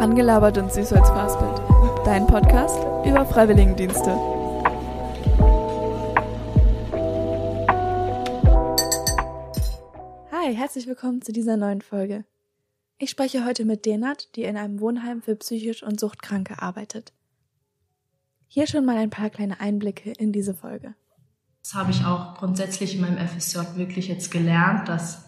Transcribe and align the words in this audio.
Rangelabert 0.00 0.56
und 0.58 0.72
süß 0.72 0.92
als 0.92 1.08
Fastbild. 1.08 1.60
Dein 2.06 2.24
Podcast 2.28 2.78
über 3.04 3.26
Freiwilligendienste. 3.26 4.14
Hi, 10.30 10.54
herzlich 10.54 10.86
willkommen 10.86 11.20
zu 11.20 11.32
dieser 11.32 11.56
neuen 11.56 11.82
Folge. 11.82 12.24
Ich 12.98 13.10
spreche 13.10 13.44
heute 13.44 13.64
mit 13.64 13.86
Denat, 13.86 14.36
die 14.36 14.44
in 14.44 14.56
einem 14.56 14.78
Wohnheim 14.78 15.20
für 15.20 15.34
psychisch 15.34 15.82
und 15.82 15.98
Suchtkranke 15.98 16.62
arbeitet. 16.62 17.12
Hier 18.46 18.68
schon 18.68 18.84
mal 18.84 18.98
ein 18.98 19.10
paar 19.10 19.30
kleine 19.30 19.58
Einblicke 19.58 20.12
in 20.12 20.30
diese 20.30 20.54
Folge. 20.54 20.94
Das 21.64 21.74
habe 21.74 21.90
ich 21.90 22.04
auch 22.04 22.36
grundsätzlich 22.36 22.94
in 22.94 23.00
meinem 23.00 23.18
FSJ 23.18 23.74
wirklich 23.74 24.06
jetzt 24.06 24.30
gelernt, 24.30 24.88
dass 24.88 25.24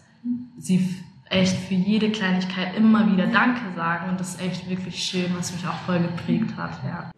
sie 0.57 0.95
echt 1.31 1.57
für 1.57 1.73
jede 1.73 2.11
Kleinigkeit 2.11 2.75
immer 2.75 3.09
wieder 3.11 3.27
Danke 3.27 3.61
sagen 3.75 4.09
und 4.09 4.19
das 4.19 4.35
ist 4.35 4.41
echt 4.41 4.69
wirklich 4.69 5.01
schön, 5.01 5.33
was 5.37 5.53
mich 5.53 5.65
auch 5.65 5.77
voll 5.85 5.99
geprägt 5.99 6.57
hat, 6.57 6.71
ja. 6.83 7.11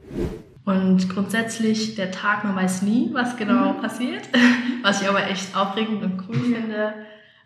Und 0.66 1.10
grundsätzlich 1.10 1.96
der 1.96 2.12
Tag, 2.12 2.44
man 2.46 2.56
weiß 2.56 2.84
nie, 2.84 3.10
was 3.12 3.36
genau 3.36 3.74
mhm. 3.74 3.82
passiert, 3.82 4.30
was 4.84 5.02
ich 5.02 5.10
aber 5.10 5.28
echt 5.30 5.56
aufregend 5.58 6.04
und 6.04 6.24
cool 6.28 6.40
finde 6.40 6.94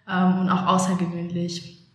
ähm, 0.08 0.39
und 0.39 0.49
auch 0.49 0.67
außergewöhnlich. 0.67 1.88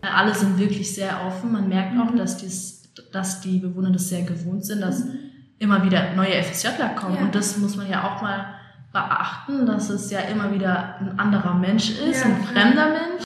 Alle 0.00 0.34
sind 0.34 0.58
wirklich 0.58 0.92
sehr 0.94 1.24
offen. 1.26 1.52
Man 1.52 1.68
merkt 1.68 1.92
auch, 2.00 2.10
mhm. 2.10 2.16
dass, 2.16 2.38
dies, 2.38 2.92
dass 3.12 3.40
die 3.40 3.58
Bewohner 3.58 3.90
das 3.90 4.08
sehr 4.08 4.22
gewohnt 4.22 4.64
sind, 4.64 4.80
dass 4.80 5.04
mhm. 5.04 5.18
immer 5.58 5.84
wieder 5.84 6.14
neue 6.14 6.42
FSJler 6.42 6.88
kommen. 6.96 7.16
Ja. 7.16 7.22
Und 7.22 7.34
das 7.34 7.58
muss 7.58 7.76
man 7.76 7.88
ja 7.88 8.04
auch 8.04 8.22
mal 8.22 8.54
beachten, 8.92 9.66
dass 9.66 9.90
es 9.90 10.10
ja 10.10 10.20
immer 10.20 10.52
wieder 10.52 10.96
ein 10.98 11.18
anderer 11.20 11.54
Mensch 11.54 11.90
ist, 11.90 12.24
ja. 12.24 12.30
ein 12.30 12.42
fremder 12.42 12.88
Mensch. 12.88 13.22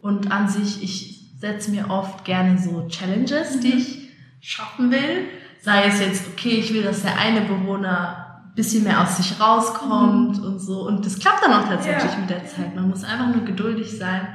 Und 0.00 0.30
an 0.30 0.48
sich, 0.48 0.82
ich 0.82 1.38
setze 1.38 1.70
mir 1.70 1.90
oft 1.90 2.24
gerne 2.24 2.58
so 2.58 2.86
Challenges, 2.88 3.60
die 3.60 3.72
mhm. 3.72 3.78
ich 3.78 4.08
schaffen 4.40 4.90
will. 4.90 5.28
Sei 5.60 5.86
es 5.86 6.00
jetzt, 6.00 6.28
okay, 6.28 6.56
ich 6.58 6.72
will, 6.74 6.82
dass 6.82 7.02
der 7.02 7.18
eine 7.18 7.42
Bewohner 7.42 8.42
ein 8.44 8.54
bisschen 8.54 8.84
mehr 8.84 9.00
aus 9.00 9.16
sich 9.16 9.40
rauskommt 9.40 10.38
mhm. 10.38 10.44
und 10.44 10.58
so. 10.58 10.86
Und 10.86 11.04
das 11.06 11.18
klappt 11.18 11.42
dann 11.42 11.52
auch 11.52 11.68
tatsächlich 11.68 12.12
ja. 12.12 12.18
mit 12.18 12.30
der 12.30 12.44
Zeit. 12.46 12.74
Man 12.74 12.88
muss 12.88 13.04
einfach 13.04 13.34
nur 13.34 13.44
geduldig 13.44 13.96
sein. 13.98 14.28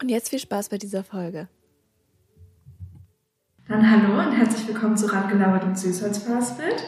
Und 0.00 0.08
jetzt 0.08 0.30
viel 0.30 0.38
Spaß 0.38 0.68
bei 0.68 0.78
dieser 0.78 1.04
Folge. 1.04 1.48
Dann 3.68 3.90
hallo 3.90 4.18
und 4.18 4.32
herzlich 4.32 4.66
willkommen 4.66 4.96
zu 4.96 5.12
Randgelabert 5.12 5.64
und 5.64 5.78
Süßholzfastbild. 5.78 6.82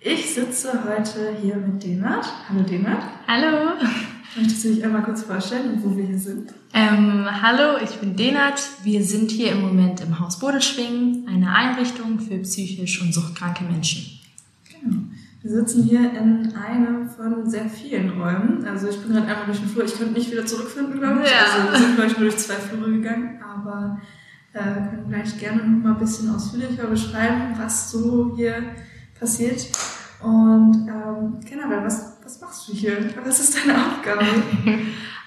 Ich 0.00 0.34
sitze 0.34 0.84
heute 0.84 1.36
hier 1.40 1.56
mit 1.56 1.82
Denat. 1.82 2.26
Hallo 2.48 2.62
Denat. 2.62 3.02
Hallo. 3.26 3.72
Möchtest 4.36 4.64
du 4.64 4.68
dich 4.68 4.84
einmal 4.84 5.02
kurz 5.02 5.22
vorstellen 5.22 5.78
wo 5.82 5.94
wir 5.94 6.04
hier 6.04 6.18
sind? 6.18 6.54
Ähm, 6.72 7.26
hallo, 7.42 7.76
ich 7.84 7.90
bin 8.00 8.16
Denat. 8.16 8.62
Wir 8.82 9.04
sind 9.04 9.30
hier 9.30 9.52
im 9.52 9.60
Moment 9.60 10.00
im 10.00 10.18
Haus 10.18 10.38
Bodelschwingen, 10.38 11.28
eine 11.28 11.54
Einrichtung 11.54 12.18
für 12.18 12.38
psychisch 12.38 13.02
und 13.02 13.12
suchtkranke 13.12 13.64
Menschen. 13.64 14.20
Genau. 14.70 14.96
Wir 15.42 15.50
sitzen 15.50 15.84
hier 15.84 16.12
in 16.12 16.54
einem 16.54 17.10
von 17.10 17.48
sehr 17.50 17.68
vielen 17.68 18.08
Räumen. 18.10 18.64
Also 18.64 18.88
ich 18.88 19.02
bin 19.02 19.12
gerade 19.12 19.26
einmal 19.26 19.44
durch 19.44 19.58
den 19.58 19.68
Flur. 19.68 19.84
Ich 19.84 19.98
könnte 19.98 20.14
nicht 20.14 20.30
wieder 20.30 20.46
zurückfinden, 20.46 20.98
glaube 20.98 21.22
ich. 21.24 21.30
Ja. 21.30 21.38
Also 21.44 21.72
wir 21.72 21.78
sind, 21.78 21.96
glaube 21.96 22.10
ich, 22.10 22.18
nur 22.18 22.30
durch 22.30 22.38
zwei 22.38 22.54
Flure 22.54 22.90
gegangen. 22.90 23.38
Aber 23.42 24.00
äh, 24.54 24.62
können 24.62 25.08
gleich 25.08 25.38
gerne 25.38 25.62
noch 25.62 25.84
mal 25.84 25.92
ein 25.92 25.98
bisschen 25.98 26.34
ausführlicher 26.34 26.86
beschreiben, 26.86 27.54
was 27.58 27.90
so 27.90 28.34
hier 28.34 28.62
passiert. 29.20 29.66
Und 30.22 30.88
ähm, 30.88 31.40
generell, 31.44 31.84
was 31.84 32.11
was 32.32 32.40
machst 32.40 32.68
du 32.68 32.72
hier? 32.72 33.10
Was 33.26 33.40
ist 33.40 33.58
deine 33.58 33.78
Aufgabe? 33.78 34.24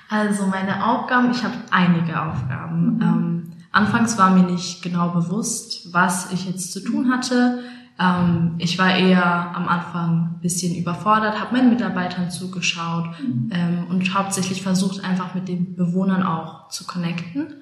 Also 0.08 0.46
meine 0.46 0.86
Aufgaben, 0.86 1.32
ich 1.32 1.44
habe 1.44 1.56
einige 1.72 2.22
Aufgaben. 2.22 2.98
Mhm. 2.98 3.02
Ähm, 3.02 3.52
anfangs 3.72 4.20
war 4.20 4.30
mir 4.30 4.44
nicht 4.44 4.84
genau 4.84 5.10
bewusst, 5.10 5.92
was 5.92 6.32
ich 6.32 6.46
jetzt 6.46 6.72
zu 6.72 6.80
tun 6.80 7.12
hatte. 7.12 7.64
Ähm, 8.00 8.54
ich 8.60 8.78
war 8.78 8.96
eher 8.96 9.56
am 9.56 9.68
Anfang 9.68 10.36
ein 10.36 10.42
bisschen 10.42 10.76
überfordert, 10.76 11.42
habe 11.42 11.56
meinen 11.56 11.72
Mitarbeitern 11.72 12.30
zugeschaut 12.30 13.06
mhm. 13.20 13.50
ähm, 13.52 13.88
und 13.90 14.14
hauptsächlich 14.14 14.62
versucht, 14.62 15.04
einfach 15.04 15.34
mit 15.34 15.48
den 15.48 15.76
Bewohnern 15.76 16.22
auch 16.22 16.70
zu 16.70 16.86
connecten. 16.86 17.56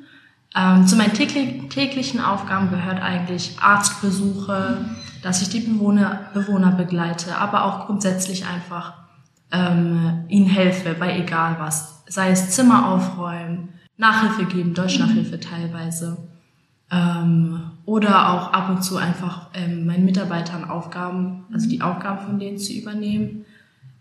Ähm, 0.54 0.86
zu 0.86 0.98
meinen 0.98 1.14
täglichen 1.14 2.20
Aufgaben 2.20 2.72
gehört 2.72 3.02
eigentlich 3.02 3.56
Arztbesuche, 3.62 4.80
mhm. 4.82 4.96
dass 5.22 5.42
ich 5.42 5.48
die 5.48 5.62
Bewohner, 5.62 6.28
Bewohner 6.34 6.74
begleite, 6.74 7.38
aber 7.38 7.64
auch 7.64 7.86
grundsätzlich 7.86 8.46
einfach 8.46 9.03
ähm, 9.54 10.26
ihnen 10.28 10.48
helfe 10.48 10.96
bei 11.00 11.18
egal 11.18 11.58
was. 11.60 12.04
Sei 12.08 12.32
es 12.32 12.50
Zimmer 12.50 12.90
aufräumen, 12.90 13.70
Nachhilfe 13.98 14.46
geben, 14.46 14.74
Deutschnachhilfe 14.74 15.40
teilweise. 15.40 16.18
Ähm, 16.92 17.72
oder 17.86 18.32
auch 18.32 18.52
ab 18.52 18.70
und 18.70 18.84
zu 18.84 18.98
einfach 18.98 19.50
ähm, 19.54 19.86
meinen 19.86 20.06
Mitarbeitern 20.06 20.66
Aufgaben, 20.66 21.46
also 21.54 21.70
die 21.70 21.82
Aufgaben 21.82 22.26
von 22.26 22.40
denen 22.40 22.58
zu 22.58 22.74
übernehmen. 22.74 23.46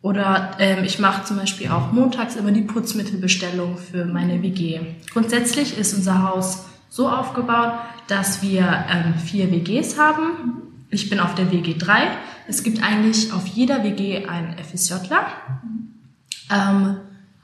Oder 0.00 0.52
ähm, 0.58 0.84
ich 0.84 0.98
mache 0.98 1.24
zum 1.24 1.36
Beispiel 1.36 1.68
auch 1.68 1.92
montags 1.92 2.34
immer 2.34 2.50
die 2.50 2.62
Putzmittelbestellung 2.62 3.76
für 3.76 4.04
meine 4.04 4.42
WG. 4.42 4.80
Grundsätzlich 5.12 5.78
ist 5.78 5.94
unser 5.94 6.28
Haus 6.28 6.66
so 6.88 7.08
aufgebaut, 7.08 7.74
dass 8.08 8.42
wir 8.42 8.84
ähm, 8.90 9.14
vier 9.14 9.50
WGs 9.50 9.98
haben. 9.98 10.62
Ich 10.90 11.08
bin 11.08 11.20
auf 11.20 11.34
der 11.34 11.50
WG 11.52 11.74
3 11.78 12.08
es 12.48 12.62
gibt 12.62 12.82
eigentlich 12.82 13.32
auf 13.32 13.46
jeder 13.46 13.82
WG 13.84 14.26
einen 14.26 14.56
FSJler. 14.58 15.26
Ähm, 16.50 16.96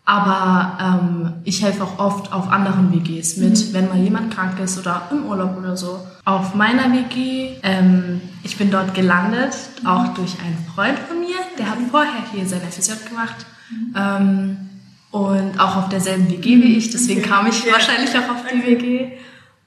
aber 0.05 0.79
ähm, 0.81 1.33
ich 1.45 1.63
helfe 1.63 1.85
auch 1.85 1.99
oft 1.99 2.33
auf 2.33 2.51
anderen 2.51 2.93
WGs 2.93 3.37
mit, 3.37 3.59
mhm. 3.59 3.75
wenn 3.75 3.89
mal 3.89 3.99
jemand 3.99 4.35
krank 4.35 4.59
ist 4.59 4.79
oder 4.79 5.03
im 5.11 5.27
Urlaub 5.27 5.59
oder 5.59 5.77
so. 5.77 6.01
Auf 6.25 6.55
meiner 6.55 6.91
WG, 6.93 7.57
ähm, 7.63 8.23
ich 8.43 8.57
bin 8.57 8.71
dort 8.71 8.95
gelandet, 8.95 9.55
auch 9.85 10.09
durch 10.15 10.37
einen 10.41 10.57
Freund 10.75 10.99
von 10.99 11.21
mir, 11.21 11.37
der 11.59 11.69
hat 11.71 11.79
vorher 11.91 12.23
hier 12.33 12.47
sein 12.47 12.63
FSJ 12.63 13.07
gemacht. 13.07 13.45
Mhm. 13.71 13.95
Ähm, 13.95 14.57
und 15.11 15.59
auch 15.59 15.77
auf 15.77 15.89
derselben 15.91 16.31
WG 16.31 16.63
wie 16.63 16.77
ich, 16.77 16.91
deswegen 16.91 17.21
okay. 17.21 17.29
kam 17.29 17.47
ich 17.47 17.65
ja. 17.65 17.73
wahrscheinlich 17.73 18.11
auch 18.17 18.31
auf 18.31 18.45
die 18.51 18.59
okay. 18.59 18.81
WG. 18.81 19.13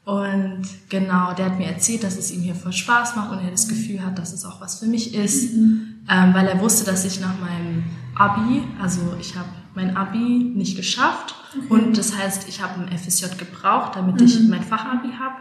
Und 0.04 0.64
genau, 0.90 1.34
der 1.34 1.46
hat 1.46 1.60
mir 1.60 1.68
erzählt, 1.68 2.04
dass 2.04 2.18
es 2.18 2.32
ihm 2.32 2.42
hier 2.42 2.56
voll 2.56 2.74
Spaß 2.74 3.16
macht 3.16 3.32
und 3.32 3.40
er 3.40 3.52
das 3.52 3.68
Gefühl 3.68 4.04
hat, 4.04 4.18
dass 4.18 4.34
es 4.34 4.46
auch 4.46 4.60
was 4.60 4.80
für 4.80 4.88
mich 4.88 5.14
ist, 5.14 5.54
mhm. 5.54 6.00
ähm, 6.10 6.34
weil 6.34 6.48
er 6.48 6.60
wusste, 6.60 6.86
dass 6.86 7.06
ich 7.06 7.20
nach 7.20 7.40
meinem 7.40 7.84
Abi, 8.16 8.64
also 8.82 9.16
ich 9.20 9.36
habe 9.36 9.50
mein 9.76 9.96
Abi 9.96 10.52
nicht 10.56 10.76
geschafft 10.76 11.36
okay. 11.56 11.68
und 11.70 11.98
das 11.98 12.18
heißt, 12.18 12.50
ich 12.50 12.62
habe 12.62 12.82
ein 12.82 12.98
FSJ 12.98 13.38
gebraucht, 13.38 13.96
damit 13.96 14.20
mhm. 14.20 14.26
ich 14.26 14.40
mein 14.48 14.64
Fachabi 14.64 15.10
habe. 15.20 15.36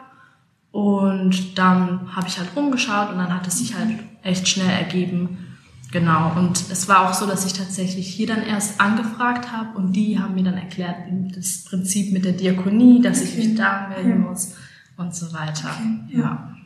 Und 0.72 1.58
dann 1.58 2.14
habe 2.14 2.28
ich 2.28 2.38
halt 2.38 2.50
rumgeschaut 2.54 3.10
und 3.10 3.18
dann 3.18 3.34
hat 3.34 3.46
es 3.46 3.58
sich 3.58 3.74
halt 3.74 3.98
echt 4.22 4.46
schnell 4.46 4.70
ergeben, 4.70 5.49
Genau, 5.92 6.32
und 6.36 6.70
es 6.70 6.88
war 6.88 7.08
auch 7.08 7.14
so, 7.14 7.26
dass 7.26 7.44
ich 7.46 7.52
tatsächlich 7.52 8.06
hier 8.06 8.28
dann 8.28 8.42
erst 8.42 8.80
angefragt 8.80 9.50
habe 9.50 9.76
und 9.76 9.92
die 9.92 10.18
haben 10.18 10.34
mir 10.34 10.44
dann 10.44 10.56
erklärt, 10.56 10.96
das 11.34 11.64
Prinzip 11.64 12.12
mit 12.12 12.24
der 12.24 12.32
Diakonie, 12.32 13.02
dass 13.02 13.22
ich 13.22 13.36
mich 13.36 13.56
da 13.56 13.88
melden 13.88 14.20
muss 14.20 14.54
und 14.96 15.14
so 15.14 15.32
weiter. 15.32 15.70
Okay, 15.70 16.16
ja. 16.16 16.20
ja. 16.20 16.56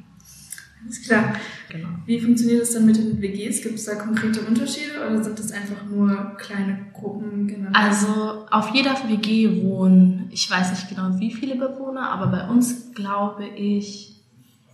Alles 0.84 1.02
klar. 1.02 1.32
Genau. 1.70 1.88
Wie 2.04 2.20
funktioniert 2.20 2.60
das 2.60 2.74
dann 2.74 2.84
mit 2.84 2.98
den 2.98 3.22
WGs? 3.22 3.62
Gibt 3.62 3.76
es 3.76 3.86
da 3.86 3.94
konkrete 3.94 4.42
Unterschiede 4.42 5.06
oder 5.06 5.24
sind 5.24 5.38
das 5.38 5.50
einfach 5.52 5.86
nur 5.90 6.36
kleine 6.36 6.86
Gruppen? 6.92 7.48
Genau? 7.48 7.70
Also 7.72 8.46
auf 8.50 8.74
jeder 8.74 8.92
WG 9.08 9.62
wohnen, 9.62 10.28
ich 10.30 10.50
weiß 10.50 10.70
nicht 10.72 10.90
genau 10.90 11.18
wie 11.18 11.32
viele 11.32 11.56
Bewohner, 11.56 12.10
aber 12.10 12.26
bei 12.26 12.46
uns 12.46 12.92
glaube 12.94 13.46
ich, 13.46 14.20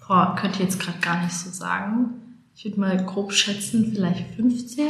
boah, 0.08 0.34
könnte 0.34 0.58
ich 0.58 0.64
jetzt 0.64 0.80
gerade 0.80 0.98
gar 0.98 1.22
nicht 1.22 1.34
so 1.34 1.50
sagen 1.50 2.20
ich 2.60 2.66
würde 2.66 2.80
mal 2.80 3.06
grob 3.06 3.32
schätzen, 3.32 3.90
vielleicht 3.90 4.34
15, 4.36 4.86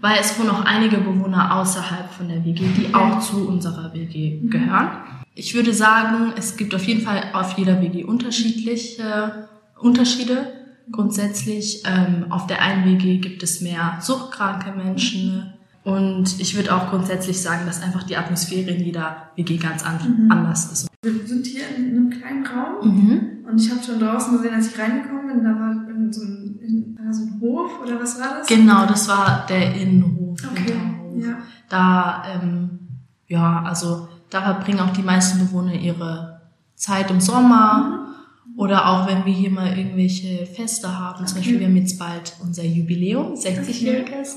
weil 0.00 0.20
es 0.20 0.38
wohnen 0.38 0.50
auch 0.50 0.64
einige 0.64 0.98
Bewohner 0.98 1.56
außerhalb 1.56 2.08
von 2.08 2.28
der 2.28 2.44
WG, 2.44 2.62
die 2.78 2.94
auch 2.94 3.18
zu 3.18 3.48
unserer 3.48 3.92
WG 3.92 4.38
gehören. 4.48 4.90
Ich 5.34 5.52
würde 5.52 5.74
sagen, 5.74 6.32
es 6.36 6.56
gibt 6.56 6.72
auf 6.72 6.84
jeden 6.84 7.00
Fall 7.00 7.24
auf 7.32 7.58
jeder 7.58 7.82
WG 7.82 8.04
unterschiedliche 8.04 9.48
Unterschiede. 9.80 10.52
Grundsätzlich 10.92 11.82
ähm, 11.84 12.26
auf 12.30 12.46
der 12.46 12.62
einen 12.62 12.84
WG 12.84 13.18
gibt 13.18 13.42
es 13.42 13.60
mehr 13.60 13.98
suchtkranke 14.00 14.70
Menschen 14.70 15.54
und 15.82 16.38
ich 16.38 16.54
würde 16.54 16.72
auch 16.72 16.90
grundsätzlich 16.90 17.42
sagen, 17.42 17.66
dass 17.66 17.82
einfach 17.82 18.04
die 18.04 18.16
Atmosphäre 18.16 18.70
in 18.70 18.84
jeder 18.84 19.30
WG 19.34 19.56
ganz 19.56 19.84
an 19.84 19.98
mhm. 20.26 20.30
anders 20.30 20.70
ist. 20.70 20.86
Wir 21.02 21.26
sind 21.26 21.44
hier 21.44 21.62
in 21.76 21.90
einem 21.90 22.10
kleinen 22.10 22.46
Raum 22.46 22.86
mhm. 22.86 23.20
und 23.48 23.60
ich 23.60 23.68
habe 23.68 23.82
schon 23.82 23.98
draußen 23.98 24.36
gesehen, 24.36 24.54
als 24.54 24.72
ich 24.72 24.78
reingekommen 24.78 25.26
bin, 25.26 25.42
da 25.42 25.50
war 25.58 25.89
so 26.12 26.22
ein, 26.22 26.96
war 26.98 27.12
so 27.12 27.22
ein 27.22 27.40
Hof 27.40 27.70
oder 27.82 28.00
was 28.00 28.20
war 28.20 28.38
das? 28.38 28.46
Genau, 28.46 28.86
das 28.86 29.08
war 29.08 29.46
der 29.48 29.74
Innenhof. 29.74 30.38
Okay. 30.50 30.74
Ja. 31.16 31.38
Da, 31.68 32.22
ähm, 32.32 32.78
ja, 33.26 33.62
also 33.62 34.08
da 34.30 34.42
verbringen 34.42 34.80
auch 34.80 34.92
die 34.92 35.02
meisten 35.02 35.38
Bewohner 35.38 35.74
ihre 35.74 36.40
Zeit 36.74 37.10
im 37.10 37.20
Sommer. 37.20 38.06
Mhm. 38.06 38.10
Oder 38.56 38.88
auch 38.88 39.06
wenn 39.06 39.24
wir 39.24 39.32
hier 39.32 39.50
mal 39.50 39.78
irgendwelche 39.78 40.44
Feste 40.44 40.98
haben, 40.98 41.26
zum 41.26 41.38
Beispiel 41.38 41.60
wir 41.60 41.66
haben 41.66 41.76
jetzt 41.76 41.98
bald 41.98 42.36
unser 42.42 42.64
Jubiläum, 42.64 43.34
60-jähriges, 43.34 44.36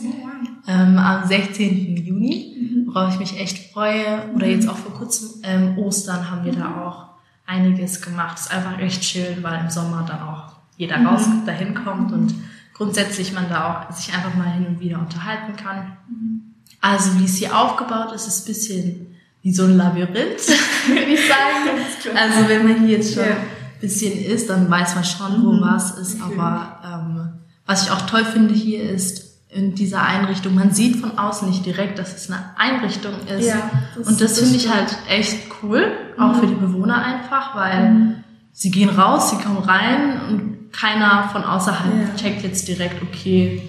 ähm, 0.67 0.97
am 0.97 1.27
16. 1.27 1.97
Juni, 1.97 2.55
mhm. 2.57 2.87
worauf 2.87 3.13
ich 3.13 3.19
mich 3.19 3.39
echt 3.39 3.73
freue. 3.73 4.31
Oder 4.35 4.47
jetzt 4.47 4.69
auch 4.69 4.77
vor 4.77 4.93
kurzem 4.93 5.41
ähm, 5.43 5.77
Ostern 5.77 6.29
haben 6.29 6.45
wir 6.45 6.53
da 6.53 6.69
mhm. 6.69 6.79
auch 6.79 7.07
einiges 7.45 8.01
gemacht. 8.01 8.39
Ist 8.39 8.53
einfach 8.53 8.79
echt 8.79 9.03
schön, 9.03 9.41
weil 9.41 9.59
im 9.59 9.69
Sommer 9.69 10.05
dann 10.07 10.21
auch 10.21 10.52
jeder 10.77 10.97
mhm. 10.97 11.07
raus 11.07 11.27
dahin 11.45 11.73
kommt 11.73 12.11
und 12.11 12.33
grundsätzlich 12.73 13.33
man 13.33 13.49
da 13.49 13.87
auch 13.89 13.95
sich 13.95 14.13
einfach 14.13 14.35
mal 14.35 14.51
hin 14.51 14.65
und 14.67 14.79
wieder 14.79 14.99
unterhalten 14.99 15.55
kann. 15.55 15.97
Mhm. 16.09 16.53
Also 16.81 17.19
wie 17.19 17.25
es 17.25 17.37
hier 17.37 17.57
aufgebaut 17.57 18.11
ist, 18.13 18.27
ist 18.27 18.43
ein 18.43 18.47
bisschen 18.47 19.15
wie 19.41 19.53
so 19.53 19.63
ein 19.63 19.77
Labyrinth, 19.77 20.47
würde 20.87 21.11
ich 21.13 21.27
sagen. 21.27 21.79
Also 22.15 22.49
wenn 22.49 22.67
man 22.67 22.79
hier 22.79 22.97
jetzt 22.97 23.13
schon 23.13 23.23
ja. 23.23 23.31
ein 23.31 23.79
bisschen 23.79 24.25
ist, 24.25 24.49
dann 24.49 24.69
weiß 24.69 24.95
man 24.95 25.05
schon, 25.05 25.45
wo 25.45 25.53
mhm. 25.53 25.61
was 25.61 25.97
ist. 25.97 26.21
Okay. 26.21 26.33
Aber 26.37 26.79
ähm, 26.83 27.29
was 27.65 27.85
ich 27.85 27.91
auch 27.91 28.01
toll 28.01 28.25
finde 28.25 28.53
hier 28.53 28.83
ist, 28.89 29.23
in 29.53 29.75
dieser 29.75 30.01
Einrichtung, 30.01 30.55
man 30.55 30.71
sieht 30.71 30.97
von 30.97 31.17
außen 31.17 31.47
nicht 31.47 31.65
direkt, 31.65 31.99
dass 31.99 32.15
es 32.15 32.29
eine 32.29 32.43
Einrichtung 32.57 33.13
ist. 33.27 33.45
Ja, 33.45 33.69
das, 33.95 34.07
und 34.07 34.19
das, 34.19 34.35
das 34.35 34.39
finde 34.39 34.55
ich 34.57 34.73
halt 34.73 34.97
echt 35.07 35.39
cool, 35.61 35.91
auch 36.17 36.33
mhm. 36.33 36.39
für 36.39 36.47
die 36.47 36.55
Bewohner 36.55 37.03
einfach, 37.03 37.55
weil 37.55 37.91
mhm. 37.91 38.15
sie 38.51 38.71
gehen 38.71 38.89
raus, 38.89 39.29
sie 39.29 39.37
kommen 39.37 39.59
rein 39.59 40.21
und 40.27 40.52
keiner 40.73 41.29
von 41.31 41.43
außerhalb 41.43 41.93
ja. 41.93 42.15
checkt 42.15 42.43
jetzt 42.43 42.67
direkt, 42.67 43.01
okay, 43.01 43.61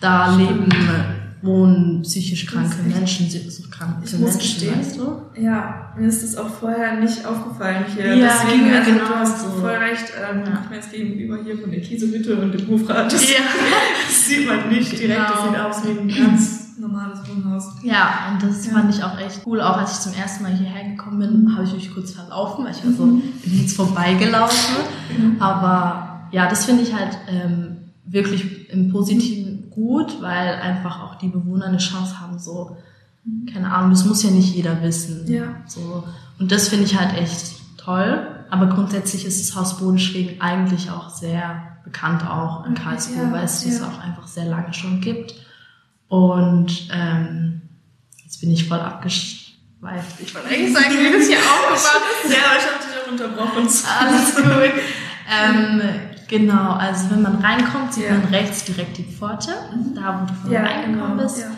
da 0.00 0.32
Stimmt. 0.32 0.50
leben 0.50 0.68
wohnen 1.44 2.02
psychisch 2.02 2.46
kranke 2.46 2.82
Menschen, 2.82 3.28
so 3.28 3.62
kranke 3.70 4.02
ich 4.04 4.12
Menschen, 4.12 4.38
gestehen, 4.38 4.78
weißt 4.78 4.98
du? 4.98 5.22
Ja, 5.40 5.92
mir 5.96 6.08
ist 6.08 6.22
das 6.22 6.36
auch 6.36 6.48
vorher 6.48 7.00
nicht 7.00 7.24
aufgefallen 7.26 7.84
hier. 7.94 8.16
Ja, 8.16 8.32
Deswegen, 8.32 8.72
also 8.72 8.90
genau 8.90 9.08
du 9.08 9.14
hast 9.14 9.42
so. 9.42 9.48
voll 9.50 9.70
recht, 9.70 10.12
ähm, 10.16 10.42
ja. 10.46 10.62
ich 10.64 10.76
jetzt 10.76 10.92
gegenüber 10.92 11.38
hier 11.44 11.58
von 11.58 11.70
der 11.70 11.80
Kieselhütte 11.80 12.36
und 12.36 12.52
dem 12.52 12.66
Hofrat, 12.68 13.12
das, 13.12 13.30
ja. 13.30 13.40
das 14.06 14.26
sieht 14.26 14.46
man 14.46 14.68
nicht 14.68 14.92
direkt, 14.92 15.26
genau. 15.26 15.28
das 15.28 15.44
sieht 15.44 15.60
aus 15.60 15.84
wie 15.84 16.00
ein 16.00 16.26
ganz 16.26 16.78
normales 16.78 17.18
Wohnhaus. 17.28 17.68
Ja, 17.82 18.32
und 18.32 18.42
das 18.42 18.66
ja. 18.66 18.72
fand 18.72 18.94
ich 18.94 19.02
auch 19.02 19.18
echt 19.18 19.42
cool. 19.46 19.60
Auch 19.60 19.76
als 19.76 19.92
ich 19.92 20.00
zum 20.00 20.14
ersten 20.14 20.42
Mal 20.42 20.52
hierher 20.52 20.90
gekommen 20.90 21.18
bin, 21.18 21.54
habe 21.54 21.64
ich 21.64 21.74
mich 21.74 21.94
kurz 21.94 22.12
verlaufen, 22.12 22.64
weil 22.64 22.72
ich 22.72 22.84
war 22.84 22.92
so, 22.92 23.04
mhm. 23.04 23.22
bin 23.42 23.60
jetzt 23.60 23.76
vorbeigelaufen. 23.76 24.76
Mhm. 25.16 25.36
Aber 25.40 26.03
ja, 26.34 26.48
das 26.48 26.64
finde 26.64 26.82
ich 26.82 26.92
halt 26.92 27.16
ähm, 27.28 27.76
wirklich 28.04 28.68
im 28.70 28.90
Positiven 28.90 29.70
gut, 29.70 30.20
weil 30.20 30.56
einfach 30.56 31.00
auch 31.00 31.14
die 31.14 31.28
Bewohner 31.28 31.66
eine 31.66 31.78
Chance 31.78 32.20
haben, 32.20 32.40
so, 32.40 32.76
keine 33.52 33.72
Ahnung, 33.72 33.90
das 33.90 34.04
muss 34.04 34.24
ja 34.24 34.30
nicht 34.30 34.52
jeder 34.52 34.82
wissen. 34.82 35.30
Ja. 35.32 35.62
So. 35.66 36.02
Und 36.40 36.50
das 36.50 36.68
finde 36.68 36.86
ich 36.86 36.98
halt 36.98 37.16
echt 37.16 37.54
toll. 37.78 38.26
Aber 38.50 38.66
grundsätzlich 38.66 39.24
ist 39.24 39.40
das 39.40 39.56
Haus 39.56 39.78
Bodenschwegen 39.78 40.40
eigentlich 40.40 40.90
auch 40.90 41.08
sehr 41.08 41.78
bekannt 41.84 42.28
auch 42.28 42.66
in 42.66 42.74
Karlsruhe, 42.74 43.24
ja, 43.24 43.32
weil 43.32 43.44
es 43.44 43.64
das 43.64 43.80
auch 43.80 44.00
einfach 44.00 44.26
sehr 44.26 44.46
lange 44.46 44.74
schon 44.74 45.00
gibt. 45.00 45.34
Und 46.08 46.88
ähm, 46.92 47.62
jetzt 48.24 48.40
bin 48.40 48.50
ich 48.50 48.66
voll 48.66 48.80
abgeschweift. 48.80 50.20
Ich 50.20 50.34
wollte 50.34 50.48
eigentlich 50.48 50.72
sagen, 50.72 50.94
wie 50.98 51.16
das 51.16 51.28
hier 51.28 51.38
aufgebaut 51.38 52.02
ist. 52.24 52.32
Ja, 52.32 52.38
aber 52.50 52.58
ich 52.58 52.66
habe 52.66 52.84
dich 52.84 53.00
auch 53.00 53.10
unterbrochen. 53.10 53.68
Alles 54.00 54.34
gut. 54.34 54.44
ähm, 55.30 55.82
Genau, 56.28 56.72
also 56.72 57.10
wenn 57.10 57.22
man 57.22 57.36
reinkommt, 57.36 57.94
sieht 57.94 58.04
ja. 58.04 58.12
man 58.12 58.24
rechts 58.26 58.64
direkt 58.64 58.98
die 58.98 59.04
Pforte, 59.04 59.50
mhm. 59.74 59.94
da 59.94 60.20
wo 60.20 60.26
du 60.26 60.34
vorhin 60.34 60.52
ja, 60.52 60.62
reingekommen 60.62 61.16
genau, 61.16 61.22
bist. 61.22 61.40
Ja. 61.40 61.50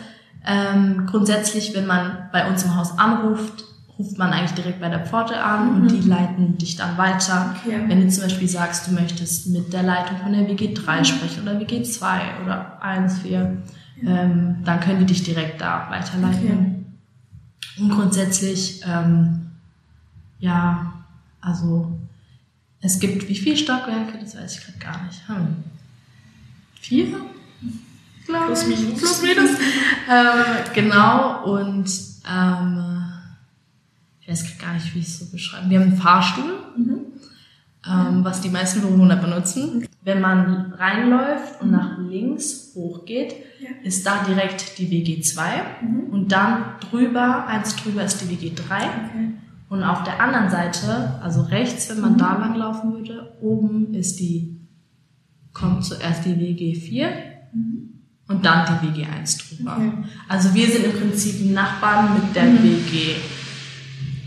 Ähm, 0.45 1.05
grundsätzlich, 1.07 1.75
wenn 1.75 1.87
man 1.87 2.29
bei 2.31 2.49
uns 2.49 2.63
im 2.63 2.75
Haus 2.75 2.97
anruft, 2.97 3.65
ruft 3.99 4.17
man 4.17 4.31
eigentlich 4.31 4.53
direkt 4.53 4.79
bei 4.79 4.89
der 4.89 5.05
Pforte 5.05 5.41
an 5.41 5.75
mhm. 5.75 5.81
und 5.81 5.91
die 5.91 6.07
leiten 6.07 6.57
dich 6.57 6.75
dann 6.75 6.97
weiter. 6.97 7.55
Okay. 7.65 7.83
Wenn 7.87 8.01
du 8.01 8.07
zum 8.09 8.23
Beispiel 8.23 8.47
sagst, 8.47 8.87
du 8.87 8.93
möchtest 8.93 9.47
mit 9.47 9.73
der 9.73 9.83
Leitung 9.83 10.17
von 10.17 10.31
der 10.31 10.47
WG3 10.47 10.99
mhm. 10.99 11.05
sprechen 11.05 11.43
oder 11.43 11.59
WG2 11.59 12.43
oder 12.43 12.81
1, 12.81 13.19
4, 13.19 13.57
ähm, 14.05 14.57
dann 14.63 14.79
können 14.79 14.99
die 14.99 15.05
dich 15.05 15.23
direkt 15.23 15.61
da 15.61 15.87
weiterleiten. 15.89 16.85
Okay. 17.77 17.83
Und 17.83 17.89
grundsätzlich, 17.89 18.81
ähm, 18.87 19.51
ja, 20.39 20.93
also 21.41 21.97
es 22.81 22.99
gibt 22.99 23.27
wie 23.27 23.35
viele 23.35 23.57
Stockwerke? 23.57 24.17
Das 24.19 24.35
weiß 24.35 24.57
ich 24.57 24.65
gerade 24.65 24.79
gar 24.79 25.05
nicht. 25.05 25.27
Hm. 25.27 25.63
Vier? 26.79 27.07
Glaube 28.25 28.47
Plus 28.47 28.67
minus. 28.67 28.99
Plus 28.99 29.21
minus. 29.21 29.51
ähm, 30.09 30.73
genau, 30.73 31.43
und 31.45 31.89
ähm, 32.29 33.03
ich 34.21 34.27
weiß 34.27 34.57
gar 34.59 34.73
nicht, 34.73 34.93
wie 34.93 34.99
ich 34.99 35.07
es 35.07 35.19
so 35.19 35.25
beschreiben. 35.31 35.69
Wir 35.69 35.79
haben 35.79 35.89
einen 35.89 35.97
Fahrstuhl, 35.97 36.59
mhm. 36.75 36.99
ähm, 37.85 38.23
was 38.23 38.41
die 38.41 38.49
meisten 38.49 38.81
Bewohner 38.81 39.15
benutzen. 39.15 39.87
Wenn 40.03 40.21
man 40.21 40.73
reinläuft 40.73 41.61
und 41.61 41.71
nach 41.71 41.97
links 41.97 42.71
hochgeht, 42.75 43.35
ja. 43.59 43.69
ist 43.83 44.05
da 44.05 44.23
direkt 44.23 44.77
die 44.77 44.87
WG2 44.87 45.41
mhm. 45.81 46.09
und 46.11 46.31
dann 46.31 46.65
drüber, 46.79 47.47
eins 47.47 47.75
drüber 47.77 48.03
ist 48.03 48.21
die 48.21 48.35
WG3. 48.35 48.61
Okay. 48.61 49.29
Und 49.69 49.83
auf 49.83 50.03
der 50.03 50.21
anderen 50.21 50.49
Seite, 50.49 51.19
also 51.21 51.41
rechts, 51.41 51.89
wenn 51.89 51.99
man 51.99 52.13
mhm. 52.13 52.17
da 52.17 52.37
lang 52.37 52.55
laufen 52.55 52.93
würde, 52.93 53.35
oben 53.41 53.93
ist 53.93 54.19
die, 54.19 54.61
kommt 55.53 55.83
zuerst 55.83 56.25
die 56.25 56.35
WG4 56.35 57.09
mhm. 57.53 57.89
und 58.29 58.45
dann 58.45 58.79
die 58.81 58.87
WG1 58.87 59.57
drüber. 59.57 59.75
Okay. 59.77 59.91
Also 60.29 60.53
wir 60.53 60.67
sind 60.67 60.85
im 60.85 60.93
Prinzip 60.93 61.51
Nachbarn 61.51 62.13
mit 62.13 62.33
der 62.35 62.45
mhm. 62.45 62.59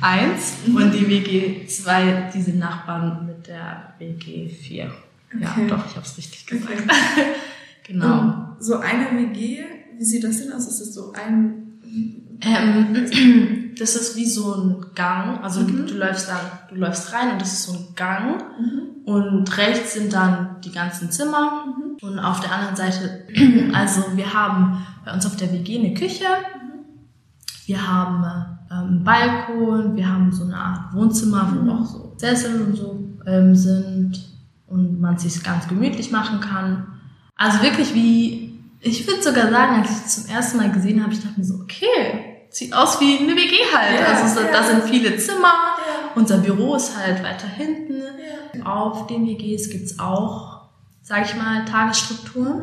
WG1 0.03 0.67
mhm. 0.67 0.77
und 0.77 0.93
die 0.93 1.07
WG2, 1.07 2.33
die 2.33 2.43
sind 2.43 2.59
Nachbarn 2.59 3.25
mit 3.27 3.47
der 3.47 3.95
WG4. 3.99 4.91
Okay. 5.33 5.41
Ja, 5.41 5.57
doch, 5.69 5.87
ich 5.87 5.97
habe 5.97 6.05
es 6.05 6.19
richtig 6.19 6.47
gesagt. 6.47 6.73
Okay. 6.73 6.85
genau. 7.87 8.21
Um, 8.21 8.57
so 8.59 8.77
eine 8.79 9.07
WG, 9.17 9.65
wie 9.97 10.05
sieht 10.05 10.25
das 10.25 10.43
denn 10.43 10.53
aus? 10.53 10.67
Ist 10.67 10.81
das 10.81 10.93
so 10.93 11.13
ein 11.13 11.61
ähm, 12.43 13.70
das 13.81 13.97
ist 13.97 14.15
wie 14.17 14.27
so 14.27 14.55
ein 14.55 14.87
Gang. 14.95 15.43
Also 15.43 15.61
mhm. 15.61 15.87
du, 15.87 15.95
läufst 15.95 16.29
dann, 16.29 16.41
du 16.69 16.75
läufst 16.75 17.13
rein 17.15 17.33
und 17.33 17.41
das 17.41 17.53
ist 17.53 17.63
so 17.65 17.73
ein 17.73 17.95
Gang. 17.97 18.43
Mhm. 18.59 19.05
Und 19.07 19.57
rechts 19.57 19.95
sind 19.95 20.13
dann 20.13 20.57
die 20.63 20.71
ganzen 20.71 21.11
Zimmer. 21.11 21.65
Mhm. 21.67 21.97
Und 22.07 22.19
auf 22.19 22.41
der 22.41 22.53
anderen 22.53 22.77
Seite, 22.77 23.27
also 23.73 24.03
wir 24.15 24.35
haben 24.35 24.85
bei 25.05 25.15
uns 25.15 25.25
auf 25.25 25.37
der 25.37 25.51
WG 25.53 25.79
eine 25.79 25.95
Küche. 25.95 26.27
Wir 27.65 27.89
haben 27.89 28.25
ähm, 28.71 28.79
einen 28.79 29.05
Balkon, 29.05 29.97
wir 29.97 30.09
haben 30.09 30.31
so 30.31 30.45
eine 30.45 30.57
Art 30.57 30.93
Wohnzimmer, 30.93 31.51
wo 31.55 31.71
auch 31.73 31.87
so 31.87 32.15
Sessel 32.19 32.61
und 32.61 32.77
so 32.77 33.03
ähm, 33.27 33.55
sind 33.55 34.29
und 34.67 35.01
man 35.01 35.17
sich 35.17 35.43
ganz 35.43 35.69
gemütlich 35.69 36.11
machen 36.11 36.41
kann. 36.41 36.87
Also 37.35 37.63
wirklich 37.63 37.95
wie, 37.95 38.61
ich 38.81 39.07
würde 39.07 39.23
sogar 39.23 39.51
sagen, 39.51 39.81
als 39.81 39.91
ich 39.91 39.97
es 39.97 40.23
zum 40.23 40.35
ersten 40.35 40.59
Mal 40.59 40.71
gesehen 40.71 41.03
habe, 41.03 41.15
ich 41.15 41.23
dachte 41.23 41.39
mir 41.39 41.47
so, 41.47 41.55
okay, 41.55 42.30
sieht 42.51 42.75
aus 42.75 43.01
wie 43.01 43.19
eine 43.19 43.35
WG 43.35 43.57
halt. 43.75 44.01
Ja, 44.01 44.23
also 44.23 44.41
ja. 44.41 44.53
da 44.53 44.63
sind 44.65 44.85
viele 44.85 45.17
Zimmer. 45.17 45.53
Ja. 45.79 46.11
Unser 46.17 46.39
Büro 46.39 46.75
ist 46.75 46.97
halt 46.97 47.23
weiter 47.23 47.47
hinten. 47.47 48.03
Auf 48.65 49.07
den 49.07 49.27
WGs 49.27 49.71
gibt's 49.71 49.99
auch, 49.99 50.69
sag 51.03 51.25
ich 51.25 51.37
mal, 51.37 51.65
Tagesstrukturen. 51.65 52.63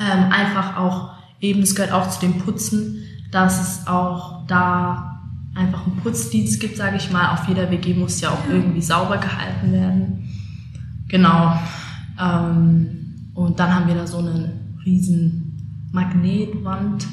Ähm, 0.00 0.32
einfach 0.32 0.76
auch, 0.76 1.10
eben, 1.40 1.62
es 1.62 1.74
gehört 1.74 1.92
auch 1.92 2.08
zu 2.08 2.20
dem 2.20 2.38
Putzen, 2.38 3.04
dass 3.30 3.60
es 3.60 3.86
auch 3.86 4.46
da 4.46 5.20
einfach 5.54 5.86
einen 5.86 5.96
Putzdienst 5.96 6.60
gibt, 6.60 6.76
sage 6.76 6.96
ich 6.96 7.10
mal. 7.10 7.32
Auf 7.34 7.48
jeder 7.48 7.70
WG 7.70 7.94
muss 7.94 8.20
ja 8.20 8.30
auch 8.30 8.48
irgendwie 8.48 8.82
sauber 8.82 9.18
gehalten 9.18 9.72
werden. 9.72 10.28
Genau. 11.08 11.58
Ähm, 12.20 13.30
und 13.34 13.58
dann 13.58 13.74
haben 13.74 13.88
wir 13.88 13.94
da 13.94 14.06
so 14.06 14.18
eine 14.18 14.52
riesen 14.84 15.90
Magnetwand 15.92 17.06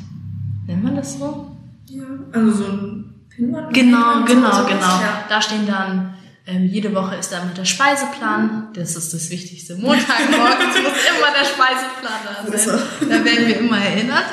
nennt 0.68 0.84
man 0.84 0.96
das 0.96 1.18
so? 1.18 1.56
Ja, 1.88 2.04
also 2.32 2.52
so 2.52 2.72
ein 2.72 3.14
Pinwand. 3.30 3.74
Genau, 3.74 4.24
genau, 4.26 4.66
genau. 4.66 5.02
Ja. 5.02 5.24
Da 5.28 5.42
stehen 5.42 5.66
dann, 5.66 6.14
ähm, 6.46 6.66
jede 6.66 6.94
Woche 6.94 7.16
ist 7.16 7.32
da 7.32 7.44
mit 7.44 7.58
der 7.58 7.66
Speiseplan. 7.66 8.70
Das 8.74 8.96
ist 8.96 9.14
das 9.14 9.30
Wichtigste. 9.30 9.76
Montagmorgens 9.76 10.76
muss 10.82 10.94
immer 11.18 11.32
der 11.38 11.46
Speiseplan 11.46 12.20
da 12.26 12.58
sein. 12.58 12.80
Da 13.10 13.26
werden 13.26 13.48
wir 13.48 13.60
immer 13.60 13.78
erinnert. 13.78 14.26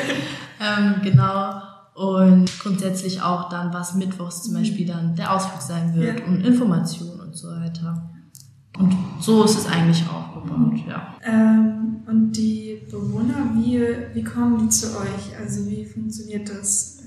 ähm, 0.60 0.96
genau. 1.02 1.62
Und 1.94 2.58
grundsätzlich 2.58 3.20
auch 3.20 3.48
dann, 3.48 3.72
was 3.72 3.94
mittwochs 3.94 4.42
zum 4.42 4.54
Beispiel 4.54 4.86
dann 4.86 5.14
der 5.14 5.32
Ausflug 5.32 5.60
sein 5.60 5.94
wird 5.94 6.20
ja. 6.20 6.26
und 6.26 6.44
Informationen 6.44 7.20
und 7.20 7.36
so 7.36 7.48
weiter. 7.48 8.11
Und 8.78 8.96
so 9.20 9.44
ist 9.44 9.58
es 9.58 9.66
eigentlich 9.66 10.04
aufgebaut, 10.08 10.80
ja. 10.88 11.14
Ähm, 11.24 12.02
und 12.06 12.32
die 12.32 12.82
Bewohner, 12.90 13.50
wie, 13.54 13.80
wie 14.14 14.24
kommen 14.24 14.58
die 14.58 14.68
zu 14.68 14.98
euch? 14.98 15.38
Also 15.38 15.68
wie 15.68 15.84
funktioniert 15.84 16.48
das? 16.48 17.02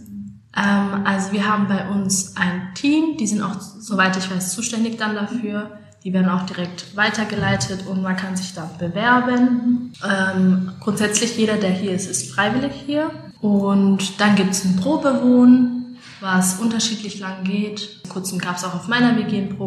Ähm, 0.56 1.06
also 1.06 1.32
wir 1.32 1.48
haben 1.48 1.68
bei 1.68 1.90
uns 1.90 2.36
ein 2.38 2.74
Team, 2.76 3.18
die 3.18 3.28
sind 3.28 3.42
auch, 3.42 3.60
soweit 3.60 4.16
ich 4.18 4.30
weiß, 4.32 4.54
zuständig 4.54 4.98
dann 4.98 5.16
dafür. 5.16 5.80
Die 6.04 6.14
werden 6.14 6.30
auch 6.30 6.44
direkt 6.44 6.96
weitergeleitet 6.96 7.88
und 7.88 8.04
man 8.04 8.16
kann 8.16 8.38
sich 8.38 8.54
da 8.54 8.70
bewerben. 8.78 9.92
Ähm, 10.08 10.72
grundsätzlich 10.80 11.36
jeder, 11.36 11.58
der 11.58 11.72
hier 11.72 11.94
ist, 11.94 12.08
ist 12.10 12.32
freiwillig 12.32 12.74
hier. 12.86 13.10
Und 13.42 14.22
dann 14.22 14.36
gibt 14.36 14.52
es 14.52 14.66
ein 14.66 14.76
Probewohnen, 14.76 15.98
was 16.22 16.60
unterschiedlich 16.60 17.20
lang 17.20 17.44
geht. 17.44 18.02
Vor 18.06 18.14
kurzem 18.22 18.38
gab 18.38 18.58
es 18.58 18.64
auch 18.64 18.76
auf 18.76 18.88
meiner 18.88 19.18
WG 19.18 19.38
einen 19.38 19.58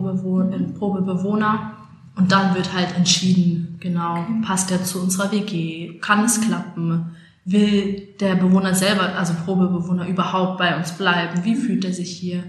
Probebewohner. 0.78 1.77
Und 2.18 2.32
dann 2.32 2.56
wird 2.56 2.72
halt 2.72 2.96
entschieden, 2.96 3.76
genau, 3.78 4.26
passt 4.44 4.70
der 4.70 4.82
zu 4.82 5.00
unserer 5.00 5.30
WG, 5.30 6.00
kann 6.00 6.24
es 6.24 6.40
klappen, 6.40 7.14
will 7.44 8.08
der 8.18 8.34
Bewohner 8.34 8.74
selber, 8.74 9.14
also 9.16 9.34
Probebewohner 9.44 10.08
überhaupt 10.08 10.58
bei 10.58 10.76
uns 10.76 10.90
bleiben, 10.90 11.44
wie 11.44 11.54
fühlt 11.54 11.84
er 11.84 11.92
sich 11.92 12.10
hier, 12.10 12.42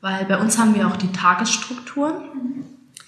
weil 0.00 0.26
bei 0.26 0.38
uns 0.38 0.58
haben 0.58 0.76
wir 0.76 0.86
auch 0.86 0.96
die 0.96 1.10
Tagesstrukturen, 1.10 2.14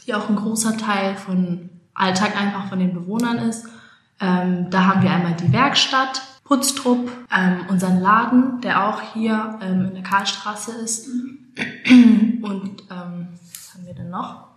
die 0.07 0.15
auch 0.15 0.29
ein 0.29 0.35
großer 0.35 0.77
Teil 0.77 1.15
von 1.15 1.71
Alltag 1.95 2.37
einfach 2.37 2.69
von 2.69 2.81
den 2.81 2.95
Bewohnern 2.95 3.39
ist. 3.39 3.69
Ähm, 4.21 4.71
da 4.71 4.87
haben 4.87 5.03
wir 5.03 5.13
einmal 5.13 5.35
die 5.35 5.53
Werkstatt, 5.53 6.21
Putztrupp, 6.43 7.13
ähm, 7.33 7.61
unseren 7.69 8.01
Laden, 8.01 8.61
der 8.61 8.89
auch 8.89 9.01
hier 9.15 9.57
ähm, 9.63 9.85
in 9.87 9.95
der 9.95 10.03
Karlstraße 10.03 10.73
ist. 10.83 11.07
Und 11.07 12.83
ähm, 12.91 13.29
was 13.53 13.75
haben 13.75 13.87
wir 13.87 13.95
denn 13.95 14.11
noch? 14.11 14.48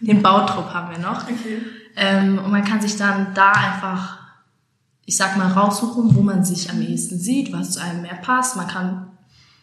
Den 0.00 0.22
Bautrupp 0.22 0.72
haben 0.72 0.90
wir 0.90 0.98
noch. 0.98 1.24
Okay. 1.24 1.62
Ähm, 1.96 2.38
und 2.38 2.50
man 2.50 2.64
kann 2.64 2.80
sich 2.80 2.96
dann 2.96 3.34
da 3.34 3.52
einfach, 3.52 4.18
ich 5.04 5.16
sag 5.16 5.36
mal, 5.36 5.48
raussuchen, 5.48 6.14
wo 6.14 6.22
man 6.22 6.44
sich 6.44 6.70
am 6.70 6.80
ehesten 6.80 7.18
sieht, 7.18 7.52
was 7.52 7.72
zu 7.72 7.82
einem 7.82 8.02
mehr 8.02 8.14
passt. 8.14 8.56
Man 8.56 8.68
kann 8.68 9.08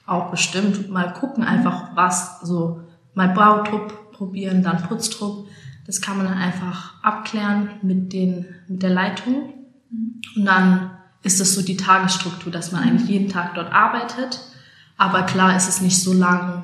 auch 0.05 0.29
bestimmt 0.29 0.89
mal 0.89 1.13
gucken, 1.13 1.43
einfach 1.43 1.95
was, 1.95 2.41
so 2.41 2.81
mal 3.13 3.29
Bautrupp 3.29 4.11
probieren, 4.11 4.63
dann 4.63 4.83
Putztrupp. 4.83 5.47
Das 5.85 6.01
kann 6.01 6.17
man 6.17 6.25
dann 6.27 6.37
einfach 6.37 7.01
abklären 7.03 7.69
mit 7.81 8.11
den, 8.11 8.45
mit 8.67 8.83
der 8.83 8.89
Leitung. 8.89 9.53
Und 10.35 10.45
dann 10.45 10.91
ist 11.23 11.39
das 11.39 11.53
so 11.53 11.61
die 11.61 11.77
Tagesstruktur, 11.77 12.51
dass 12.51 12.71
man 12.71 12.83
eigentlich 12.83 13.09
jeden 13.09 13.29
Tag 13.29 13.55
dort 13.55 13.71
arbeitet. 13.71 14.41
Aber 14.97 15.23
klar 15.23 15.55
ist 15.55 15.67
es 15.67 15.81
nicht 15.81 16.01
so 16.01 16.13
lang 16.13 16.63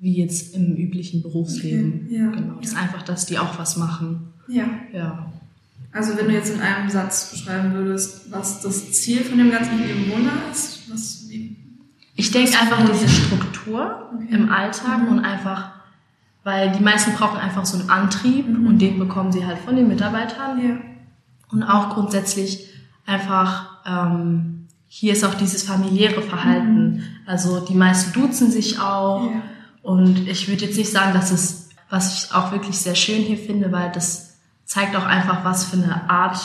wie 0.00 0.16
jetzt 0.18 0.54
im 0.54 0.74
üblichen 0.76 1.22
Berufsleben. 1.22 2.06
Okay, 2.06 2.16
ja, 2.18 2.30
genau. 2.30 2.54
Das 2.60 2.70
ist 2.70 2.76
einfach, 2.76 3.02
dass 3.02 3.26
die 3.26 3.38
auch 3.38 3.58
was 3.58 3.76
machen. 3.76 4.32
Ja. 4.48 4.64
Ja. 4.92 5.26
Also 5.92 6.16
wenn 6.16 6.26
du 6.28 6.32
jetzt 6.32 6.54
in 6.54 6.60
einem 6.60 6.88
Satz 6.88 7.30
beschreiben 7.32 7.72
würdest, 7.74 8.30
was 8.30 8.60
das 8.60 8.92
Ziel 8.92 9.20
von 9.22 9.36
dem 9.38 9.50
ganzen 9.50 9.76
Bewohner 9.78 10.32
ist, 10.50 10.90
was 10.92 11.26
wie 11.28 11.56
Ich 12.14 12.30
denke 12.30 12.58
einfach 12.58 12.78
diese 12.90 13.08
Struktur 13.08 14.08
Okay. 14.14 14.34
im 14.34 14.50
Alltag 14.50 15.02
Mhm. 15.02 15.08
und 15.08 15.18
einfach, 15.24 15.70
weil 16.44 16.72
die 16.72 16.82
meisten 16.82 17.12
brauchen 17.12 17.38
einfach 17.38 17.64
so 17.66 17.78
einen 17.78 17.90
Antrieb 17.90 18.46
Mhm. 18.48 18.66
und 18.66 18.78
den 18.78 18.98
bekommen 18.98 19.32
sie 19.32 19.44
halt 19.44 19.58
von 19.58 19.76
den 19.76 19.88
Mitarbeitern. 19.88 20.60
ja. 20.66 20.76
Und 21.52 21.62
auch 21.64 21.90
grundsätzlich 21.94 22.68
einfach, 23.06 23.78
ähm, 23.84 24.66
hier 24.86 25.12
ist 25.12 25.24
auch 25.24 25.34
dieses 25.34 25.64
familiäre 25.64 26.22
Verhalten. 26.22 27.02
Also 27.26 27.60
die 27.60 27.74
meisten 27.74 28.12
duzen 28.12 28.50
sich 28.50 28.78
auch. 28.78 29.24
Ja. 29.30 29.42
Und 29.82 30.28
ich 30.28 30.48
würde 30.48 30.64
jetzt 30.66 30.76
nicht 30.76 30.92
sagen, 30.92 31.14
dass 31.14 31.30
es, 31.30 31.68
was 31.88 32.24
ich 32.24 32.34
auch 32.34 32.52
wirklich 32.52 32.78
sehr 32.78 32.94
schön 32.94 33.22
hier 33.22 33.38
finde, 33.38 33.72
weil 33.72 33.90
das 33.92 34.34
zeigt 34.64 34.94
auch 34.94 35.06
einfach, 35.06 35.44
was 35.44 35.64
für 35.64 35.76
eine 35.76 36.08
Art 36.10 36.38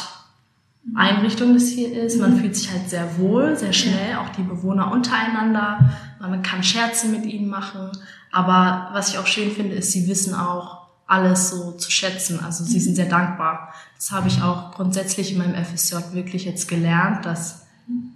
Einrichtung 0.96 1.54
das 1.54 1.68
hier 1.68 1.92
ist. 2.04 2.20
Man 2.20 2.38
fühlt 2.40 2.56
sich 2.56 2.72
halt 2.72 2.90
sehr 2.90 3.18
wohl, 3.18 3.58
sehr 3.58 3.74
schnell, 3.74 4.18
auch 4.18 4.30
die 4.30 4.44
Bewohner 4.44 4.92
untereinander. 4.92 5.80
Man 6.20 6.44
kann 6.44 6.64
Scherze 6.64 7.08
mit 7.08 7.26
ihnen 7.26 7.50
machen. 7.50 7.92
Aber 8.32 8.90
was 8.94 9.10
ich 9.10 9.18
auch 9.18 9.26
schön 9.28 9.52
finde, 9.52 9.76
ist, 9.76 9.92
sie 9.92 10.08
wissen 10.08 10.36
auch 10.36 10.86
alles 11.08 11.50
so 11.50 11.72
zu 11.74 11.90
schätzen. 11.92 12.40
Also 12.40 12.64
sie 12.64 12.80
sind 12.80 12.96
sehr 12.96 13.08
dankbar. 13.10 13.74
Das 13.96 14.12
habe 14.12 14.28
ich 14.28 14.42
auch 14.42 14.72
grundsätzlich 14.74 15.32
in 15.32 15.38
meinem 15.40 15.56
FSJ 15.64 15.96
wirklich 16.14 16.46
jetzt 16.46 16.68
gelernt, 16.68 17.26
dass 17.26 17.66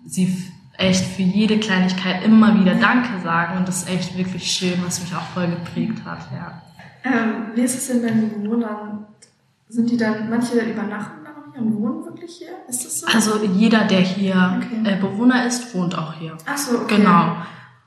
sie 0.05 0.25
f- 0.25 0.51
echt 0.79 1.05
für 1.05 1.21
jede 1.21 1.59
Kleinigkeit 1.59 2.23
immer 2.23 2.57
wieder 2.59 2.75
Danke 2.75 3.19
sagen. 3.21 3.57
Und 3.57 3.67
das 3.67 3.83
ist 3.83 3.89
echt 3.89 4.17
wirklich 4.17 4.49
schön, 4.49 4.81
was 4.85 5.01
mich 5.01 5.13
auch 5.13 5.25
voll 5.33 5.47
geprägt 5.47 5.99
hat, 6.05 6.19
ja. 6.33 6.61
Ähm, 7.03 7.51
wie 7.55 7.61
ist 7.61 7.75
es 7.77 7.87
denn 7.87 8.01
bei 8.01 8.09
den 8.09 8.43
Bewohnern? 8.43 9.05
Sind 9.67 9.89
die 9.89 9.97
dann, 9.97 10.29
manche 10.29 10.59
übernachten 10.59 11.25
auch 11.27 11.53
hier 11.53 11.61
und 11.61 11.75
wohnen 11.77 12.05
wirklich 12.05 12.37
hier? 12.37 12.49
Ist 12.67 12.85
das 12.85 12.99
so? 13.01 13.07
Also 13.07 13.43
jeder, 13.45 13.85
der 13.85 13.99
hier 14.01 14.57
Okay. 14.57 14.93
äh, 14.93 14.95
Bewohner 14.99 15.45
ist, 15.45 15.73
wohnt 15.75 15.97
auch 15.97 16.13
hier. 16.13 16.37
Ach 16.45 16.57
so, 16.57 16.79
okay. 16.79 16.97
Genau. 16.97 17.35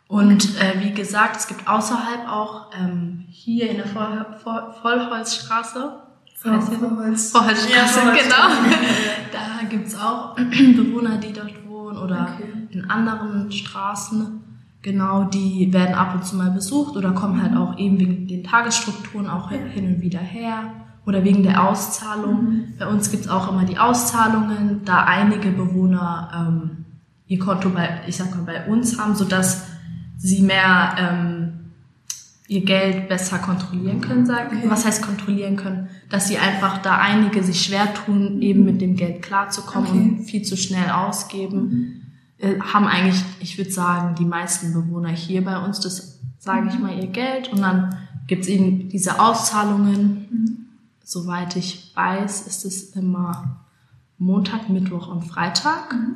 Und 0.09 0.61
äh, 0.61 0.81
wie 0.81 0.93
gesagt, 0.93 1.37
es 1.37 1.47
gibt 1.47 1.67
außerhalb 1.67 2.29
auch 2.29 2.71
ähm, 2.79 3.25
hier 3.31 3.71
in 3.71 3.79
der 3.79 3.87
Voll 3.87 4.27
Voll 4.43 4.75
Vollholzstraße, 4.83 6.03
Heißt 6.45 6.71
die 6.73 6.77
so? 6.77 6.89
Vorholz. 6.89 7.31
Vorholzstraße, 7.31 8.01
Ja, 8.01 8.11
genau. 8.13 8.73
Da 9.33 9.67
gibt's 9.69 9.95
auch 9.95 10.35
Bewohner, 10.77 11.17
die 11.19 11.33
dort 11.33 11.53
wohnen 11.69 11.97
oder 11.99 12.29
Okay. 12.35 12.53
in 12.71 12.91
anderen 12.91 13.51
Straßen. 13.51 14.41
Genau, 14.83 15.25
die 15.25 15.73
werden 15.73 15.95
ab 15.95 16.15
und 16.15 16.25
zu 16.27 16.37
mal 16.37 16.51
besucht 16.51 16.97
oder 16.97 17.13
kommen 17.13 17.41
halt 17.41 17.57
auch 17.57 17.79
eben 17.79 18.01
wegen 18.01 18.27
den 18.27 18.43
Tagesstrukturen 18.43 19.29
auch 19.29 19.51
hin 19.51 19.87
und 19.95 20.01
wieder 20.03 20.19
her 20.19 20.73
oder 21.07 21.23
wegen 21.25 21.43
der 21.45 21.63
Auszahlung. 21.69 22.45
Mhm. 22.45 22.65
Bei 22.79 22.87
uns 22.89 23.11
gibt's 23.11 23.29
auch 23.29 23.49
immer 23.51 23.65
die 23.65 23.79
Auszahlungen, 23.79 24.81
da 24.85 25.05
einige 25.05 25.51
Bewohner 25.53 26.31
ähm, 26.35 26.85
ihr 27.29 27.39
Konto 27.39 27.71
bei, 27.71 28.01
ich 28.09 28.17
sag 28.17 28.31
mal, 28.35 28.43
bei 28.45 28.67
uns 28.67 28.99
haben, 28.99 29.15
sodass 29.15 29.67
sie 30.19 30.43
mehr 30.43 30.95
ähm, 30.99 31.42
ihr 32.53 32.65
Geld 32.65 33.09
besser 33.09 33.39
kontrollieren 33.39 34.01
können, 34.01 34.27
sagen. 34.27 34.59
Okay. 34.59 34.71
Was 34.71 34.85
heißt 34.85 35.03
kontrollieren 35.03 35.57
können? 35.57 35.89
Dass 36.11 36.29
sie 36.29 36.39
einfach 36.39 36.79
da 36.83 36.99
einige 36.99 37.43
sich 37.43 37.63
schwer 37.63 37.93
tun, 37.95 38.43
eben 38.43 38.65
mit 38.65 38.81
dem 38.81 38.97
Geld 38.97 39.23
klarzukommen 39.23 39.89
Okay. 39.89 39.99
und 39.99 40.25
viel 40.25 40.43
zu 40.43 40.57
schnell 40.57 40.91
ausgeben. 40.91 42.03
Äh, 42.39 42.61
haben 42.61 42.87
eigentlich, 42.87 43.23
ich 43.41 43.57
würde 43.57 43.71
sagen, 43.71 44.15
die 44.17 44.25
meisten 44.25 44.73
Bewohner 44.73 45.11
hier 45.11 45.43
bei 45.45 45.59
uns, 45.65 45.81
das 45.81 46.21
sage 46.39 46.69
ich 46.69 46.79
mal, 46.79 46.99
ihr 46.99 47.07
Geld 47.07 47.53
und 47.53 47.63
dann 47.63 47.97
gibt's 48.27 48.49
eben 48.49 48.89
diese 48.89 49.21
Auszahlungen. 49.21 50.27
Mhm. 50.31 50.57
Soweit 51.05 51.57
ich 51.57 51.93
weiß, 51.95 52.47
ist 52.47 52.65
es 52.65 52.97
immer 52.97 53.61
Montag, 54.19 54.69
Mittwoch 54.69 55.09
und 55.09 55.23
Freitag. 55.23 55.93
Mhm. 55.95 56.15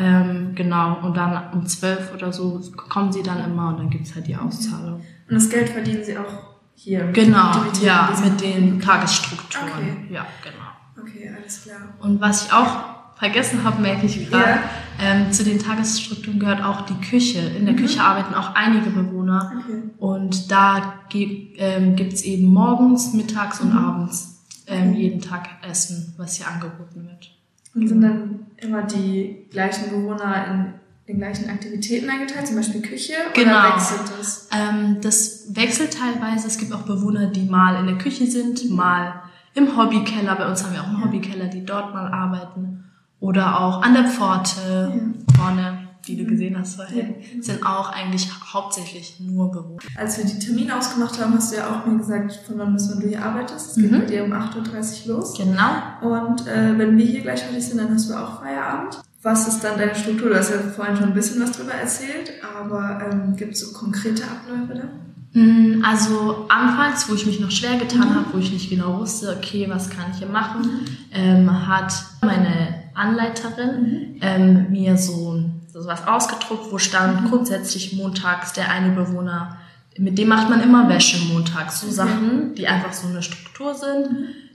Ähm, 0.00 0.54
genau, 0.54 1.00
und 1.04 1.16
dann 1.16 1.52
um 1.52 1.66
zwölf 1.66 2.14
oder 2.14 2.32
so 2.32 2.60
kommen 2.76 3.12
sie 3.12 3.22
dann 3.22 3.44
immer 3.44 3.70
und 3.70 3.78
dann 3.78 3.90
gibt's 3.90 4.14
halt 4.14 4.28
die 4.28 4.36
Auszahlung. 4.36 5.00
Und 5.28 5.34
das 5.34 5.48
Geld 5.48 5.68
verdienen 5.70 6.04
sie 6.04 6.16
auch 6.16 6.56
hier. 6.74 7.04
mit 7.04 7.14
Genau, 7.14 7.38
Aktivitäten, 7.50 7.86
ja, 7.86 8.18
mit 8.24 8.40
den. 8.40 8.80
Tagesstrukturen. 8.80 9.68
Okay. 9.68 9.96
Ja, 10.14 10.26
genau. 10.42 11.02
Okay, 11.08 11.30
alles 11.36 11.62
klar. 11.64 11.78
Und 12.00 12.20
was 12.20 12.46
ich 12.46 12.52
auch 12.52 12.98
vergessen 13.16 13.64
habe, 13.64 13.82
merke 13.82 14.06
ich 14.06 14.30
gerade, 14.30 14.44
Ja. 14.48 14.60
ähm, 15.00 15.32
zu 15.32 15.42
den 15.44 15.58
Tagesstrukturen 15.58 16.38
gehört 16.38 16.62
auch 16.62 16.82
die 16.82 16.94
Küche. 17.04 17.40
In 17.40 17.64
der 17.66 17.74
Mhm. 17.74 17.78
Küche 17.78 18.00
arbeiten 18.00 18.32
auch 18.34 18.54
einige 18.54 18.90
Bewohner. 18.90 19.52
Okay. 19.58 19.82
Und 19.98 20.50
da 20.52 20.94
ge- 21.08 21.48
ähm, 21.56 21.96
gibt's 21.96 22.22
eben 22.22 22.46
morgens, 22.46 23.12
mittags 23.14 23.60
und 23.60 23.72
Mhm. 23.72 23.78
abends 23.78 24.44
ähm, 24.68 24.90
Okay. 24.90 25.00
jeden 25.00 25.20
Tag 25.20 25.48
Essen, 25.68 26.14
was 26.16 26.36
hier 26.36 26.46
angeboten 26.46 27.06
wird. 27.06 27.30
Und 27.74 27.88
sind 27.88 28.02
dann 28.02 28.40
immer 28.58 28.82
die 28.82 29.46
gleichen 29.50 29.90
Bewohner 29.90 30.46
in 30.46 30.74
den 31.08 31.16
gleichen 31.18 31.48
Aktivitäten 31.48 32.08
eingeteilt, 32.10 32.46
zum 32.46 32.56
Beispiel 32.56 32.82
Küche? 32.82 33.14
Genau. 33.34 33.50
Oder 33.58 33.74
wechselt 33.74 34.00
das? 34.18 34.48
Ähm, 34.52 34.98
das 35.00 35.46
wechselt 35.56 35.94
teilweise. 35.98 36.46
Es 36.46 36.58
gibt 36.58 36.72
auch 36.72 36.82
Bewohner, 36.82 37.26
die 37.30 37.44
mal 37.44 37.80
in 37.80 37.86
der 37.86 37.96
Küche 37.98 38.26
sind, 38.26 38.70
mal 38.70 39.22
im 39.54 39.76
Hobbykeller. 39.76 40.36
Bei 40.36 40.48
uns 40.48 40.62
haben 40.62 40.74
wir 40.74 40.82
auch 40.82 40.86
einen 40.88 40.98
Ja. 40.98 41.04
Hobbykeller, 41.06 41.46
die 41.46 41.64
dort 41.64 41.94
mal 41.94 42.12
arbeiten. 42.12 42.84
Oder 43.20 43.58
auch 43.60 43.82
an 43.82 43.94
der 43.94 44.04
Pforte 44.04 44.92
vorne, 45.36 45.88
die 46.06 46.16
du 46.16 46.24
gesehen 46.24 46.56
hast 46.58 46.76
vorhin, 46.76 47.14
Ja. 47.36 47.42
sind 47.42 47.66
auch 47.66 47.90
eigentlich 47.90 48.28
hauptsächlich 48.52 49.18
nur 49.18 49.50
Bewohner. 49.50 49.78
Als 49.96 50.18
wir 50.18 50.24
die 50.26 50.38
Termine 50.38 50.76
ausgemacht 50.76 51.18
haben, 51.20 51.34
hast 51.34 51.52
du 51.52 51.56
ja 51.56 51.68
auch 51.70 51.86
mir 51.86 51.98
gesagt, 51.98 52.32
von 52.46 52.58
wann 52.58 52.74
bis 52.74 52.88
wann 52.90 53.00
du 53.00 53.08
hier 53.08 53.22
arbeitest. 53.24 53.70
Es 53.70 53.74
geht 53.76 53.90
Mhm. 53.90 53.98
bei 54.00 54.04
dir 54.04 54.24
um 54.24 54.32
8.30 54.32 55.08
Uhr 55.08 55.16
los. 55.16 55.34
Genau. 55.36 55.70
Und 56.02 56.46
äh, 56.46 56.78
wenn 56.78 56.96
wir 56.96 57.04
hier 57.06 57.22
gleich 57.22 57.42
fertig 57.42 57.64
sind, 57.66 57.78
dann 57.78 57.92
hast 57.92 58.08
du 58.10 58.14
auch 58.14 58.40
Feierabend. 58.42 59.00
Was 59.22 59.48
ist 59.48 59.60
dann 59.64 59.78
deine 59.78 59.94
Struktur? 59.94 60.30
Du 60.30 60.36
hast 60.38 60.50
ja 60.50 60.58
vorhin 60.58 60.96
schon 60.96 61.06
ein 61.06 61.14
bisschen 61.14 61.42
was 61.42 61.52
drüber 61.52 61.72
erzählt, 61.72 62.32
aber 62.56 63.00
ähm, 63.10 63.36
gibt 63.36 63.54
es 63.54 63.60
so 63.60 63.72
konkrete 63.76 64.22
Abläufe 64.24 64.74
da? 64.74 65.38
Mm, 65.40 65.84
Also 65.84 66.46
anfangs, 66.48 67.08
wo 67.10 67.14
ich 67.14 67.26
mich 67.26 67.40
noch 67.40 67.50
schwer 67.50 67.76
getan 67.78 68.10
Mhm. 68.10 68.14
habe, 68.14 68.26
wo 68.32 68.38
ich 68.38 68.52
nicht 68.52 68.70
genau 68.70 68.98
wusste, 69.00 69.36
okay, 69.36 69.66
was 69.68 69.90
kann 69.90 70.06
ich 70.12 70.18
hier 70.18 70.28
machen, 70.28 70.70
ähm, 71.12 71.66
hat 71.68 71.92
meine 72.22 72.74
Anleiterin 72.94 74.16
ähm, 74.20 74.70
mir 74.70 74.96
so, 74.96 75.42
so 75.72 75.84
was 75.84 76.06
ausgedruckt, 76.06 76.70
wo 76.72 76.78
stand 76.78 77.22
Mhm. 77.24 77.28
grundsätzlich 77.30 77.94
montags 77.96 78.52
der 78.52 78.70
eine 78.70 78.90
Bewohner, 78.94 79.58
mit 79.98 80.16
dem 80.16 80.28
macht 80.28 80.48
man 80.48 80.60
immer 80.62 80.88
Wäsche 80.88 81.18
montags, 81.32 81.80
so 81.80 81.86
Okay. 81.88 81.96
Sachen, 81.96 82.54
die 82.54 82.68
einfach 82.68 82.92
so 82.92 83.08
eine 83.08 83.20
Struktur 83.22 83.74
sind. 83.74 84.08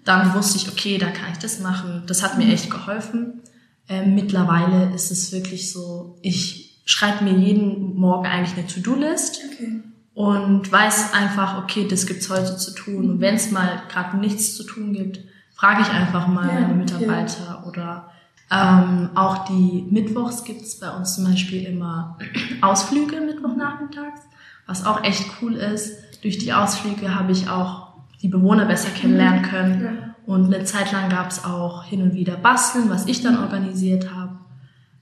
Dann 0.06 0.34
wusste 0.34 0.58
ich, 0.58 0.70
okay, 0.70 0.98
da 0.98 1.08
kann 1.08 1.32
ich 1.34 1.38
das 1.40 1.60
machen. 1.60 2.04
Das 2.08 2.24
hat 2.24 2.38
mir 2.38 2.48
echt 2.48 2.70
geholfen. 2.72 3.42
Ähm, 3.90 4.16
mittlerweile 4.16 4.94
ist 4.94 5.12
es 5.12 5.32
wirklich 5.32 5.72
so, 5.72 6.18
ich 6.22 6.82
schreibe 6.86 7.24
mir 7.24 7.34
jeden 7.38 7.96
Morgen 7.96 8.26
eigentlich 8.26 8.58
eine 8.58 8.68
To-Do-List 8.68 9.42
Okay. 9.54 9.82
und 10.14 10.72
weiß 10.72 11.14
einfach, 11.14 11.62
okay, 11.64 11.88
das 11.88 12.06
gibt's 12.06 12.30
heute 12.30 12.56
zu 12.58 12.74
tun. 12.74 13.10
Und 13.10 13.20
wenn 13.22 13.36
es 13.36 13.52
mal 13.52 13.82
gerade 13.90 14.18
nichts 14.18 14.56
zu 14.56 14.64
tun 14.64 14.94
gibt, 14.94 15.20
frage 15.56 15.82
ich 15.82 15.90
einfach 15.90 16.28
mal 16.28 16.48
Ja, 16.48 16.54
meine 16.54 16.66
okay. 16.68 16.74
Mitarbeiter 16.76 17.66
oder 17.68 18.10
ähm, 18.52 19.10
auch 19.16 19.46
die 19.46 19.86
Mittwochs 19.90 20.44
gibt's 20.44 20.80
bei 20.80 20.90
uns 20.92 21.16
zum 21.16 21.26
Beispiel 21.26 21.64
immer 21.66 22.18
Ausflüge 22.62 23.20
Mittwochnachmittags, 23.22 24.22
was 24.68 24.86
auch 24.86 25.04
echt 25.04 25.26
cool 25.42 25.56
ist. 25.56 25.96
Durch 26.22 26.38
die 26.38 26.54
Ausflüge 26.54 27.16
habe 27.16 27.32
ich 27.32 27.50
auch 27.50 27.94
die 28.22 28.28
Bewohner 28.30 28.66
besser 28.66 28.90
kennenlernen 28.90 29.42
können. 29.44 29.84
Ja. 29.84 30.13
Und 30.26 30.54
eine 30.54 30.64
Zeit 30.64 30.92
lang 30.92 31.10
gab's 31.10 31.44
auch 31.44 31.84
hin 31.84 32.02
und 32.02 32.14
wieder 32.14 32.36
Basteln, 32.38 32.90
was 32.90 33.08
ich 33.08 33.22
dann 33.22 33.40
organisiert 33.40 34.10
habe, 34.14 34.38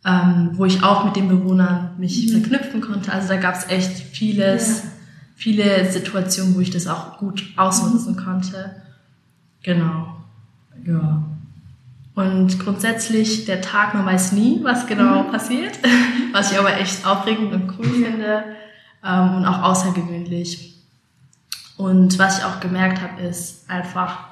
ähm, 0.03 0.51
wo 0.53 0.65
ich 0.65 0.83
auch 0.83 1.05
mit 1.05 1.15
den 1.15 1.27
Bewohnern 1.27 1.91
mich 1.97 2.27
Mhm. 2.27 2.41
verknüpfen 2.41 2.81
konnte. 2.81 3.11
Also 3.11 3.27
da 3.29 3.37
gab's 3.37 3.67
echt 3.69 3.91
vieles, 3.91 4.83
Ja. 4.83 4.89
viele 5.35 5.91
Situationen, 5.91 6.55
wo 6.55 6.59
ich 6.59 6.71
das 6.71 6.87
auch 6.87 7.17
gut 7.19 7.43
ausnutzen 7.55 8.15
konnte. 8.17 8.75
Genau. 9.63 10.07
Ja. 10.85 11.21
Und 12.15 12.59
grundsätzlich 12.59 13.45
der 13.45 13.61
Tag, 13.61 13.93
man 13.93 14.05
weiß 14.05 14.31
nie, 14.33 14.59
was 14.63 14.87
genau 14.87 15.23
mhm. 15.23 15.31
passiert, 15.31 15.77
was 16.33 16.51
ich 16.51 16.57
aber 16.59 16.77
echt 16.79 17.05
aufregend 17.05 17.53
und 17.53 17.73
cool 17.77 17.85
finde 17.85 18.43
ähm, 19.05 19.35
und 19.35 19.45
auch 19.45 19.61
außergewöhnlich. 19.63 20.75
Und 21.77 22.17
was 22.19 22.39
ich 22.39 22.45
auch 22.45 22.59
gemerkt 22.59 23.01
habe, 23.01 23.21
ist 23.21 23.69
einfach, 23.69 24.30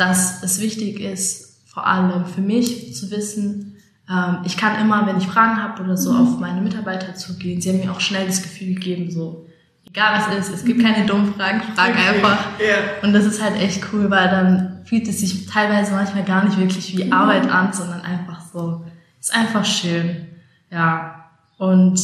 dass 0.00 0.42
es 0.42 0.60
wichtig 0.60 1.00
ist, 1.00 1.60
vor 1.66 1.86
allem 1.86 2.24
für 2.26 2.40
mich 2.40 2.96
zu 2.96 3.10
wissen, 3.10 3.76
ähm, 4.10 4.38
ich 4.44 4.56
kann 4.56 4.80
immer, 4.80 5.06
wenn 5.06 5.18
ich 5.18 5.26
Fragen 5.26 5.62
habe 5.62 5.82
oder 5.82 5.96
so, 5.96 6.12
mhm. 6.12 6.20
auf 6.20 6.40
meine 6.40 6.60
Mitarbeiter 6.60 7.14
zugehen. 7.14 7.60
Sie 7.60 7.68
haben 7.68 7.78
mir 7.78 7.92
auch 7.92 8.00
schnell 8.00 8.26
das 8.26 8.42
Gefühl 8.42 8.74
gegeben, 8.74 9.10
so, 9.10 9.46
egal 9.86 10.20
was 10.20 10.36
ist, 10.36 10.54
es 10.54 10.64
gibt 10.64 10.82
keine 10.82 11.06
dummen 11.06 11.34
Fragen, 11.34 11.60
frag 11.74 11.90
okay. 11.90 12.08
einfach. 12.08 12.38
Yeah. 12.58 12.78
Und 13.02 13.12
das 13.12 13.24
ist 13.24 13.42
halt 13.42 13.56
echt 13.56 13.84
cool, 13.92 14.10
weil 14.10 14.28
dann 14.28 14.80
fühlt 14.84 15.06
es 15.06 15.20
sich 15.20 15.46
teilweise 15.46 15.92
manchmal 15.92 16.24
gar 16.24 16.44
nicht 16.44 16.58
wirklich 16.58 16.96
wie 16.96 17.12
Arbeit 17.12 17.48
an, 17.48 17.72
sondern 17.72 18.00
einfach 18.00 18.40
so, 18.52 18.84
ist 19.20 19.34
einfach 19.34 19.64
schön. 19.64 20.26
Ja. 20.70 21.26
Und 21.58 22.00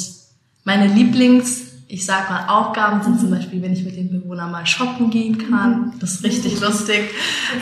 meine 0.65 0.87
Lieblings, 0.87 1.66
ich 1.89 2.05
sag 2.05 2.29
mal, 2.31 2.49
Aufgaben 2.49 3.03
sind 3.03 3.21
zum 3.21 3.31
Beispiel, 3.31 3.63
wenn 3.63 3.73
ich 3.73 3.85
mit 3.85 3.97
den 3.97 4.11
Bewohnern 4.11 4.51
mal 4.51 4.67
shoppen 4.67 5.11
gehen 5.11 5.39
kann. 5.39 5.93
Das 6.01 6.13
ist 6.13 6.25
richtig 6.25 6.61
lustig. 6.61 7.11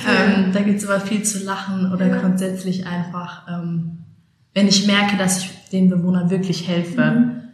Okay. 0.02 0.44
Ähm, 0.46 0.52
da 0.52 0.60
gibt's 0.60 0.84
immer 0.84 1.00
viel 1.00 1.22
zu 1.22 1.44
lachen 1.44 1.92
oder 1.92 2.06
ja. 2.06 2.18
grundsätzlich 2.18 2.86
einfach, 2.86 3.46
ähm, 3.48 3.98
wenn 4.54 4.68
ich 4.68 4.86
merke, 4.86 5.16
dass 5.16 5.44
ich 5.44 5.50
den 5.72 5.90
Bewohnern 5.90 6.30
wirklich 6.30 6.68
helfe. 6.68 7.02
Mhm 7.02 7.44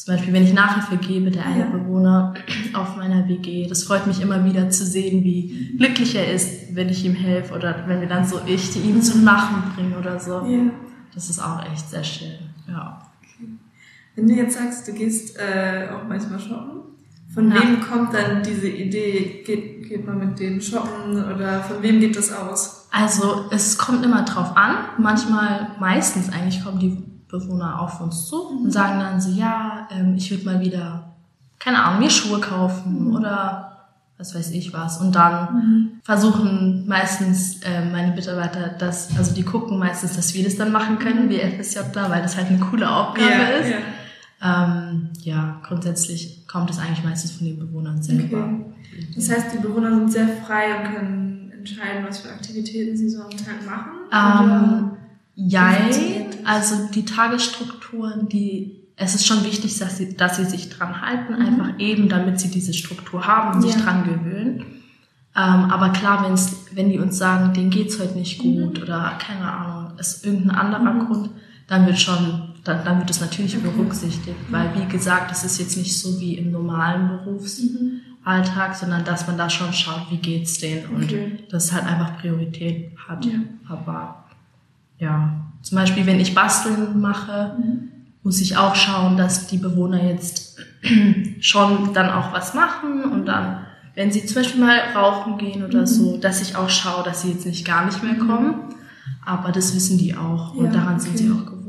zum 0.00 0.14
Beispiel, 0.14 0.32
wenn 0.32 0.44
ich 0.44 0.54
Nachhilfe 0.54 0.96
gebe, 0.96 1.30
der 1.30 1.44
eine 1.44 1.60
ja. 1.60 1.66
Bewohner 1.66 2.32
auf 2.72 2.96
meiner 2.96 3.28
WG, 3.28 3.66
das 3.66 3.84
freut 3.84 4.06
mich 4.06 4.22
immer 4.22 4.46
wieder 4.46 4.70
zu 4.70 4.86
sehen, 4.86 5.24
wie 5.24 5.76
glücklich 5.76 6.14
er 6.14 6.32
ist, 6.32 6.74
wenn 6.74 6.88
ich 6.88 7.04
ihm 7.04 7.14
helfe 7.14 7.54
oder 7.54 7.84
wenn 7.86 8.00
wir 8.00 8.08
dann 8.08 8.24
so 8.24 8.40
ich 8.46 8.70
die 8.72 8.78
ihm 8.78 9.02
zum 9.02 9.24
Lachen 9.24 9.74
bringen 9.74 9.94
oder 9.98 10.18
so. 10.18 10.42
Ja. 10.46 10.70
Das 11.12 11.28
ist 11.28 11.38
auch 11.38 11.62
echt 11.70 11.90
sehr 11.90 12.02
schön. 12.02 12.38
Ja. 12.66 13.09
Wenn 14.16 14.26
du 14.26 14.34
jetzt 14.34 14.58
sagst, 14.58 14.88
du 14.88 14.92
gehst 14.92 15.38
äh, 15.38 15.88
auch 15.90 16.06
manchmal 16.08 16.38
shoppen, 16.38 16.80
von 17.32 17.50
ja. 17.50 17.62
wem 17.62 17.80
kommt 17.80 18.12
dann 18.12 18.42
diese 18.42 18.68
Idee? 18.68 19.42
Geht, 19.46 19.88
geht 19.88 20.06
man 20.06 20.18
mit 20.18 20.38
dem 20.40 20.60
shoppen 20.60 21.12
oder 21.12 21.62
von 21.62 21.80
wem 21.82 22.00
geht 22.00 22.16
das 22.16 22.32
aus? 22.32 22.88
Also 22.90 23.46
es 23.50 23.78
kommt 23.78 24.04
immer 24.04 24.22
drauf 24.22 24.56
an. 24.56 24.76
Manchmal, 24.98 25.68
meistens 25.78 26.32
eigentlich 26.32 26.64
kommen 26.64 26.80
die 26.80 27.02
Bewohner 27.28 27.80
auf 27.80 28.00
uns 28.00 28.26
zu 28.26 28.48
und 28.48 28.72
sagen 28.72 28.98
dann 28.98 29.20
so, 29.20 29.30
ja, 29.30 29.88
ähm, 29.92 30.14
ich 30.16 30.30
würde 30.32 30.44
mal 30.44 30.60
wieder, 30.60 31.14
keine 31.60 31.82
Ahnung, 31.84 32.00
mir 32.00 32.10
Schuhe 32.10 32.40
kaufen 32.40 33.08
mhm. 33.08 33.16
oder 33.16 33.70
was 34.18 34.34
weiß 34.34 34.50
ich 34.50 34.72
was. 34.72 35.00
Und 35.00 35.14
dann 35.14 35.54
mhm. 35.54 35.90
versuchen 36.02 36.84
meistens 36.88 37.62
äh, 37.62 37.84
meine 37.84 38.12
Mitarbeiter 38.12 38.74
das, 38.76 39.16
also 39.16 39.32
die 39.34 39.44
gucken 39.44 39.78
meistens, 39.78 40.16
dass 40.16 40.34
wir 40.34 40.42
das 40.42 40.56
dann 40.56 40.72
machen 40.72 40.98
können, 40.98 41.26
mhm. 41.26 41.30
wie 41.30 41.38
FSJ 41.38 41.78
da, 41.92 42.10
weil 42.10 42.22
das 42.22 42.36
halt 42.36 42.48
eine 42.48 42.58
coole 42.58 42.90
Aufgabe 42.90 43.30
yeah, 43.30 43.48
ist. 43.60 43.68
Yeah. 43.68 43.78
Ähm, 44.42 45.10
ja, 45.20 45.60
grundsätzlich 45.62 46.46
kommt 46.46 46.70
es 46.70 46.78
eigentlich 46.78 47.04
meistens 47.04 47.32
von 47.32 47.46
den 47.46 47.58
Bewohnern 47.58 48.02
selber. 48.02 48.44
Okay. 48.44 49.06
Das 49.14 49.30
heißt, 49.30 49.54
die 49.54 49.58
Bewohner 49.58 49.94
sind 49.94 50.12
sehr 50.12 50.28
frei 50.28 50.78
und 50.78 50.94
können 50.94 51.52
entscheiden, 51.56 52.04
was 52.06 52.20
für 52.20 52.30
Aktivitäten 52.30 52.96
sie 52.96 53.08
so 53.08 53.22
am 53.22 53.30
Tag 53.30 53.66
machen? 53.66 54.00
Ähm, 54.12 54.90
Jein, 55.36 56.26
also 56.44 56.88
die 56.92 57.04
Tagesstrukturen, 57.04 58.28
die 58.28 58.80
es 58.96 59.14
ist 59.14 59.26
schon 59.26 59.44
wichtig, 59.44 59.78
dass 59.78 59.96
sie, 59.96 60.14
dass 60.14 60.36
sie 60.36 60.44
sich 60.44 60.68
dran 60.68 61.00
halten, 61.00 61.32
mhm. 61.32 61.40
einfach 61.46 61.78
eben, 61.78 62.10
damit 62.10 62.38
sie 62.38 62.50
diese 62.50 62.74
Struktur 62.74 63.26
haben 63.26 63.56
und 63.56 63.64
ja. 63.64 63.72
sich 63.72 63.82
dran 63.82 64.04
gewöhnen. 64.04 64.66
Ähm, 65.34 65.70
aber 65.70 65.88
klar, 65.90 66.28
wenn's, 66.28 66.66
wenn 66.72 66.90
die 66.90 66.98
uns 66.98 67.16
sagen, 67.16 67.54
denen 67.54 67.70
geht's 67.70 67.98
heute 67.98 68.18
nicht 68.18 68.44
mhm. 68.44 68.60
gut 68.60 68.76
mhm. 68.76 68.82
oder 68.82 69.18
keine 69.18 69.50
Ahnung, 69.50 69.98
ist 69.98 70.26
irgendein 70.26 70.56
anderer 70.56 70.92
mhm. 70.92 71.06
Grund, 71.06 71.30
dann 71.66 71.86
wird 71.86 71.98
schon, 71.98 72.49
dann, 72.64 72.84
dann 72.84 72.98
wird 72.98 73.10
es 73.10 73.20
natürlich 73.20 73.56
okay. 73.56 73.68
berücksichtigt, 73.68 74.36
weil 74.50 74.70
wie 74.74 74.86
gesagt, 74.86 75.32
es 75.32 75.44
ist 75.44 75.58
jetzt 75.58 75.76
nicht 75.76 75.98
so 75.98 76.20
wie 76.20 76.36
im 76.36 76.50
normalen 76.50 77.08
Berufsalltag, 77.08 78.74
sondern 78.74 79.04
dass 79.04 79.26
man 79.26 79.38
da 79.38 79.48
schon 79.48 79.72
schaut, 79.72 80.10
wie 80.10 80.18
geht's 80.18 80.58
denen 80.58 80.86
und 80.86 81.04
okay. 81.04 81.38
das 81.50 81.72
halt 81.72 81.86
einfach 81.86 82.18
Priorität 82.18 82.92
hat. 83.08 83.24
Ja. 83.24 83.38
Aber 83.68 84.24
ja, 84.98 85.40
zum 85.62 85.78
Beispiel, 85.78 86.06
wenn 86.06 86.20
ich 86.20 86.34
Basteln 86.34 87.00
mache, 87.00 87.56
mhm. 87.58 87.88
muss 88.22 88.40
ich 88.40 88.56
auch 88.56 88.74
schauen, 88.74 89.16
dass 89.16 89.46
die 89.46 89.58
Bewohner 89.58 90.02
jetzt 90.02 90.58
schon 91.40 91.92
dann 91.94 92.10
auch 92.10 92.32
was 92.32 92.54
machen 92.54 93.04
und 93.04 93.26
dann, 93.26 93.66
wenn 93.94 94.12
sie 94.12 94.24
zum 94.24 94.36
Beispiel 94.36 94.60
mal 94.60 94.78
rauchen 94.94 95.38
gehen 95.38 95.64
oder 95.64 95.80
mhm. 95.80 95.86
so, 95.86 96.16
dass 96.18 96.42
ich 96.42 96.56
auch 96.56 96.68
schaue, 96.68 97.02
dass 97.04 97.22
sie 97.22 97.32
jetzt 97.32 97.46
nicht 97.46 97.66
gar 97.66 97.86
nicht 97.86 98.02
mehr 98.02 98.16
kommen. 98.16 98.54
Aber 99.24 99.52
das 99.52 99.74
wissen 99.74 99.98
die 99.98 100.14
auch 100.14 100.54
und 100.54 100.66
ja, 100.66 100.72
daran 100.72 100.94
okay. 100.94 101.04
sind 101.04 101.18
sie 101.18 101.30
auch 101.30 101.44
gewohnt. 101.44 101.59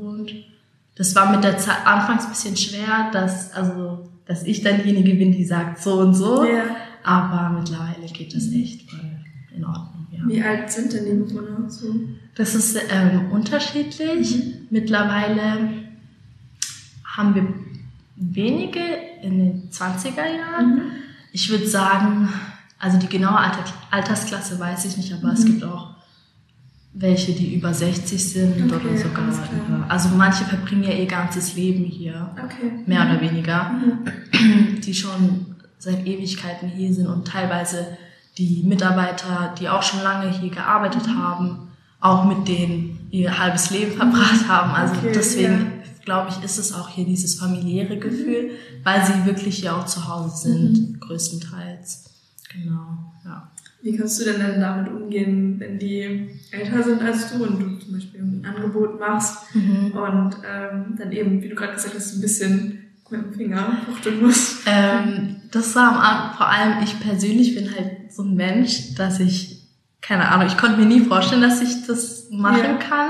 Das 1.02 1.16
war 1.16 1.32
mit 1.32 1.44
der 1.44 1.58
Zeit 1.58 1.84
anfangs 1.84 2.26
ein 2.26 2.30
bisschen 2.30 2.56
schwer, 2.56 3.10
dass, 3.12 3.52
also, 3.54 4.08
dass 4.28 4.44
ich 4.44 4.62
dann 4.62 4.84
diejenige 4.84 5.16
bin, 5.16 5.32
die 5.32 5.44
sagt 5.44 5.82
so 5.82 5.96
und 5.96 6.14
so. 6.14 6.44
Ja. 6.44 6.76
Aber 7.02 7.58
mittlerweile 7.58 8.06
geht 8.06 8.36
das 8.36 8.52
echt 8.52 8.88
in 9.56 9.66
Ordnung. 9.66 10.06
Ja. 10.12 10.20
Wie 10.28 10.44
alt 10.44 10.72
sind 10.72 10.94
denn 10.94 11.06
die 11.06 11.14
Bewohner 11.14 11.68
so? 11.68 11.88
Das 12.36 12.54
ist 12.54 12.78
ähm, 12.92 13.32
unterschiedlich. 13.32 14.36
Mhm. 14.36 14.68
Mittlerweile 14.70 15.70
haben 17.04 17.34
wir 17.34 17.52
wenige 18.16 18.84
in 19.24 19.40
den 19.40 19.70
20er 19.72 20.18
Jahren. 20.18 20.76
Mhm. 20.76 20.82
Ich 21.34 21.50
würde 21.50 21.66
sagen, 21.66 22.30
also 22.78 23.00
die 23.00 23.08
genaue 23.08 23.40
Alter 23.40 23.64
Altersklasse 23.90 24.60
weiß 24.60 24.86
ich 24.86 24.98
nicht, 24.98 25.12
aber 25.14 25.30
mhm. 25.30 25.34
es 25.34 25.46
gibt 25.46 25.64
auch 25.64 25.96
welche, 26.94 27.32
die 27.34 27.56
über 27.56 27.74
60 27.74 28.32
sind 28.32 28.72
okay, 28.72 28.88
oder 28.88 28.98
sogar 28.98 29.28
über. 29.28 29.86
Also 29.90 30.10
manche 30.10 30.44
verbringen 30.44 30.84
ja 30.84 30.92
ihr 30.92 31.06
ganzes 31.06 31.56
Leben 31.56 31.86
hier, 31.86 32.36
okay. 32.44 32.72
mehr 32.86 33.06
oder 33.06 33.22
weniger, 33.22 33.72
mhm. 33.72 34.82
die 34.82 34.94
schon 34.94 35.56
seit 35.80 36.06
Ewigkeiten 36.06 36.70
hier 36.70 36.94
sind 36.94 37.08
und 37.08 37.28
teilweise 37.28 37.98
die 38.38 38.64
Mitarbeiter, 38.64 39.54
die 39.60 39.70
auch 39.70 39.84
schon 39.84 40.04
lange 40.04 40.32
hier 40.32 40.52
gearbeitet 40.52 41.08
mhm. 41.08 41.18
haben, 41.18 41.68
auch 42.00 42.26
mit 42.26 42.48
denen 42.48 43.08
ihr 43.12 43.38
halbes 43.38 43.70
Leben 43.70 43.94
verbracht 43.94 44.48
haben. 44.48 44.72
Also 44.72 44.96
okay, 44.96 45.12
deswegen 45.14 45.60
ja. 45.60 46.04
glaube 46.04 46.30
ich, 46.30 46.44
ist 46.44 46.58
es 46.58 46.74
auch 46.74 46.90
hier 46.90 47.06
dieses 47.06 47.36
familiäre 47.36 47.98
Gefühl, 47.98 48.52
weil 48.84 49.06
sie 49.06 49.26
wirklich 49.26 49.60
hier 49.60 49.76
auch 49.76 49.86
zu 49.86 50.08
Hause 50.08 50.50
sind, 50.50 50.74
mhm. 50.74 51.00
größtenteils. 51.00 52.06
Genau, 52.52 53.14
ja. 53.24 53.50
Wie 53.82 53.98
kannst 53.98 54.20
du 54.20 54.26
denn 54.26 54.40
dann 54.40 54.62
damit 54.62 54.92
umgehen, 54.92 55.60
wenn 55.60 55.80
die 55.80 56.30
älter 56.52 56.84
sind 56.84 57.02
als 57.02 57.34
du 57.34 57.44
und 57.44 57.60
du 57.60 57.78
zum 57.84 57.94
Beispiel 57.94 58.22
ein 58.22 58.46
Angebot 58.46 59.00
machst 59.00 59.56
mhm. 59.56 59.92
und 59.92 60.36
ähm, 60.48 60.96
dann 60.98 61.12
eben, 61.12 61.42
wie 61.42 61.50
du 61.50 61.56
gerade 61.56 61.74
gesagt 61.74 61.96
hast, 61.96 62.14
ein 62.14 62.22
bisschen 62.22 62.80
mit 63.10 63.22
dem 63.22 63.34
Finger 63.34 63.78
fuchteln 63.86 64.22
musst? 64.22 64.68
Ähm, 64.68 65.38
das 65.52 65.76
war 65.76 66.34
vor 66.38 66.48
allem 66.48 66.84
ich 66.84 67.00
persönlich 67.00 67.56
bin 67.56 67.74
halt 67.76 68.12
so 68.12 68.24
ein 68.24 68.36
Mensch, 68.36 68.96
dass 68.96 69.20
ich 69.20 69.62
keine 70.02 70.30
Ahnung, 70.30 70.48
ich 70.48 70.58
konnte 70.58 70.80
mir 70.80 70.88
nie 70.88 71.02
vorstellen, 71.02 71.42
dass 71.42 71.62
ich 71.62 71.86
das 71.86 72.28
machen 72.32 72.64
ja. 72.64 72.74
kann. 72.76 73.08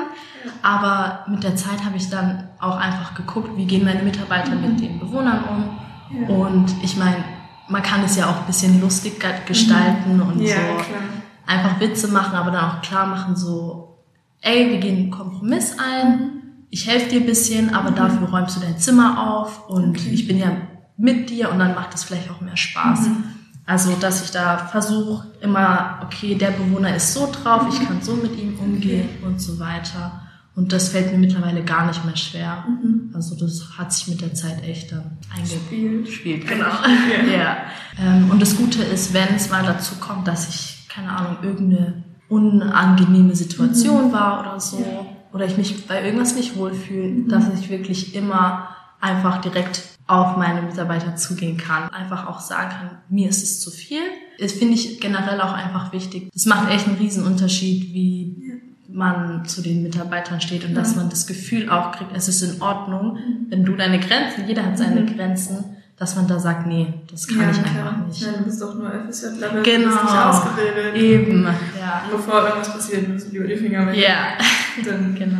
Aber 0.62 1.26
mit 1.30 1.44
der 1.44 1.56
Zeit 1.56 1.84
habe 1.86 1.98
ich 1.98 2.10
dann 2.10 2.50
auch 2.60 2.76
einfach 2.76 3.16
geguckt, 3.16 3.52
wie 3.56 3.66
gehen 3.66 3.86
meine 3.86 4.04
Mitarbeiter 4.04 4.56
mit 4.56 4.80
den 4.80 5.00
Bewohnern 5.00 5.44
um. 5.44 6.22
Ja. 6.22 6.28
Und 6.28 6.76
ich 6.84 6.98
meine, 6.98 7.24
man 7.72 7.82
kann 7.82 8.04
es 8.04 8.18
ja 8.18 8.30
auch 8.30 8.42
ein 8.42 8.46
bisschen 8.48 8.82
lustig 8.82 9.24
gestalten 9.48 10.18
mhm. 10.18 10.22
und 10.22 10.42
ja, 10.42 10.56
so 10.56 10.84
klar. 10.84 11.02
einfach 11.48 11.80
Witze 11.80 12.10
machen, 12.10 12.36
aber 12.36 12.52
dann 12.52 12.66
auch 12.66 12.82
klar 12.82 13.08
machen, 13.08 13.36
so, 13.36 13.98
ey, 14.42 14.70
wir 14.70 14.80
gehen 14.80 14.98
einen 14.98 15.12
Kompromiss 15.12 15.76
ein, 15.80 16.20
mhm. 16.20 16.30
ich 16.70 16.88
helfe 16.88 17.10
dir 17.10 17.22
ein 17.22 17.26
bisschen, 17.26 17.74
aber 17.74 17.92
mhm. 17.92 17.96
dafür 17.96 18.30
räumst 18.30 18.58
du 18.58 18.60
dein 18.60 18.78
Zimmer 18.78 19.36
auf 19.36 19.70
und 19.70 19.98
okay. 19.98 20.10
ich 20.12 20.28
bin 20.28 20.38
ja 20.38 20.52
mit 20.98 21.30
dir 21.30 21.52
und 21.52 21.60
dann 21.60 21.74
macht 21.74 21.94
es 21.96 22.04
vielleicht 22.04 22.30
auch 22.30 22.42
mehr 22.42 22.58
Spaß. 22.58 23.08
Mhm. 23.08 23.24
Also, 23.66 23.96
dass 23.96 24.24
ich 24.24 24.32
da 24.32 24.58
versuche, 24.58 25.28
immer, 25.40 26.00
okay, 26.04 26.36
der 26.36 26.52
Bewohner 26.52 26.96
ist 26.96 27.14
so 27.14 27.32
drauf, 27.32 27.68
ich 27.72 27.88
kann 27.88 28.02
so 28.02 28.16
mit 28.16 28.38
ihm 28.38 28.60
umgehen 28.60 29.08
okay. 29.18 29.26
und 29.26 29.40
so 29.40 29.60
weiter. 29.60 30.24
Und 30.56 30.74
das 30.74 30.90
fällt 30.90 31.12
mir 31.12 31.18
mittlerweile 31.18 31.64
gar 31.64 31.88
nicht 31.88 32.04
mehr 32.04 32.18
schwer. 32.18 32.66
Mhm. 32.68 33.12
Also 33.14 33.36
das 33.36 33.78
hat 33.78 33.94
sich 33.94 34.10
mit 34.10 34.22
der 34.22 34.34
Zeit 34.34 34.64
echt 34.64 34.92
dann 34.92 35.18
eingespielt. 35.34 36.48
Genau. 36.48 36.66
ja. 37.34 37.58
Ähm, 38.00 38.30
und 38.30 38.42
das 38.42 38.58
Gute 38.58 38.84
ist, 38.84 39.14
wenn 39.14 39.36
es 39.36 39.50
mal 39.50 39.64
dazu 39.64 39.96
kommt, 39.96 40.28
dass 40.28 40.50
ich, 40.50 40.88
keine 40.90 41.10
Ahnung, 41.12 41.38
irgendeine 41.42 42.04
unangenehme 42.28 43.36
Situation 43.36 44.10
mhm. 44.10 44.14
war 44.14 44.42
oder 44.42 44.60
so, 44.60 44.80
ja. 44.80 45.06
oder 45.34 45.46
ich 45.46 45.58
mich 45.58 45.88
bei 45.88 46.04
irgendwas 46.04 46.36
nicht 46.36 46.58
wohlfühle, 46.58 47.08
mhm. 47.08 47.28
dass 47.30 47.46
ich 47.58 47.70
wirklich 47.70 48.16
immer 48.16 48.70
einfach 49.00 49.42
direkt 49.42 49.82
auf 50.08 50.36
meine 50.36 50.62
Mitarbeiter 50.62 51.16
zugehen 51.16 51.58
kann. 51.58 51.90
Einfach 51.90 52.28
auch 52.28 52.42
sagen 52.42 52.70
kann, 52.70 52.98
mir 53.10 53.30
ist 53.30 53.44
es 53.44 53.62
zu 53.62 53.72
viel. 53.72 54.02
Das 54.40 54.52
finde 54.52 54.74
ich 54.74 55.00
generell 55.00 55.40
auch 55.40 55.54
einfach 55.54 55.94
wichtig. 55.94 56.30
Das 56.34 56.46
macht 56.46 56.70
echt 56.70 56.88
einen 56.88 56.98
Riesenunterschied, 56.98 57.94
wie 57.94 58.51
man 58.94 59.46
zu 59.46 59.62
den 59.62 59.84
Mitarbeitern 59.84 60.42
steht 60.42 60.66
und 60.66 60.74
dass 60.76 60.96
man 60.96 61.10
das 61.10 61.28
Gefühl 61.28 61.70
auch 61.70 61.92
kriegt, 61.92 62.12
es 62.16 62.28
ist 62.28 62.42
in 62.42 62.62
Ordnung, 62.62 63.18
wenn 63.50 63.64
du 63.64 63.76
deine 63.76 64.00
Grenzen, 64.00 64.48
jeder 64.48 64.66
hat 64.66 64.78
seine 64.78 65.02
mhm. 65.02 65.16
Grenzen, 65.16 65.64
dass 65.98 66.16
man 66.16 66.28
da 66.28 66.40
sagt, 66.40 66.66
nee, 66.68 66.88
das 67.12 67.28
kann 67.28 67.42
ja, 67.42 67.52
ich 67.52 67.62
klar. 67.64 67.90
einfach 67.90 68.08
nicht. 68.08 68.22
Ja, 68.22 68.32
du 68.38 68.44
bist 68.44 68.62
doch 68.62 68.74
nur 68.76 68.90
FSJ-Level, 68.90 69.64
Genau. 69.64 69.78
du 69.90 69.92
bist 69.92 70.04
nicht 70.04 70.18
ausgebildet. 70.18 70.96
Eben, 70.96 71.44
ja. 71.80 72.04
Bevor 72.12 72.44
irgendwas 72.44 72.74
passiert, 72.74 73.08
müssen 73.08 73.32
lieber 73.32 73.46
die 73.48 73.56
Finger 73.56 73.86
weg. 73.88 73.98
Ja, 73.98 74.16
Dann, 74.86 75.14
genau. 75.16 75.38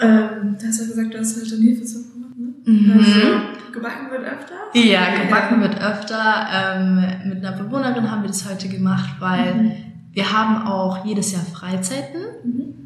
ähm, 0.00 0.56
du 0.60 0.66
hast 0.66 0.80
ja 0.80 0.86
gesagt, 0.86 1.14
du 1.14 1.18
hast 1.18 1.36
halt 1.36 1.50
den 1.52 1.62
Hefezopf 1.62 2.12
gemacht, 2.12 2.36
ne? 2.36 2.72
Mhm. 2.72 2.92
Also, 2.98 3.72
gebacken 3.72 4.10
wird 4.10 4.24
öfter? 4.24 4.54
Ja, 4.74 5.22
gebacken 5.22 5.60
wird 5.60 5.80
öfter. 5.80 6.46
Ähm, 6.52 7.04
mit 7.28 7.44
einer 7.44 7.56
Bewohnerin 7.56 8.10
haben 8.10 8.22
wir 8.22 8.28
das 8.28 8.48
heute 8.48 8.68
gemacht, 8.68 9.10
weil 9.20 9.54
Mhm. 9.54 9.72
wir 10.12 10.32
haben 10.32 10.66
auch 10.66 11.04
jedes 11.06 11.32
Jahr 11.32 11.42
Freizeiten. 11.42 12.20
Mhm. 12.44 12.81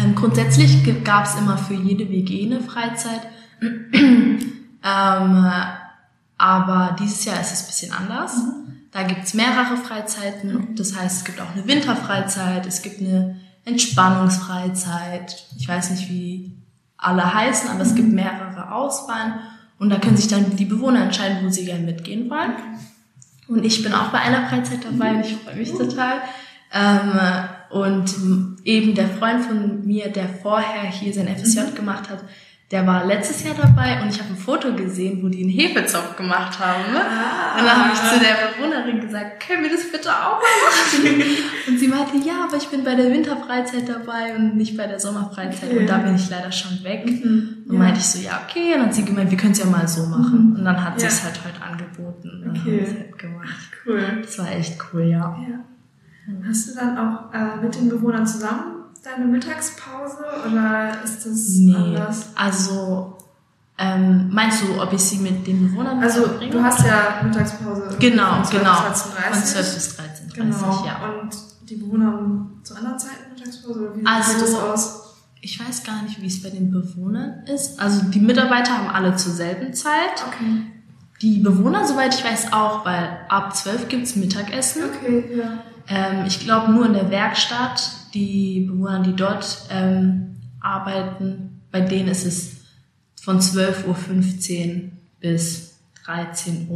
Ähm, 0.00 0.14
grundsätzlich 0.14 0.82
gab 1.04 1.26
es 1.26 1.34
immer 1.36 1.58
für 1.58 1.74
jede 1.74 2.08
WG 2.08 2.46
eine 2.46 2.60
Freizeit. 2.60 3.20
ähm, 3.60 5.52
aber 6.38 6.96
dieses 6.98 7.24
Jahr 7.24 7.40
ist 7.40 7.52
es 7.52 7.62
ein 7.62 7.66
bisschen 7.66 7.92
anders. 7.92 8.32
Da 8.92 9.02
gibt's 9.02 9.34
mehrere 9.34 9.76
Freizeiten. 9.76 10.74
Das 10.76 10.96
heißt, 10.96 11.18
es 11.18 11.24
gibt 11.24 11.40
auch 11.40 11.52
eine 11.54 11.66
Winterfreizeit, 11.66 12.64
es 12.66 12.82
gibt 12.82 13.00
eine 13.00 13.36
Entspannungsfreizeit. 13.64 15.44
Ich 15.58 15.68
weiß 15.68 15.90
nicht, 15.90 16.08
wie 16.08 16.56
alle 16.96 17.34
heißen, 17.34 17.70
aber 17.70 17.82
es 17.82 17.94
gibt 17.94 18.12
mehrere 18.12 18.72
Auswahlen. 18.72 19.34
Und 19.78 19.90
da 19.90 19.98
können 19.98 20.16
sich 20.16 20.28
dann 20.28 20.56
die 20.56 20.64
Bewohner 20.64 21.02
entscheiden, 21.02 21.38
wo 21.44 21.50
sie 21.50 21.66
gerne 21.66 21.84
mitgehen 21.84 22.30
wollen. 22.30 22.54
Und 23.46 23.64
ich 23.64 23.82
bin 23.82 23.94
auch 23.94 24.08
bei 24.08 24.18
einer 24.18 24.48
Freizeit 24.48 24.84
dabei 24.84 25.14
und 25.14 25.20
ich 25.24 25.36
freue 25.36 25.56
mich 25.56 25.72
total. 25.72 26.20
Ähm, 26.72 27.18
und 27.70 28.14
eben 28.64 28.94
der 28.94 29.08
Freund 29.08 29.44
von 29.44 29.84
mir, 29.86 30.08
der 30.08 30.28
vorher 30.28 30.90
hier 30.90 31.12
sein 31.12 31.28
FSJ 31.28 31.74
gemacht 31.74 32.08
hat, 32.10 32.24
der 32.70 32.86
war 32.86 33.06
letztes 33.06 33.44
Jahr 33.44 33.54
dabei 33.54 34.02
und 34.02 34.10
ich 34.10 34.18
habe 34.20 34.28
ein 34.28 34.36
Foto 34.36 34.74
gesehen, 34.74 35.22
wo 35.22 35.28
die 35.28 35.40
einen 35.40 35.48
Hefezopf 35.48 36.16
gemacht 36.16 36.58
haben. 36.58 36.84
Und 36.84 37.64
dann 37.64 37.76
habe 37.84 37.94
ich 37.94 37.98
zu 37.98 38.18
der 38.20 38.36
Bewohnerin 38.52 39.00
gesagt, 39.00 39.40
können 39.46 39.62
wir 39.62 39.70
das 39.70 39.90
bitte 39.90 40.10
auch 40.10 40.38
mal 40.38 41.08
machen? 41.08 41.22
Und 41.66 41.78
sie 41.78 41.88
meinte, 41.88 42.18
ja, 42.18 42.44
aber 42.46 42.58
ich 42.58 42.68
bin 42.68 42.84
bei 42.84 42.94
der 42.94 43.10
Winterfreizeit 43.10 43.88
dabei 43.88 44.34
und 44.36 44.56
nicht 44.56 44.76
bei 44.76 44.86
der 44.86 45.00
Sommerfreizeit. 45.00 45.70
Und 45.70 45.86
da 45.86 45.96
bin 45.98 46.14
ich 46.16 46.28
leider 46.28 46.52
schon 46.52 46.84
weg. 46.84 47.06
Mhm. 47.06 47.64
Und 47.68 47.78
meinte 47.78 48.00
ich 48.00 48.06
so, 48.06 48.18
ja, 48.20 48.42
okay. 48.46 48.72
Und 48.74 48.80
dann 48.80 48.86
hat 48.88 48.94
sie 48.94 49.04
gemeint, 49.06 49.30
wir 49.30 49.38
können 49.38 49.52
es 49.52 49.58
ja 49.60 49.64
mal 49.66 49.88
so 49.88 50.04
machen. 50.06 50.54
Und 50.58 50.62
dann 50.64 50.84
hat 50.84 50.98
sie 51.00 51.06
Ja. 51.06 51.12
es 51.12 51.24
halt 51.24 51.40
heute 51.46 51.62
angeboten. 51.62 52.28
Und 52.30 52.40
dann 52.42 52.50
Okay. 52.50 52.60
haben 52.60 52.70
wir 52.70 52.82
es 52.82 52.94
halt 52.94 53.18
gemacht. 53.18 53.70
Cool. 53.86 54.02
Das 54.22 54.38
war 54.38 54.50
echt 54.52 54.76
cool, 54.92 55.04
ja. 55.04 55.38
Ja. 55.48 55.64
Hast 56.48 56.68
du 56.68 56.74
dann 56.74 56.98
auch 56.98 57.32
äh, 57.32 57.56
mit 57.62 57.74
den 57.74 57.88
Bewohnern 57.88 58.26
zusammen 58.26 58.74
deine 59.04 59.24
Mittagspause 59.26 60.18
oder 60.46 60.92
ist 61.04 61.24
das 61.24 61.48
Nee, 61.58 61.74
anders? 61.74 62.26
also 62.34 63.16
ähm, 63.78 64.28
meinst 64.32 64.62
du, 64.62 64.82
ob 64.82 64.92
ich 64.92 65.00
sie 65.00 65.18
mit 65.18 65.46
den 65.46 65.68
Bewohnern 65.70 66.02
Also 66.02 66.26
du 66.26 66.62
hast 66.62 66.84
ja 66.84 67.20
Mittagspause 67.22 67.96
Genau, 67.98 68.34
von 68.34 68.44
12 68.44 68.60
genau. 68.62 68.74
bis 68.90 69.02
13.30 69.02 69.32
Von 69.32 69.42
12 69.44 69.74
bis 69.74 69.98
13.30 69.98 70.34
Genau. 70.34 70.84
ja. 70.86 71.00
Und 71.20 71.30
die 71.70 71.76
Bewohner 71.76 72.06
haben 72.06 72.60
zu 72.64 72.74
anderen 72.74 72.98
Zeiten 72.98 73.32
Mittagspause 73.34 73.80
oder 73.80 73.96
wie 73.96 74.04
Also- 74.06 74.32
sieht 74.32 74.42
das 74.42 74.54
aus? 74.54 75.04
Ich 75.40 75.64
weiß 75.64 75.84
gar 75.84 76.02
nicht, 76.02 76.20
wie 76.20 76.26
es 76.26 76.42
bei 76.42 76.50
den 76.50 76.72
Bewohnern 76.72 77.44
ist. 77.46 77.78
Also 77.80 78.02
die 78.06 78.18
Mitarbeiter 78.18 78.76
haben 78.76 78.88
alle 78.88 79.14
zur 79.14 79.32
selben 79.32 79.72
Zeit. 79.72 80.24
Okay. 80.26 80.66
Die 81.22 81.38
Bewohner, 81.38 81.86
soweit 81.86 82.12
ich 82.12 82.24
weiß, 82.24 82.52
auch, 82.52 82.84
weil 82.84 83.20
ab 83.28 83.54
12 83.54 83.88
gibt's 83.88 84.16
Mittagessen. 84.16 84.82
Okay, 84.86 85.36
ja. 85.38 85.58
Ähm, 85.88 86.24
ich 86.26 86.40
glaube 86.40 86.72
nur 86.72 86.86
in 86.86 86.92
der 86.92 87.10
Werkstatt, 87.10 87.90
die 88.14 88.66
Bewohner, 88.68 89.00
die 89.00 89.14
dort 89.14 89.66
ähm, 89.70 90.36
arbeiten, 90.60 91.60
bei 91.70 91.80
denen 91.80 92.08
ist 92.08 92.24
es 92.24 92.56
von 93.20 93.40
12.15 93.40 93.86
Uhr 93.86 94.90
bis 95.20 95.68
13.45 96.06 96.68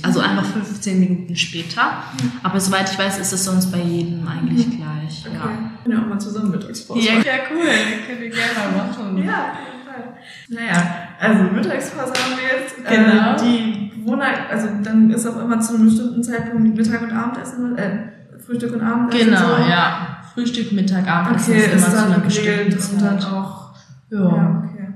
Uhr. 0.00 0.04
Also 0.06 0.20
einfach 0.20 0.46
15 0.46 0.98
Minuten 0.98 1.36
später. 1.36 2.02
Aber 2.42 2.58
soweit 2.58 2.90
ich 2.90 2.98
weiß, 2.98 3.18
ist 3.18 3.32
es 3.32 3.44
sonst 3.44 3.70
bei 3.70 3.78
jedem 3.78 4.26
eigentlich 4.26 4.66
gleich. 4.70 5.26
Okay. 5.26 5.34
Ja. 5.34 5.70
Können 5.82 5.98
ja 5.98 6.02
auch 6.02 6.08
mal 6.08 6.18
zusammen 6.18 6.50
Mittagspause 6.50 7.06
Ja, 7.06 7.14
machen. 7.16 7.24
ja, 7.26 7.32
cool. 7.50 7.68
Können 8.06 8.20
wir 8.20 8.30
gerne 8.30 8.74
mal 8.74 8.86
machen. 8.86 9.24
Ja, 9.24 9.52
auf 9.52 9.58
jeden 9.66 9.84
Fall. 9.84 10.14
Naja, 10.48 11.08
also 11.20 11.42
Mittagspause 11.52 12.12
haben 12.14 12.38
wir 12.38 12.60
jetzt. 12.60 12.76
Genau. 12.76 13.34
Äh, 13.34 13.36
die 13.36 13.79
Bewohner, 14.04 14.24
also 14.50 14.68
dann 14.82 15.10
ist 15.10 15.26
auch 15.26 15.40
immer 15.42 15.60
zu 15.60 15.74
einem 15.74 15.84
bestimmten 15.86 16.22
Zeitpunkt 16.22 16.76
Mittag 16.76 17.02
und 17.02 17.12
Abendessen, 17.12 17.76
äh, 17.76 17.98
Frühstück 18.38 18.72
und 18.74 18.80
Abendessen. 18.82 19.26
Genau, 19.26 19.38
so. 19.56 19.62
ja. 19.68 20.06
Frühstück, 20.34 20.72
Mittag, 20.72 21.08
Abendessen 21.08 21.52
Okay, 21.54 21.64
ist 21.66 21.72
immer 21.88 21.96
zu 21.96 22.04
einer 22.06 22.18
bestimmten 22.20 22.72
und 22.94 23.02
dann 23.02 23.20
Zeit. 23.20 23.32
auch. 23.32 23.70
Ja. 24.10 24.18
Ja, 24.18 24.62
okay. 24.64 24.86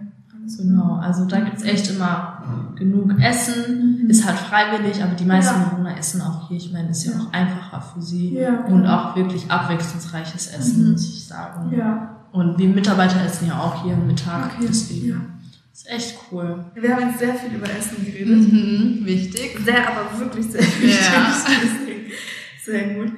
Genau, 0.59 0.95
also 0.97 1.25
da 1.25 1.41
gibt's 1.41 1.63
echt 1.63 1.91
immer 1.91 2.31
genug 2.77 3.19
Essen, 3.21 4.01
Mhm. 4.05 4.11
ist 4.11 4.27
halt 4.27 4.37
freiwillig, 4.39 5.03
aber 5.03 5.15
die 5.15 5.25
meisten 5.25 5.61
Ja. 5.61 5.69
Bewohner 5.69 5.97
essen 5.97 6.21
auch 6.21 6.49
hier. 6.49 6.57
Ich 6.59 6.73
meine, 6.73 6.91
ist 6.91 7.05
ja, 7.05 7.13
Ja. 7.13 7.19
auch 7.21 7.33
einfacher 7.33 7.81
für 7.81 8.03
sie 8.03 8.35
Ja, 8.39 8.61
und 8.69 8.83
klar. 8.83 9.11
auch 9.13 9.17
wirklich 9.17 9.51
abwechslungsreiches 9.51 10.49
Essen, 10.49 10.85
Mhm. 10.87 10.93
muss 10.93 11.05
ich 11.09 11.27
sagen. 11.27 11.73
Ja, 11.77 12.11
Und 12.33 12.59
die 12.59 12.67
Mitarbeiter 12.67 13.25
essen 13.25 13.47
ja 13.47 13.59
auch 13.61 13.85
hier 13.85 13.95
am 13.95 14.07
Mittag, 14.09 14.47
Okay, 14.57 14.67
deswegen. 14.69 15.34
Ist 15.75 15.89
echt 15.91 16.15
cool. 16.31 16.65
wir 16.75 16.95
haben 16.95 17.09
jetzt 17.09 17.19
sehr 17.19 17.35
viel 17.35 17.55
über 17.57 17.69
Essen 17.69 18.05
geredet. 18.05 18.53
Mhm, 18.53 19.01
wichtig. 19.05 19.59
Sehr, 19.65 19.87
aber 19.89 20.19
wirklich 20.19 20.47
sehr 20.47 20.61
wichtig. 20.63 21.01
Ja. 21.13 21.35
Sehr 22.65 22.95
gut. 22.95 23.13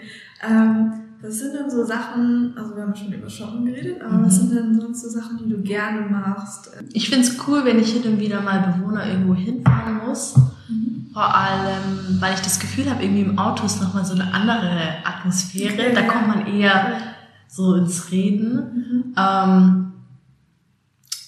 Ähm, 0.44 0.92
was 1.22 1.38
sind 1.38 1.54
denn 1.54 1.70
so 1.70 1.84
Sachen, 1.84 2.52
also 2.58 2.74
wir 2.74 2.82
haben 2.82 2.92
ja 2.94 2.96
schon 2.96 3.12
über 3.12 3.30
Shoppen 3.30 3.64
geredet, 3.64 4.02
aber 4.02 4.24
was 4.24 4.42
Mhm. 4.42 4.48
sind 4.48 4.54
denn 4.56 4.80
sonst 4.80 5.02
so 5.02 5.08
Sachen, 5.08 5.38
die 5.38 5.48
du 5.48 5.62
gerne 5.62 6.00
machst? 6.00 6.68
Ich 6.92 7.08
find's 7.08 7.36
cool, 7.46 7.64
wenn 7.64 7.78
ich 7.78 7.92
hin 7.92 8.02
und 8.12 8.18
wieder 8.18 8.40
mal 8.42 8.58
Bewohner 8.74 9.06
irgendwo 9.06 9.34
hinfahren 9.36 10.00
muss. 10.06 10.34
Vor 11.12 11.34
allem, 11.34 12.20
weil 12.20 12.34
ich 12.34 12.40
das 12.40 12.58
Gefühl 12.58 12.90
habe, 12.90 13.04
irgendwie 13.04 13.22
im 13.22 13.38
Auto 13.38 13.64
ist 13.66 13.80
nochmal 13.80 14.04
so 14.04 14.14
eine 14.14 14.34
andere 14.34 14.96
Atmosphäre. 15.04 15.92
Da 15.94 16.02
kommt 16.02 16.26
man 16.26 16.46
eher 16.48 16.98
so 17.48 17.74
ins 17.76 18.10
Reden. 18.10 18.54
Mhm. 18.54 19.14
Ähm, 19.16 19.92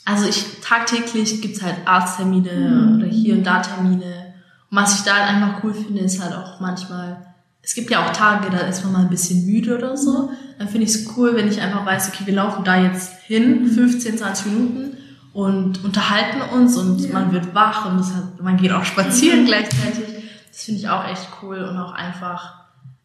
also 0.08 0.26
ich 0.26 0.60
tagtäglich 0.62 1.40
gibt's 1.42 1.62
halt 1.62 1.76
Arzttermine 1.84 2.52
Mhm. 2.52 2.96
oder 2.96 3.06
hier 3.06 3.34
und 3.34 3.44
da 3.44 3.60
Termine. 3.60 4.34
Und 4.70 4.76
was 4.78 4.98
ich 4.98 5.04
da 5.04 5.14
halt 5.16 5.28
einfach 5.34 5.62
cool 5.62 5.74
finde, 5.74 6.00
ist 6.02 6.22
halt 6.22 6.34
auch 6.34 6.60
manchmal, 6.60 7.26
es 7.62 7.74
gibt 7.74 7.90
ja 7.90 8.04
auch 8.06 8.12
Tage, 8.12 8.48
da 8.50 8.58
ist 8.66 8.82
man 8.84 8.92
mal 8.92 9.00
ein 9.02 9.10
bisschen 9.10 9.44
müde 9.46 9.76
oder 9.76 9.96
so. 9.96 10.30
Dann 10.58 10.68
finde 10.68 10.86
ich 10.86 10.94
es 10.94 11.16
cool, 11.16 11.34
wenn 11.36 11.48
ich 11.48 11.60
einfach 11.60 11.84
weiß, 11.84 12.08
okay, 12.08 12.24
wir 12.26 12.34
laufen 12.34 12.64
da 12.64 12.80
jetzt 12.80 13.18
hin, 13.22 13.66
15, 13.66 14.18
20 14.18 14.46
Minuten 14.46 14.96
und 15.32 15.84
unterhalten 15.84 16.40
uns 16.54 16.76
und 16.76 17.00
Ja. 17.00 17.12
man 17.12 17.32
wird 17.32 17.54
wach 17.54 17.84
und 17.86 17.98
hat, 18.14 18.40
man 18.42 18.56
geht 18.56 18.72
auch 18.72 18.84
spazieren 18.84 19.44
gleichzeitig. 19.46 20.04
Das 20.50 20.64
finde 20.64 20.80
ich 20.80 20.88
auch 20.88 21.06
echt 21.06 21.28
cool 21.42 21.58
und 21.58 21.76
auch 21.76 21.92
einfach 21.92 22.54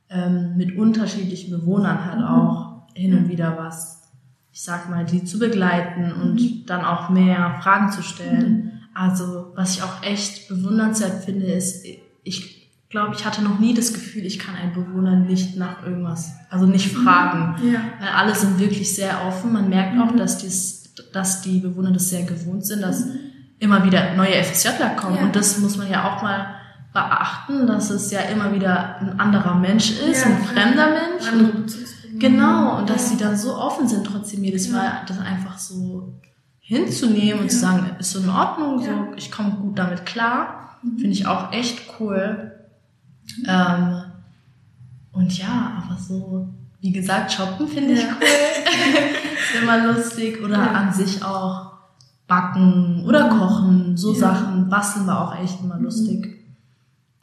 ähm, 0.09 0.53
mit 0.57 0.77
unterschiedlichen 0.77 1.51
Bewohnern 1.51 2.05
halt 2.05 2.23
auch 2.23 2.83
hin 2.95 3.17
und 3.17 3.27
wieder 3.29 3.57
was, 3.57 4.02
ich 4.53 4.61
sag 4.61 4.87
mal, 4.89 5.03
die 5.03 5.23
zu 5.25 5.39
begleiten 5.39 6.13
und 6.13 6.65
dann 6.69 6.85
auch 6.85 7.09
mehr 7.09 7.55
Fragen 7.61 7.91
zu 7.91 8.03
stellen. 8.03 8.83
Also, 8.93 9.51
was 9.55 9.75
ich 9.75 9.81
auch 9.83 10.03
echt 10.03 10.47
bewundernswert 10.47 11.23
finde, 11.25 11.47
ist, 11.47 11.83
ich 12.23 12.71
glaube, 12.89 13.15
ich 13.15 13.25
hatte 13.25 13.41
noch 13.43 13.57
nie 13.57 13.73
das 13.73 13.91
Gefühl, 13.93 14.23
ich 14.23 14.37
kann 14.37 14.53
einen 14.55 14.73
Bewohner 14.73 15.15
nicht 15.15 15.57
nach 15.57 15.83
irgendwas, 15.83 16.33
also 16.51 16.67
nicht 16.67 16.91
fragen. 16.91 17.55
Ja. 17.67 17.79
Weil 17.99 18.09
alle 18.15 18.35
sind 18.35 18.59
wirklich 18.59 18.95
sehr 18.95 19.25
offen. 19.25 19.51
Man 19.53 19.69
merkt 19.69 19.99
auch, 19.99 20.11
Mhm. 20.11 20.17
dass, 20.17 20.37
dies, 20.37 20.93
dass 21.11 21.41
die 21.41 21.59
Bewohner 21.59 21.91
das 21.91 22.11
sehr 22.11 22.21
gewohnt 22.21 22.63
sind, 22.67 22.83
dass 22.83 23.07
immer 23.57 23.83
wieder 23.83 24.13
neue 24.15 24.35
FSJler 24.43 24.89
kommen. 24.89 25.15
Ja. 25.15 25.23
Und 25.23 25.35
das 25.35 25.57
muss 25.57 25.77
man 25.77 25.89
ja 25.89 26.07
auch 26.13 26.21
mal 26.21 26.45
beachten, 26.93 27.65
dass 27.65 27.89
es 27.89 28.11
ja 28.11 28.19
immer 28.19 28.53
wieder 28.53 28.99
ein 28.99 29.19
anderer 29.19 29.55
Mensch 29.55 29.89
ist, 29.99 30.23
Ja, 30.23 30.27
ein 30.31 30.43
fremder 30.43 30.89
Mensch. 30.91 31.27
Andere. 31.31 31.63
Genau, 32.19 32.77
und 32.79 32.89
dass 32.89 33.03
ja. 33.11 33.17
sie 33.17 33.23
dann 33.23 33.35
so 33.37 33.55
offen 33.55 33.87
sind, 33.87 34.05
trotzdem 34.05 34.43
jedes 34.43 34.67
Ja. 34.67 34.73
Mal 34.77 34.91
das 35.07 35.19
einfach 35.19 35.57
so 35.57 36.13
hinzunehmen 36.59 37.41
und 37.43 37.51
zu 37.51 37.59
sagen, 37.59 37.95
ist 37.99 38.11
so 38.11 38.19
in 38.19 38.29
Ordnung, 38.29 38.79
so, 38.79 38.89
ich 39.17 39.31
komme 39.31 39.51
gut 39.51 39.77
damit 39.77 40.05
klar. 40.05 40.77
Mhm. 40.81 40.97
Finde 40.97 41.09
ich 41.11 41.27
auch 41.27 41.51
echt 41.51 41.81
cool. 41.99 42.51
Ähm, 43.47 44.01
und 45.11 45.37
ja, 45.37 45.83
aber 45.83 45.97
so, 45.99 46.47
wie 46.81 46.91
gesagt, 46.91 47.31
shoppen 47.31 47.67
finde 47.67 47.93
ich 47.93 48.03
cool. 48.03 48.27
ist 49.55 49.61
immer 49.61 49.93
lustig. 49.93 50.41
Oder 50.43 50.75
an 50.75 50.91
sich 50.93 51.23
auch 51.23 51.71
backen 52.27 53.03
oder 53.05 53.31
Mhm. 53.31 53.39
kochen. 53.39 53.97
So. 53.97 54.13
Sachen. 54.13 54.69
Basteln 54.69 55.05
war 55.07 55.27
auch 55.27 55.39
echt 55.41 55.59
immer 55.61 55.75
Mhm. 55.77 55.83
lustig. 55.83 56.39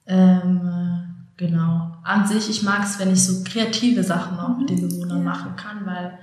Ähm, 0.06 0.60
äh, 0.64 1.00
genau. 1.36 1.89
An 2.02 2.26
sich, 2.26 2.48
ich 2.48 2.62
mag 2.62 2.82
es, 2.84 2.98
wenn 2.98 3.12
ich 3.12 3.24
so 3.24 3.42
kreative 3.44 4.02
Sachen 4.02 4.38
auch 4.38 4.56
mit 4.56 4.70
den 4.70 4.88
Bewohnern 4.88 5.22
machen 5.24 5.54
kann, 5.56 5.84
weil 5.84 6.18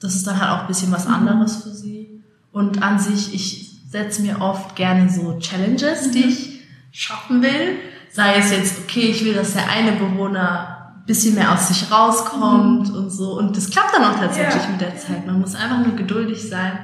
das 0.00 0.14
ist 0.14 0.26
dann 0.26 0.40
halt 0.40 0.50
auch 0.52 0.60
ein 0.62 0.66
bisschen 0.68 0.92
was 0.92 1.06
Mhm. 1.08 1.14
anderes 1.14 1.62
für 1.62 1.70
sie. 1.70 2.22
Und 2.52 2.82
an 2.82 2.98
sich, 2.98 3.34
ich 3.34 3.80
setze 3.90 4.22
mir 4.22 4.40
oft 4.40 4.76
gerne 4.76 5.08
so 5.10 5.38
Challenges, 5.40 6.10
die 6.12 6.20
Mhm. 6.24 6.28
ich 6.28 6.60
schaffen 6.92 7.42
will. 7.42 7.76
Sei 8.12 8.36
es 8.36 8.50
jetzt, 8.50 8.78
okay, 8.84 9.00
ich 9.10 9.24
will, 9.24 9.34
dass 9.34 9.52
der 9.54 9.68
eine 9.70 9.92
Bewohner 9.92 10.92
ein 11.00 11.04
bisschen 11.06 11.34
mehr 11.34 11.52
aus 11.52 11.68
sich 11.68 11.90
rauskommt 11.90 12.90
und 12.90 13.10
so. 13.10 13.38
Und 13.38 13.56
das 13.56 13.70
klappt 13.70 13.94
dann 13.94 14.04
auch 14.04 14.18
tatsächlich 14.18 14.62
Ja. 14.62 14.70
mit 14.70 14.80
der 14.80 14.96
Zeit. 14.96 15.26
Man 15.26 15.40
muss 15.40 15.54
einfach 15.54 15.84
nur 15.84 15.94
geduldig 15.96 16.48
sein 16.48 16.78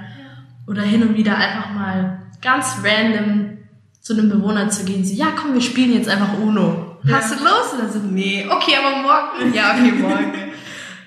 oder 0.66 0.82
hin 0.82 1.02
und 1.02 1.16
wieder 1.16 1.36
einfach 1.36 1.70
mal 1.72 2.22
ganz 2.42 2.76
random 2.84 3.58
zu 4.00 4.12
einem 4.12 4.28
Bewohner 4.28 4.68
zu 4.68 4.84
gehen, 4.84 5.04
so, 5.04 5.14
ja, 5.14 5.28
komm, 5.34 5.54
wir 5.54 5.60
spielen 5.62 5.92
jetzt 5.94 6.08
einfach 6.10 6.38
Uno. 6.38 6.83
Hast 7.12 7.32
du 7.32 7.44
Lust? 7.44 7.72
Und 7.74 7.80
dann 7.82 7.92
so, 7.92 7.98
nee, 8.00 8.46
okay, 8.50 8.72
aber 8.78 9.02
morgen. 9.02 9.52
Ja, 9.54 9.72
okay, 9.72 9.92
morgen. 9.92 10.32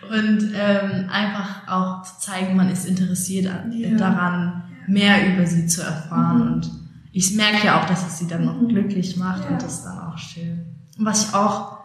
Und 0.09 0.53
ähm, 0.55 1.09
einfach 1.09 1.67
auch 1.67 2.03
zu 2.03 2.19
zeigen, 2.19 2.55
man 2.55 2.69
ist 2.69 2.85
interessiert 2.85 3.47
an, 3.53 3.71
Ja. 3.73 3.97
daran, 3.97 4.63
mehr 4.87 5.33
über 5.33 5.45
sie 5.45 5.67
zu 5.67 5.81
erfahren. 5.81 6.37
Mhm. 6.45 6.53
Und 6.53 6.71
ich 7.11 7.35
merke 7.35 7.65
ja 7.67 7.81
auch, 7.81 7.85
dass 7.87 8.07
es 8.07 8.19
sie 8.19 8.27
dann 8.27 8.45
noch 8.45 8.61
Mhm. 8.61 8.69
glücklich 8.69 9.17
macht 9.17 9.43
Ja. 9.45 9.49
und 9.51 9.61
das 9.61 9.73
ist 9.79 9.83
dann 9.85 9.99
auch 9.99 10.17
schön. 10.17 10.65
Und 10.97 11.05
was 11.05 11.27
ich 11.27 11.33
auch, 11.35 11.79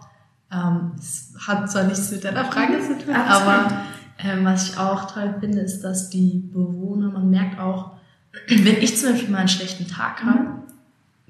ähm, 0.53 0.93
es 0.99 1.35
hat 1.47 1.71
zwar 1.71 1.85
nichts 1.85 2.11
mit 2.13 2.23
deiner 2.25 2.45
Frage 2.45 2.79
zu 2.81 2.97
tun, 3.05 3.15
aber 3.15 3.73
ähm, 4.19 4.45
was 4.45 4.71
ich 4.71 4.79
auch 4.79 5.11
toll 5.11 5.35
finde, 5.41 5.61
ist, 5.61 5.81
dass 5.83 6.09
die 6.11 6.49
Bewohner, 6.53 7.11
man 7.11 7.29
merkt 7.29 7.59
auch, 7.59 7.93
wenn 8.49 8.77
ich 8.81 8.97
zum 8.99 9.11
Beispiel 9.13 9.31
mal 9.31 9.39
einen 9.39 9.49
schlechten 9.49 9.89
Tag 9.89 10.23
habe, 10.25 10.47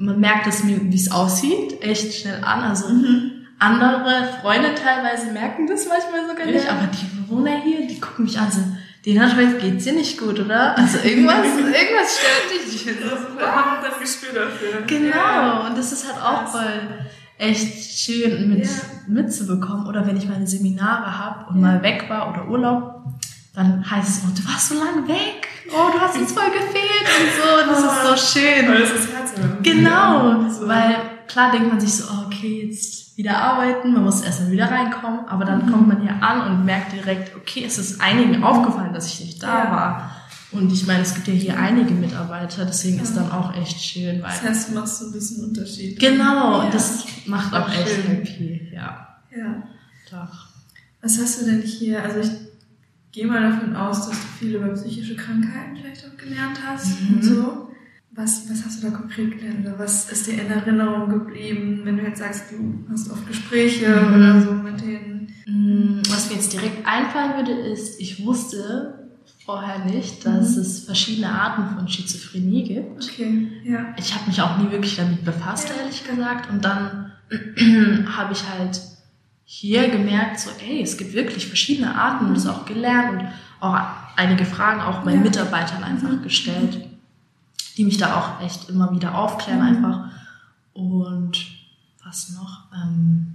man 0.05 0.21
merkt 0.21 0.47
es 0.47 0.65
mir, 0.65 0.79
wie 0.83 0.97
es 0.97 1.11
aussieht, 1.11 1.81
echt 1.83 2.15
schnell 2.15 2.43
an. 2.43 2.61
Also 2.63 2.89
Mhm. 2.89 3.31
andere 3.59 4.29
Freunde 4.41 4.75
teilweise 4.75 5.31
merken 5.33 5.67
das 5.67 5.87
manchmal 5.89 6.29
sogar 6.29 6.47
nicht, 6.47 6.65
Ja. 6.67 6.73
aber 6.73 6.89
die 6.89 7.07
Bewohner 7.23 7.61
hier, 7.63 7.87
die 7.87 8.01
gucken 8.01 8.25
mich 8.25 8.39
an 8.39 8.51
so, 8.51 8.61
denen 9.07 9.21
hat 9.23 9.37
heute 9.37 9.59
geht's 9.59 9.85
dir 9.85 9.93
nicht 9.95 10.19
gut, 10.19 10.39
oder? 10.41 10.77
Also 10.79 10.99
irgendwas, 10.99 11.37
irgendwas 11.57 12.19
stört 12.19 12.51
dich. 12.65 12.87
Also, 12.89 13.35
man 13.35 13.47
hat 13.55 13.85
das 13.85 13.99
Gespür 14.01 14.31
dafür. 14.35 14.83
Genau, 14.87 15.17
Ja. 15.17 15.67
und 15.69 15.79
das 15.79 15.93
ist 15.93 16.07
halt 16.07 16.23
auch 16.23 16.47
voll 16.49 16.81
echt 17.39 17.99
schön 18.01 18.49
mit, 18.51 18.65
Ja. 18.65 18.71
mitzubekommen. 19.09 19.87
Oder 19.87 20.07
wenn 20.07 20.17
ich 20.17 20.29
meine 20.29 20.47
Seminare 20.47 21.19
habe 21.19 21.51
und 21.51 21.61
mal 21.61 21.83
weg 21.83 22.05
war 22.09 22.31
oder 22.31 22.49
Urlaub, 22.49 23.05
dann 23.55 23.89
heißt 23.91 24.09
es, 24.09 24.23
oh, 24.25 24.31
du 24.35 24.49
warst 24.49 24.69
so 24.71 24.75
lange 24.77 25.07
weg, 25.09 25.47
oh, 25.71 25.91
du 25.93 26.01
hast 26.01 26.17
uns 26.17 26.33
voll 26.33 26.51
gefehlt 26.51 27.07
und 27.21 27.29
so, 27.37 27.63
und 27.63 27.71
das 27.71 28.17
ist 28.17 28.33
so 28.35 28.39
schön. 28.41 28.67
Aber 28.69 28.79
das 28.79 28.91
ist 28.91 29.13
herzerwärmend. 29.13 29.63
Genau, 29.65 30.49
So. 30.51 30.67
weil 30.69 30.97
klar 31.29 31.53
denkt 31.53 31.69
man 31.69 31.81
sich 31.81 31.93
so, 31.95 32.05
oh, 32.13 32.27
okay, 32.27 32.67
jetzt 32.67 33.17
wieder 33.19 33.37
arbeiten, 33.37 33.93
man 33.93 34.05
muss 34.05 34.23
erstmal 34.23 34.51
wieder 34.53 34.71
reinkommen, 34.71 35.27
aber 35.29 35.45
dann 35.45 35.67
Mhm. 35.67 35.71
kommt 35.71 35.89
man 35.89 36.01
hier 36.01 36.15
an 36.23 36.51
und 36.51 36.65
merkt 36.65 36.93
direkt, 36.93 37.37
okay, 37.37 37.65
es 37.67 37.77
ist 37.79 38.01
einigen 38.01 38.43
aufgefallen, 38.43 38.95
dass 38.95 39.07
ich 39.13 39.21
nicht 39.21 39.43
da 39.43 39.65
Ja. 39.65 39.71
war. 39.71 40.17
Und 40.53 40.71
ich 40.73 40.87
meine, 40.87 41.01
es 41.03 41.15
gibt 41.15 41.29
ja 41.29 41.35
hier 41.35 41.59
einige 41.59 41.93
Mitarbeiter, 41.95 42.65
deswegen 42.67 43.01
ist 43.01 43.15
Ja. 43.17 43.23
dann 43.23 43.33
auch 43.33 43.55
echt 43.55 43.83
schön, 43.83 44.23
weil 44.23 44.31
Das 44.31 44.43
heißt, 44.43 44.69
du 44.71 44.75
machst 44.75 44.99
so 44.99 45.07
ein 45.07 45.13
bisschen 45.13 45.45
Unterschied. 45.45 45.99
genau, 45.99 46.63
Ja. 46.65 46.71
das 46.71 47.05
macht 47.27 47.55
auch 47.55 47.69
echt 47.71 47.89
schön. 47.89 48.05
happy, 48.17 48.71
ja, 48.73 49.09
Ja. 49.35 49.63
doch. 50.11 50.47
Was 51.03 51.19
hast 51.19 51.41
du 51.41 51.45
denn 51.47 51.63
hier? 51.63 52.03
Also 52.03 52.21
ich 52.21 52.31
gehe 53.13 53.27
mal 53.27 53.43
davon 53.43 53.77
aus, 53.77 54.09
dass 54.09 54.21
du 54.21 54.27
viel 54.39 54.55
über 54.57 54.69
psychische 54.69 55.15
Krankheiten 55.17 55.77
vielleicht 55.77 56.05
auch 56.07 56.17
gelernt 56.17 56.59
hast 56.67 57.01
Mhm. 57.03 57.15
und 57.17 57.23
so. 57.25 57.69
Was, 58.15 58.49
was 58.51 58.65
hast 58.67 58.83
du 58.83 58.91
da 58.91 58.97
konkret 58.97 59.39
gelernt 59.39 59.61
oder 59.67 59.79
was 59.79 60.11
ist 60.13 60.27
dir 60.27 60.35
in 60.35 60.51
Erinnerung 60.51 61.09
geblieben, 61.09 61.81
wenn 61.85 61.97
du 61.97 62.03
jetzt 62.03 62.19
sagst, 62.19 62.51
du 62.53 62.85
hast 62.91 63.11
oft 63.11 63.27
Gespräche 63.27 63.89
Mhm. 63.89 64.15
oder 64.15 64.41
so 64.43 64.53
mit 64.53 64.81
denen? 64.81 65.29
Mm, 65.47 66.03
Was 66.11 66.29
mir 66.29 66.37
jetzt 66.37 66.53
direkt 66.53 66.87
einfallen 66.87 67.37
würde, 67.37 67.53
ist, 67.53 67.99
ich 68.01 68.25
wusste 68.25 69.09
vorher 69.47 69.85
nicht, 69.87 70.25
dass 70.27 70.57
Mhm. 70.57 70.61
es 70.63 70.85
verschiedene 70.85 71.29
Arten 71.31 71.75
von 71.75 71.89
Schizophrenie 71.89 72.65
gibt. 72.65 73.03
Okay, 73.03 73.49
ja. 73.65 73.95
Ich 73.97 74.15
habe 74.15 74.27
mich 74.27 74.41
auch 74.43 74.59
nie 74.59 74.71
wirklich 74.71 74.97
damit 74.97 75.25
befasst, 75.25 75.69
Ja. 75.71 75.83
ehrlich 75.83 76.05
gesagt. 76.07 76.51
Und 76.51 76.65
dann 76.65 77.13
habe 78.17 78.33
ich 78.35 78.43
halt 78.49 78.79
hier 79.55 79.91
gemerkt, 79.91 80.41
so, 80.41 80.49
ey, 80.67 80.81
es 80.83 80.97
gibt 80.97 81.13
wirklich 81.13 81.47
verschiedene 81.47 81.95
Arten 81.95 82.25
und 82.29 82.35
das 82.35 82.47
auch 82.47 82.65
gelernt 82.65 83.21
und 83.21 83.29
auch 83.61 83.79
einige 84.17 84.47
Fragen 84.47 84.81
auch 84.81 85.05
meinen 85.05 85.19
Ja. 85.19 85.25
Mitarbeitern 85.25 85.85
einfach 85.85 86.23
gestellt, 86.23 86.83
die 87.77 87.85
mich 87.85 87.99
da 87.99 88.17
auch 88.17 88.41
echt 88.43 88.71
immer 88.71 88.91
wieder 88.93 89.15
aufklären 89.15 89.61
Mhm. 89.61 89.67
einfach. 89.85 90.01
Und 90.73 91.33
was 92.03 92.31
noch? 92.31 92.63
Ähm, 92.75 93.27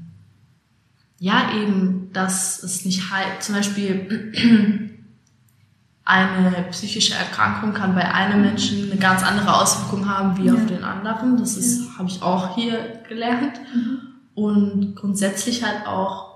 ja, 1.19 1.51
eben, 1.53 2.09
dass 2.13 2.63
es 2.63 2.83
nicht 2.83 3.11
halt, 3.11 3.43
zum 3.43 3.53
Beispiel 3.53 4.33
eine 6.03 6.51
psychische 6.71 7.13
Erkrankung 7.13 7.73
kann 7.73 7.93
bei 7.93 8.11
einem 8.11 8.41
Menschen 8.41 8.89
eine 8.91 8.99
ganz 8.99 9.21
andere 9.23 9.55
Auswirkung 9.55 10.09
haben 10.09 10.35
wie 10.37 10.47
Ja. 10.47 10.55
auf 10.55 10.65
den 10.65 10.83
anderen. 10.83 11.37
Das 11.37 11.57
ist, 11.57 11.95
habe 11.99 12.09
ich 12.09 12.23
auch 12.23 12.55
hier 12.55 13.01
gelernt. 13.07 13.59
Mhm. 13.75 13.99
Und 14.43 14.95
grundsätzlich 14.95 15.63
halt 15.63 15.87
auch 15.87 16.27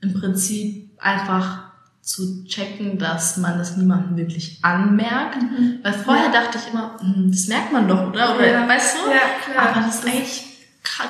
im 0.00 0.14
Prinzip 0.14 0.90
einfach 0.98 1.64
zu 2.00 2.44
checken, 2.44 2.98
dass 2.98 3.36
man 3.38 3.58
das 3.58 3.76
niemandem 3.76 4.16
wirklich 4.16 4.60
anmerkt. 4.62 5.42
Mhm. 5.42 5.80
Weil 5.82 5.92
vorher 5.92 6.26
Ja. 6.26 6.30
dachte 6.32 6.58
ich 6.58 6.72
immer, 6.72 6.92
hm, 7.00 7.28
das 7.32 7.48
merkt 7.48 7.72
man 7.72 7.88
doch, 7.88 8.08
oder? 8.10 8.36
oder 8.36 8.46
Ja. 8.52 8.68
Weißt 8.68 8.96
du? 8.96 9.10
Ja, 9.10 9.16
klar. 9.52 9.70
Aber 9.74 9.80
das 9.86 9.96
ist 9.96 10.06
eigentlich 10.06 10.44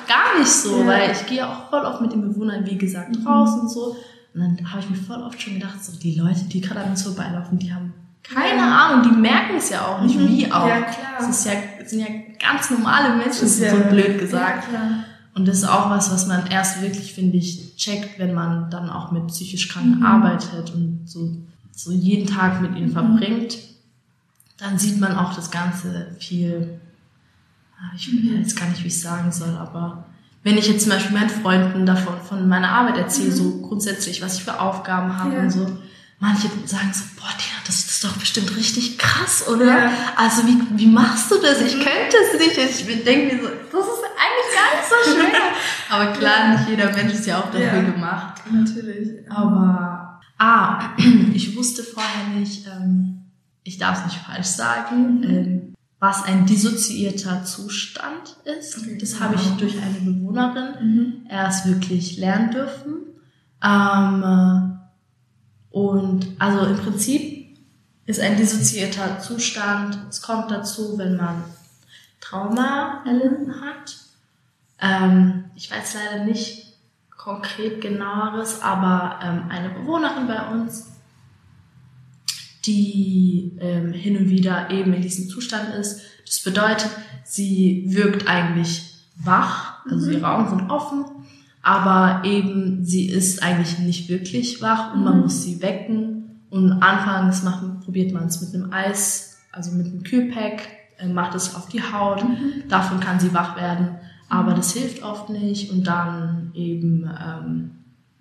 gar 0.07 0.39
nicht 0.39 0.49
so, 0.51 0.79
Ja. 0.81 0.87
weil 0.87 1.11
ich 1.11 1.23
gehe 1.27 1.47
auch 1.47 1.69
voll 1.69 1.81
oft 1.85 2.01
mit 2.01 2.11
den 2.13 2.21
Bewohnern, 2.21 2.65
wie 2.65 2.79
gesagt, 2.79 3.15
Mhm. 3.15 3.27
raus 3.27 3.51
und 3.61 3.69
so. 3.69 3.95
Und 4.33 4.41
dann 4.57 4.71
habe 4.71 4.79
ich 4.81 4.89
mir 4.89 4.97
voll 4.97 5.21
oft 5.21 5.39
schon 5.39 5.53
gedacht, 5.53 5.83
so 5.83 5.95
die 5.99 6.15
Leute, 6.15 6.45
die 6.45 6.61
gerade 6.61 6.79
an 6.81 6.89
uns 6.89 7.03
vorbeilaufen, 7.03 7.59
die 7.59 7.71
haben 7.71 7.93
keine. 8.23 8.61
Ahnung, 8.63 9.03
die 9.03 9.15
merken 9.15 9.57
es 9.57 9.69
ja 9.69 9.85
auch 9.85 10.01
nicht, 10.01 10.19
Mhm. 10.19 10.27
wie 10.29 10.51
auch. 10.51 10.67
Ja, 10.67 10.81
klar. 10.81 11.17
Es 11.19 11.27
ist 11.29 11.45
ja, 11.45 11.51
sind 11.85 11.99
ja 11.99 12.07
ganz 12.43 12.71
normale 12.71 13.09
Menschen, 13.15 13.41
Das 13.41 13.43
ist 13.43 13.59
ja- 13.61 13.69
so 13.71 13.83
blöd 13.83 14.17
gesagt. 14.19 14.63
Ja, 14.73 14.77
klar. 14.79 14.89
Und 15.37 15.47
das 15.47 15.57
ist 15.59 15.69
auch 15.69 15.91
was, 15.91 16.11
was 16.11 16.25
man 16.25 16.47
erst 16.47 16.81
wirklich, 16.81 17.13
finde 17.13 17.37
ich, 17.37 17.75
checkt, 17.75 18.17
wenn 18.17 18.33
man 18.33 18.71
dann 18.71 18.89
auch 18.89 19.11
mit 19.11 19.27
psychisch 19.27 19.69
Kranken 19.69 19.99
Mhm. 19.99 20.05
arbeitet 20.05 20.71
und 20.73 21.01
so, 21.05 21.31
so 21.71 21.91
jeden 21.91 22.25
Tag 22.27 22.59
mit 22.61 22.75
ihnen 22.75 22.87
Mhm. 22.89 22.93
verbringt. 22.93 23.57
Dann 24.57 24.79
sieht 24.79 24.99
man 24.99 25.15
auch 25.15 25.35
das 25.35 25.51
Ganze 25.51 26.15
viel, 26.19 26.79
ah, 27.79 27.93
ich 27.95 28.11
Mhm. 28.11 28.29
weiß 28.31 28.37
jetzt 28.39 28.59
gar 28.59 28.67
nicht, 28.69 28.81
wie 28.83 28.87
ich 28.87 28.95
es 28.95 29.01
sagen 29.03 29.31
soll, 29.31 29.55
aber 29.55 30.05
wenn 30.41 30.57
ich 30.57 30.67
jetzt 30.67 30.83
zum 30.83 30.91
Beispiel 30.93 31.15
meinen 31.15 31.29
Freunden 31.29 31.85
davon, 31.85 32.15
von 32.27 32.47
meiner 32.47 32.69
Arbeit 32.71 32.97
erzähle, 32.97 33.29
Mhm. 33.29 33.35
so 33.35 33.57
grundsätzlich, 33.61 34.23
was 34.23 34.37
ich 34.39 34.43
für 34.43 34.59
Aufgaben 34.59 35.15
habe 35.17 35.35
Ja. 35.35 35.41
und 35.43 35.51
so, 35.51 35.67
manche 36.19 36.47
sagen 36.65 36.91
so, 36.93 37.03
boah, 37.15 37.29
Tina, 37.37 37.57
das 37.65 37.85
ist 37.85 38.03
doch 38.03 38.13
bestimmt 38.17 38.55
richtig 38.55 38.97
krass, 38.97 39.47
oder? 39.47 39.65
Ja. 39.65 39.91
Also 40.15 40.45
wie, 40.47 40.57
wie 40.77 40.87
machst 40.87 41.29
du 41.31 41.35
das? 41.41 41.61
Ich 41.61 41.75
Mhm. 41.75 41.81
könnte 41.81 42.17
es 42.33 42.39
nicht. 42.39 42.87
Ich 42.89 43.03
denke 43.03 43.35
mir 43.35 43.41
so, 43.43 43.47
das 43.49 43.85
ist 43.85 44.03
eigentlich 44.17 44.49
gar 44.55 44.69
nicht 44.75 44.89
so 44.89 45.11
schwer. 45.11 45.41
Aber 45.89 46.13
klar, 46.13 46.49
nicht 46.57 46.69
jeder 46.69 46.91
Mensch 46.91 47.13
ist 47.13 47.25
ja 47.27 47.39
auch 47.39 47.45
dafür 47.51 47.61
Ja. 47.61 47.81
gemacht. 47.81 48.41
Natürlich. 48.51 49.29
Aber, 49.31 50.19
ah, 50.39 50.89
ich 51.33 51.55
wusste 51.55 51.83
vorher 51.83 52.27
nicht, 52.35 52.65
ähm, 52.67 53.25
ich 53.63 53.77
darf 53.77 53.99
es 53.99 54.05
nicht 54.13 54.25
falsch 54.25 54.47
sagen, 54.47 55.19
Mhm. 55.19 55.23
ähm, 55.23 55.73
was 55.99 56.23
ein 56.23 56.45
dissoziierter 56.45 57.43
Zustand 57.43 58.37
ist. 58.59 58.77
Okay, 58.77 58.97
Das 58.99 59.19
habe 59.19 59.35
ich 59.35 59.43
genau. 59.43 59.55
durch 59.57 59.75
eine 59.81 59.99
Bewohnerin 59.99 60.75
Mhm. 60.81 61.13
erst 61.29 61.65
wirklich 61.67 62.17
lernen 62.17 62.51
dürfen. 62.51 62.93
Ähm, 63.63 64.76
und 65.77 66.27
also 66.39 66.65
im 66.65 66.77
Prinzip 66.77 67.57
ist 68.05 68.19
ein 68.19 68.37
dissoziierter 68.37 69.19
Zustand, 69.19 69.97
es 70.09 70.21
kommt 70.21 70.49
dazu, 70.49 70.97
wenn 70.97 71.17
man 71.17 71.43
Trauma 72.21 73.03
erlitten 73.05 73.53
hat. 73.61 73.97
Ähm, 74.79 75.45
ich 75.55 75.69
weiß 75.69 75.95
leider 75.95 76.23
nicht 76.25 76.73
konkret 77.15 77.81
genaueres, 77.81 78.61
aber 78.61 79.19
ähm, 79.21 79.43
eine 79.49 79.69
Bewohnerin 79.69 80.27
bei 80.27 80.49
uns, 80.49 80.87
die 82.65 83.57
ähm, 83.59 83.91
hin 83.93 84.17
und 84.17 84.29
wieder 84.29 84.69
eben 84.71 84.93
in 84.93 85.01
diesem 85.01 85.27
Zustand 85.29 85.73
ist. 85.75 86.01
Das 86.25 86.41
bedeutet, 86.41 86.89
sie 87.23 87.83
wirkt 87.87 88.27
eigentlich 88.27 89.03
wach, 89.17 89.85
also 89.85 90.07
Mhm. 90.07 90.13
ihre 90.13 90.27
Augen 90.27 90.49
sind 90.49 90.69
offen, 90.69 91.05
aber 91.67 92.21
eben 92.23 92.85
sie 92.85 93.09
ist 93.09 93.43
eigentlich 93.43 93.77
nicht 93.79 94.07
wirklich 94.07 94.61
wach 94.61 94.93
und 94.93 95.03
man 95.03 95.17
Mhm. 95.17 95.21
muss 95.23 95.43
sie 95.43 95.61
wecken. 95.61 96.13
Und 96.49 96.71
anfangs 96.81 97.43
machen, 97.43 97.81
probiert 97.83 98.13
man 98.13 98.27
es 98.27 98.39
mit 98.39 98.55
einem 98.55 98.71
Eis, 98.71 99.39
also 99.51 99.71
mit 99.71 99.87
einem 99.87 100.01
Kühlpack, 100.03 100.61
äh, 100.97 101.09
macht 101.09 101.35
es 101.35 101.55
auf 101.55 101.67
die 101.67 101.81
Haut, 101.83 102.23
Mhm. 102.23 102.69
davon 102.69 103.01
kann 103.01 103.19
sie 103.19 103.33
wach 103.33 103.57
werden, 103.57 103.89
aber 104.29 104.53
das 104.53 104.71
hilft 104.71 105.03
oft 105.03 105.29
nicht 105.29 105.69
und 105.71 105.85
dann 105.85 106.51
eben 106.53 107.03
ähm, 107.03 107.71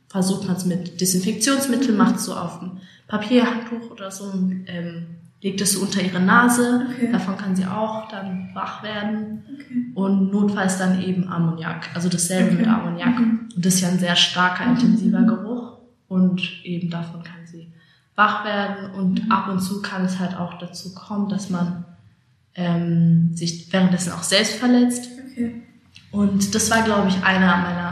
versucht 0.09 0.44
man 0.48 0.56
es 0.56 0.66
mit 0.66 1.00
Desinfektionsmittel, 1.00 1.92
Mhm. 1.92 1.98
macht 1.98 2.16
es 2.16 2.24
so 2.24 2.35
auf 2.35 2.61
ein 2.61 2.80
Papierhandtuch 3.06 3.92
oder 3.92 4.11
so, 4.11 4.24
ähm, 4.66 5.06
legt 5.42 5.61
es 5.61 5.72
so 5.72 5.81
unter 5.83 6.01
ihre 6.03 6.20
Nase, 6.20 6.87
Okay. 6.90 7.12
davon 7.12 7.37
kann 7.37 7.55
sie 7.55 7.66
auch 7.66 8.09
dann 8.09 8.51
wach 8.55 8.83
werden 8.83 9.42
Okay. 9.55 9.92
und 9.94 10.31
notfalls 10.33 10.79
dann 10.79 11.01
eben 11.03 11.29
Ammoniak, 11.29 11.88
also 11.94 12.09
dasselbe 12.09 12.53
Okay. 12.53 12.59
mit 12.59 12.66
Ammoniak. 12.68 13.18
Mhm. 13.20 13.49
Und 13.55 13.64
das 13.64 13.75
ist 13.75 13.81
ja 13.83 13.88
ein 13.88 13.99
sehr 13.99 14.16
starker, 14.16 14.64
Mhm. 14.64 14.70
intensiver 14.77 15.22
Geruch 15.22 15.79
und 16.09 16.40
eben 16.64 16.90
davon 16.90 17.22
kann 17.22 17.46
sie 17.46 17.68
wach 18.16 18.44
werden 18.44 18.90
und 18.92 19.25
Mhm. 19.27 19.31
ab 19.33 19.49
und 19.49 19.61
zu 19.61 19.83
kann 19.83 20.05
es 20.05 20.18
halt 20.18 20.37
auch 20.37 20.59
dazu 20.59 20.94
kommen, 20.94 21.29
dass 21.29 21.51
man 21.51 21.85
ähm, 22.59 23.35
sich 23.35 23.70
währenddessen 23.70 24.12
auch 24.12 24.22
selbst 24.22 24.55
verletzt. 24.55 25.11
Und 26.11 26.55
das 26.55 26.70
war, 26.70 26.83
glaube 26.83 27.09
ich, 27.09 27.22
einer 27.22 27.59
meiner 27.59 27.86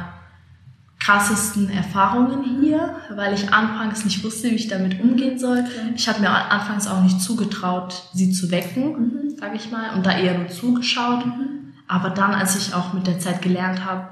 krassesten 1.05 1.69
Erfahrungen 1.69 2.61
hier, 2.63 2.97
weil 3.15 3.35
ich 3.35 3.53
anfangs 3.53 4.05
nicht 4.05 4.25
wusste, 4.25 4.51
wie 4.51 4.55
ich 4.55 4.69
damit 4.69 5.01
umgehen 5.01 5.39
soll. 5.39 5.65
Ich 5.95 6.09
habe 6.09 6.21
mir 6.21 6.31
anfangs 6.31 6.87
auch 6.87 7.03
nicht 7.03 7.21
zugetraut, 7.21 8.09
sie 8.15 8.33
zu 8.33 8.51
wecken, 8.51 8.93
Mhm. 8.93 9.37
sage 9.39 9.57
ich 9.57 9.71
mal, 9.71 9.95
und 9.95 10.07
da 10.07 10.17
eher 10.17 10.39
nur 10.39 10.49
zugeschaut. 10.49 11.27
Mhm. 11.27 11.75
Aber 11.87 12.11
dann, 12.11 12.35
als 12.35 12.57
ich 12.57 12.75
auch 12.75 12.95
mit 12.95 13.07
der 13.07 13.19
Zeit 13.19 13.43
gelernt 13.43 13.85
habe, 13.85 14.09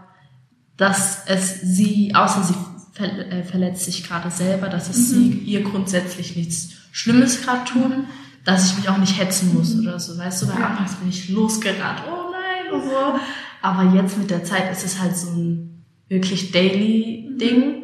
dass 0.77 1.25
es 1.27 1.61
sie, 1.63 2.15
außer 2.15 2.43
sie 2.43 3.03
äh, 3.03 3.43
verletzt 3.43 3.87
sich 3.87 4.07
gerade 4.07 4.31
selber, 4.31 4.69
dass 4.69 4.91
es 4.91 4.99
mhm. 4.99 5.15
sie 5.15 5.29
ihr 5.47 5.63
grundsätzlich 5.63 6.37
nichts 6.37 6.73
Schlimmes 6.91 7.43
gerade 7.43 7.65
tun, 7.65 8.05
dass 8.45 8.67
ich 8.67 8.77
mich 8.77 8.89
auch 8.91 8.99
nicht 8.99 9.19
hetzen 9.19 9.55
muss 9.55 9.75
mhm. 9.75 9.87
oder 9.87 9.99
so, 9.99 10.19
weißt 10.19 10.43
du, 10.43 10.49
weil 10.49 10.61
ja. 10.61 10.67
anfangs 10.67 10.97
bin 10.97 11.09
ich 11.09 11.31
losgerannt, 11.31 12.03
oh 12.07 12.31
nein 12.33 12.75
und 12.75 12.85
so. 12.91 13.19
Aber 13.63 13.95
jetzt 13.95 14.19
mit 14.19 14.31
der 14.31 14.45
Zeit 14.45 14.71
ist 14.71 14.85
es 14.85 15.01
halt 15.01 15.17
so 15.17 15.31
ein 15.31 15.72
wirklich 16.13 16.53
daily 16.53 17.27
mhm. 17.29 17.39
Ding 17.39 17.83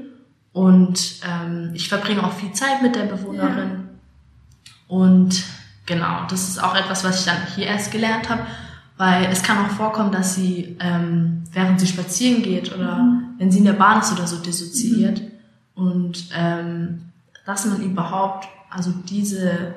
und 0.52 1.20
ähm, 1.26 1.70
ich 1.74 1.88
verbringe 1.88 2.24
auch 2.24 2.32
viel 2.32 2.52
Zeit 2.52 2.82
mit 2.82 2.94
der 2.94 3.04
Bewohnerin 3.04 3.70
ja. 3.70 4.76
und 4.88 5.42
genau, 5.86 6.26
das 6.28 6.48
ist 6.48 6.62
auch 6.62 6.76
etwas, 6.76 7.02
was 7.04 7.20
ich 7.20 7.26
dann 7.26 7.38
hier 7.54 7.66
erst 7.66 7.90
gelernt 7.90 8.28
habe, 8.28 8.42
weil 8.98 9.24
es 9.26 9.42
kann 9.42 9.64
auch 9.64 9.70
vorkommen, 9.70 10.12
dass 10.12 10.34
sie, 10.34 10.76
ähm, 10.80 11.44
während 11.52 11.80
sie 11.80 11.86
spazieren 11.86 12.42
geht 12.42 12.74
oder 12.74 12.98
mhm. 12.98 13.34
wenn 13.38 13.50
sie 13.50 13.58
in 13.58 13.64
der 13.64 13.72
Bahn 13.72 14.00
ist 14.00 14.12
oder 14.12 14.26
so, 14.26 14.36
dissoziiert. 14.36 15.22
Mhm. 15.22 15.28
Und 15.74 16.28
ähm, 16.34 17.02
dass 17.46 17.64
man 17.64 17.80
überhaupt, 17.80 18.48
also 18.68 18.92
diese 19.08 19.74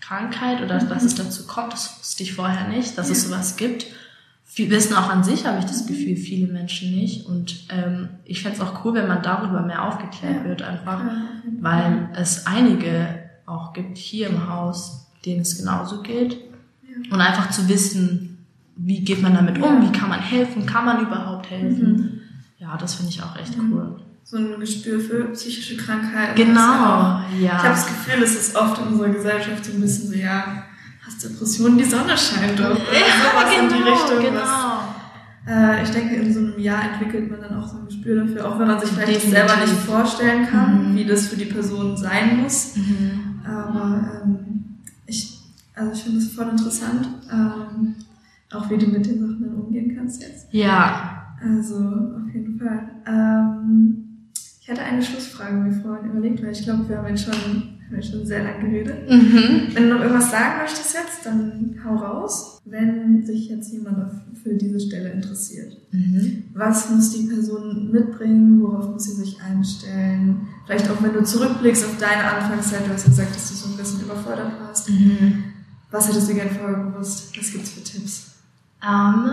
Krankheit 0.00 0.62
oder 0.62 0.82
mhm. 0.82 0.88
dass 0.88 1.04
es 1.04 1.14
dazu 1.14 1.46
kommt, 1.46 1.72
das 1.72 1.98
wusste 2.00 2.22
ich 2.24 2.34
vorher 2.34 2.66
nicht, 2.68 2.98
dass 2.98 3.08
ja. 3.08 3.12
es 3.12 3.24
sowas 3.24 3.56
gibt. 3.56 3.86
Viel 4.56 4.70
wissen 4.70 4.94
auch 4.94 5.10
an 5.10 5.22
sich, 5.22 5.44
habe 5.44 5.58
ich 5.58 5.66
das 5.66 5.86
Gefühl, 5.86 6.16
viele 6.16 6.50
Menschen 6.50 6.90
nicht. 6.92 7.26
Und 7.26 7.66
ähm, 7.68 8.08
ich 8.24 8.40
fände 8.40 8.56
es 8.56 8.62
auch 8.62 8.82
cool, 8.86 8.94
wenn 8.94 9.06
man 9.06 9.22
darüber 9.22 9.60
mehr 9.60 9.84
aufgeklärt 9.84 10.44
wird, 10.44 10.62
einfach, 10.62 11.02
weil 11.60 12.08
es 12.14 12.46
einige 12.46 13.28
auch 13.44 13.74
gibt 13.74 13.98
hier 13.98 14.28
im 14.30 14.48
Haus, 14.48 15.08
denen 15.26 15.42
es 15.42 15.58
genauso 15.58 16.00
geht. 16.00 16.38
Und 17.10 17.20
einfach 17.20 17.50
zu 17.50 17.68
wissen, 17.68 18.46
wie 18.76 19.04
geht 19.04 19.20
man 19.20 19.34
damit 19.34 19.62
um, 19.62 19.82
wie 19.82 19.92
kann 19.92 20.08
man 20.08 20.20
helfen, 20.20 20.64
kann 20.64 20.86
man 20.86 21.02
überhaupt 21.02 21.50
helfen. 21.50 21.92
Mhm. 21.92 22.20
Ja, 22.56 22.78
das 22.78 22.94
finde 22.94 23.10
ich 23.10 23.22
auch 23.22 23.36
echt 23.36 23.58
mhm. 23.58 23.72
cool 23.74 24.00
so 24.28 24.38
ein 24.38 24.58
Gespür 24.58 24.98
für 24.98 25.26
psychische 25.26 25.76
Krankheiten. 25.76 26.34
Genau, 26.34 26.60
ja, 26.60 27.22
Ich 27.40 27.48
habe 27.52 27.68
das 27.68 27.86
Gefühl, 27.86 28.24
es 28.24 28.34
ist 28.34 28.56
oft 28.56 28.80
in 28.80 28.88
unserer 28.88 29.10
Gesellschaft 29.10 29.64
so 29.64 29.72
ein 29.72 29.80
bisschen 29.80 30.08
so, 30.08 30.14
ja, 30.14 30.64
hast 31.06 31.24
Depressionen, 31.24 31.78
die 31.78 31.84
Sonne 31.84 32.16
scheint 32.16 32.58
doch. 32.58 32.64
Ja, 32.64 33.06
sowas 33.22 33.50
genau, 33.50 33.62
in 33.62 33.68
die 33.68 33.78
genau, 33.78 33.92
Richtung. 33.92 34.22
Genau. 34.22 34.40
Was, 34.40 34.96
äh, 35.48 35.82
ich 35.82 35.90
denke, 35.90 36.16
in 36.16 36.32
so 36.32 36.40
einem 36.40 36.58
Jahr 36.58 36.92
entwickelt 36.92 37.30
man 37.30 37.40
dann 37.40 37.56
auch 37.62 37.68
so 37.68 37.78
ein 37.78 37.86
Gespür 37.86 38.24
dafür, 38.24 38.48
auch 38.48 38.58
wenn 38.58 38.66
man 38.66 38.80
sich 38.80 38.90
vielleicht 38.90 39.24
Definitiv. 39.24 39.48
selber 39.48 39.56
nicht 39.60 39.80
vorstellen 39.80 40.46
kann, 40.46 40.92
mhm. 40.92 40.96
wie 40.96 41.04
das 41.04 41.28
für 41.28 41.36
die 41.36 41.44
Person 41.44 41.96
sein 41.96 42.42
muss. 42.42 42.76
Mhm. 42.76 43.40
Aber 43.44 44.22
ähm, 44.24 44.38
ich, 45.06 45.40
also 45.74 45.92
ich 45.92 46.02
finde 46.02 46.18
es 46.18 46.32
voll 46.32 46.48
interessant, 46.48 47.08
ähm, 47.32 47.94
auch 48.52 48.68
wie 48.70 48.78
du 48.78 48.86
mit 48.86 49.06
den 49.06 49.20
Sachen 49.20 49.40
dann 49.40 49.54
umgehen 49.54 49.94
kannst 49.96 50.20
jetzt. 50.22 50.52
Ja. 50.52 51.36
Also 51.40 51.76
auf 51.76 52.34
jeden 52.34 52.58
Fall. 52.58 52.88
Ähm, 53.06 54.06
ich 54.60 54.68
hatte 54.68 54.82
eine 54.82 55.00
Schlussfrage 55.00 55.54
mir 55.54 55.72
vorhin 55.72 56.10
überlegt, 56.10 56.42
weil 56.42 56.50
ich 56.50 56.64
glaube, 56.64 56.88
wir 56.88 56.98
haben 56.98 57.06
jetzt 57.06 57.24
schon, 57.24 57.75
haben 57.86 57.96
jetzt 57.96 58.10
schon 58.10 58.26
sehr 58.26 58.42
lange 58.42 58.68
geredet. 58.68 59.08
Mhm. 59.08 59.68
Wenn 59.72 59.88
du 59.88 59.94
noch 59.94 60.00
irgendwas 60.00 60.30
sagen 60.30 60.62
möchtest 60.62 60.94
jetzt, 60.94 61.24
dann 61.24 61.80
hau 61.84 61.94
raus. 61.94 62.60
Wenn 62.64 63.24
sich 63.24 63.48
jetzt 63.48 63.72
jemand 63.72 64.10
für 64.42 64.54
diese 64.54 64.80
Stelle 64.80 65.10
interessiert, 65.10 65.76
mhm. 65.92 66.44
was 66.54 66.90
muss 66.90 67.12
die 67.12 67.28
Person 67.28 67.90
mitbringen? 67.92 68.60
Worauf 68.62 68.90
muss 68.90 69.04
sie 69.04 69.12
sich 69.12 69.40
einstellen? 69.40 70.48
Vielleicht 70.64 70.90
auch, 70.90 71.00
wenn 71.02 71.12
du 71.12 71.22
zurückblickst 71.22 71.84
auf 71.84 71.96
deine 71.98 72.24
Anfangszeit, 72.24 72.86
du 72.86 72.92
hast 72.92 73.04
gesagt, 73.04 73.34
dass 73.34 73.48
du 73.50 73.54
so 73.54 73.70
ein 73.70 73.76
bisschen 73.76 74.00
überfordert 74.00 74.52
warst. 74.60 74.90
Mhm. 74.90 75.44
Was 75.90 76.08
hättest 76.08 76.28
du 76.28 76.34
gerne 76.34 76.50
vorher 76.50 76.84
gewusst? 76.84 77.32
Was 77.38 77.52
gibt's 77.52 77.70
für 77.70 77.84
Tipps? 77.84 78.32
Um, 78.82 79.30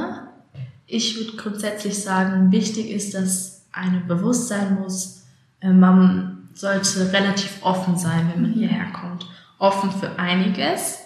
ich 0.86 1.18
würde 1.18 1.38
grundsätzlich 1.38 2.00
sagen, 2.00 2.52
wichtig 2.52 2.92
ist, 2.92 3.14
dass 3.16 3.64
einem 3.72 4.08
bewusst 4.08 4.48
sein 4.48 4.80
muss, 4.80 5.24
äh, 5.60 5.74
man 5.74 6.33
sollte 6.54 7.12
relativ 7.12 7.60
offen 7.62 7.98
sein, 7.98 8.32
wenn 8.34 8.42
man 8.42 8.52
mhm. 8.52 8.56
hierher 8.56 8.92
kommt. 8.92 9.26
Offen 9.60 9.92
für 9.92 10.20
einiges, 10.20 11.00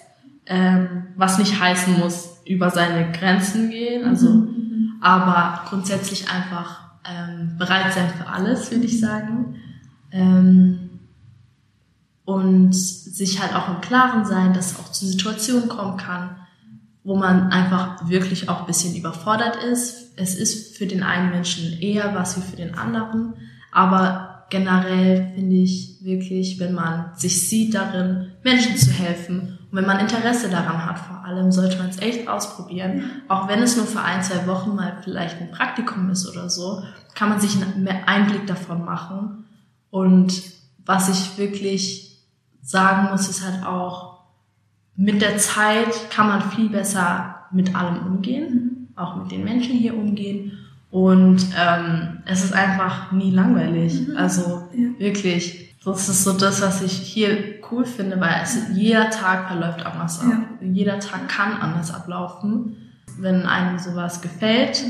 ähm, 0.46 1.08
was 1.16 1.38
nicht 1.38 1.60
heißen 1.60 2.00
muss, 2.00 2.38
über 2.46 2.70
seine 2.70 3.12
Grenzen 3.12 3.70
gehen, 3.70 4.06
also, 4.06 4.30
mhm. 4.30 4.46
mhm. 4.46 4.94
aber 5.02 5.66
grundsätzlich 5.70 6.30
einfach 6.30 6.82
ähm, 7.06 7.58
bereit 7.58 7.94
sein 7.94 8.10
für 8.10 8.28
alles, 8.28 8.72
würde 8.72 8.86
ich 8.86 9.00
sagen. 9.00 9.56
Ähm, 10.12 10.90
und 12.26 12.74
sich 12.74 13.42
halt 13.42 13.56
auch 13.56 13.70
im 13.70 13.80
Klaren 13.80 14.26
sein, 14.26 14.54
dass 14.54 14.74
es 14.74 14.80
auch 14.80 14.92
zu 14.92 15.06
Situationen 15.06 15.70
kommen 15.70 15.96
kann, 15.96 16.36
wo 17.06 17.16
man 17.16 17.54
einfach 17.54 18.10
wirklich 18.10 18.50
auch 18.50 18.62
ein 18.62 18.66
bisschen 18.66 18.96
überfordert 18.96 19.56
ist. 19.64 20.12
Es 20.18 20.36
ist 20.36 20.78
für 20.78 20.88
den 20.88 21.04
einen 21.04 21.30
Menschen 21.30 21.80
eher 21.80 22.14
was 22.16 22.36
wie 22.36 22.42
für 22.42 22.58
den 22.58 22.78
anderen, 22.78 23.36
aber 23.72 24.37
generell 24.50 25.32
finde 25.36 25.56
ich 25.56 25.98
wirklich, 26.02 26.60
wenn 26.60 26.74
man 26.74 27.12
sich 27.16 27.50
sieht 27.50 27.74
darin, 27.74 28.32
Menschen 28.44 28.78
zu 28.78 28.92
helfen 28.92 29.58
und 29.70 29.78
wenn 29.78 29.86
man 29.86 30.00
Interesse 30.00 30.50
daran 30.50 30.86
hat, 30.86 31.00
vor 31.00 31.26
allem 31.26 31.52
sollte 31.52 31.78
man 31.78 31.90
es 31.90 32.00
echt 32.00 32.28
ausprobieren. 32.30 33.24
Auch 33.28 33.50
wenn 33.50 33.62
es 33.62 33.76
nur 33.76 33.86
für 33.86 34.02
ein, 34.02 34.24
zwei 34.24 34.48
Wochen 34.48 34.76
mal 34.76 34.98
vielleicht 35.04 35.42
ein 35.42 35.52
Praktikum 35.52 36.10
ist 36.10 36.28
oder 36.30 36.50
so, 36.50 36.84
kann 37.16 37.30
man 37.30 37.42
sich 37.42 37.62
einen 37.62 37.88
Einblick 37.88 38.48
davon 38.48 38.86
machen. 38.86 39.46
Und 39.90 40.42
was 40.86 41.10
ich 41.10 41.38
wirklich 41.38 42.26
sagen 42.62 43.10
muss, 43.12 43.28
ist 43.28 43.46
halt 43.46 43.66
auch, 43.66 44.20
mit 44.96 45.22
der 45.22 45.38
Zeit 45.38 46.10
kann 46.10 46.28
man 46.28 46.50
viel 46.52 46.70
besser 46.70 47.48
mit 47.52 47.76
allem 47.76 48.06
umgehen, 48.08 48.94
auch 48.96 49.16
mit 49.18 49.32
den 49.32 49.44
Menschen 49.44 49.76
hier 49.76 49.96
umgehen 49.96 50.54
und 50.90 51.46
ähm, 51.58 52.20
es 52.26 52.44
ist 52.44 52.54
einfach 52.54 53.12
nie 53.12 53.32
langweilig. 53.32 54.08
Mhm. 54.08 54.18
Also 54.18 54.68
ja. 54.74 55.00
wirklich, 55.00 55.76
das 55.84 56.10
ist 56.10 56.24
so 56.24 56.34
das, 56.34 56.62
was 56.62 56.82
ich 56.82 56.94
hier 56.94 57.56
cool 57.72 57.86
finde, 57.86 58.20
weil 58.20 58.42
es, 58.42 58.58
jeder 58.74 59.10
Tag 59.10 59.48
verläuft 59.48 59.86
anders 59.86 60.22
ab. 60.22 60.28
Ja. 60.62 60.68
Jeder 60.68 61.00
Tag 61.00 61.28
kann 61.28 61.58
anders 61.58 61.94
ablaufen, 61.94 62.78
wenn 63.18 63.46
einem 63.46 63.80
sowas 63.80 64.22
gefällt. 64.22 64.84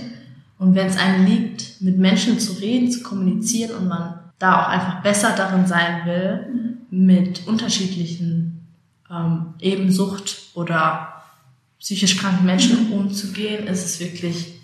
Und 0.60 0.76
wenn 0.76 0.88
es 0.88 0.98
einem 0.98 1.26
liegt, 1.26 1.82
mit 1.82 1.98
Menschen 1.98 2.40
zu 2.40 2.54
reden, 2.54 2.92
zu 2.92 3.04
kommunizieren 3.04 3.76
und 3.76 3.88
man 3.88 4.20
da 4.40 4.62
auch 4.62 4.68
einfach 4.70 5.02
besser 5.02 5.34
darin 5.36 5.66
sein 5.66 6.06
will, 6.06 6.48
mhm. 6.52 7.06
mit 7.08 7.48
unterschiedlichen 7.48 8.68
ähm, 9.10 9.54
eben 9.60 9.92
Sucht 9.92 10.52
oder 10.54 11.14
psychisch 11.80 12.18
kranken 12.18 12.46
Menschen 12.46 12.88
mhm. 12.88 12.94
umzugehen, 12.94 13.68
ist 13.68 13.86
es 13.86 14.00
wirklich 14.00 14.60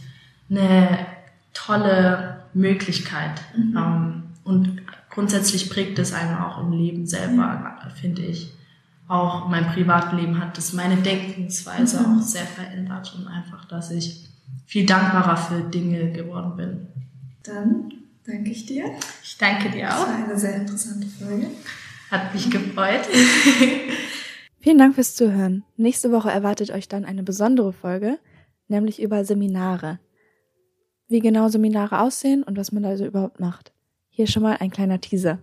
eine 0.50 1.13
tolle 1.54 2.44
Möglichkeit. 2.54 3.42
Mhm. 3.56 3.78
Ähm, 3.78 4.24
und 4.44 4.82
grundsätzlich 5.10 5.70
prägt 5.70 6.00
es 6.00 6.14
einen 6.14 6.38
auch 6.38 6.60
im 6.60 6.72
Leben 6.72 7.08
selber, 7.08 7.78
mhm. 7.86 7.92
finde 7.92 8.24
ich. 8.24 8.54
Auch 9.08 9.48
mein 9.50 9.68
Privatleben 9.68 10.40
hat 10.40 10.58
das 10.58 10.74
meine 10.74 10.98
Denkensweise 10.98 12.00
mhm. 12.00 12.20
auch 12.20 12.22
sehr 12.22 12.46
verändert 12.46 13.14
und 13.18 13.28
einfach, 13.28 13.66
dass 13.66 13.92
ich 13.92 14.28
viel 14.66 14.86
dankbarer 14.86 15.38
für 15.38 15.62
Dinge 15.62 16.12
geworden 16.12 16.56
bin. 16.56 16.88
Dann 17.44 17.92
danke 18.26 18.52
ich 18.52 18.66
dir. 18.66 18.86
Ich 19.22 19.38
danke 19.38 19.70
dir 19.70 19.90
auch. 19.90 20.06
Das 20.06 20.08
war 20.08 20.26
eine 20.26 20.40
sehr 20.40 20.56
interessante 20.56 21.08
Folge. 21.08 21.48
Hat 22.10 22.34
mich 22.34 22.50
gefreut. 22.50 23.02
Vielen 24.60 24.78
Dank 24.78 24.96
fürs 24.96 25.16
Zuhören. 25.16 25.64
Nächste 25.76 26.12
Woche 26.12 26.32
erwartet 26.32 26.72
euch 26.72 26.88
dann 26.88 27.04
eine 27.04 27.24
besondere 27.24 27.74
Folge, 27.74 28.18
nämlich 28.70 29.02
über 29.02 29.26
Seminare 29.26 30.00
wie 31.08 31.20
genau 31.20 31.48
Seminare 31.50 32.00
aussehen 32.00 32.44
und 32.44 32.58
was 32.58 32.72
man 32.72 32.84
da 32.84 32.98
so 32.98 33.06
überhaupt 33.06 33.40
macht. 33.40 33.72
Hier 34.10 34.28
schon 34.28 34.44
mal 34.44 34.58
ein 34.60 34.72
kleiner 34.72 35.02
Teaser. 35.02 35.40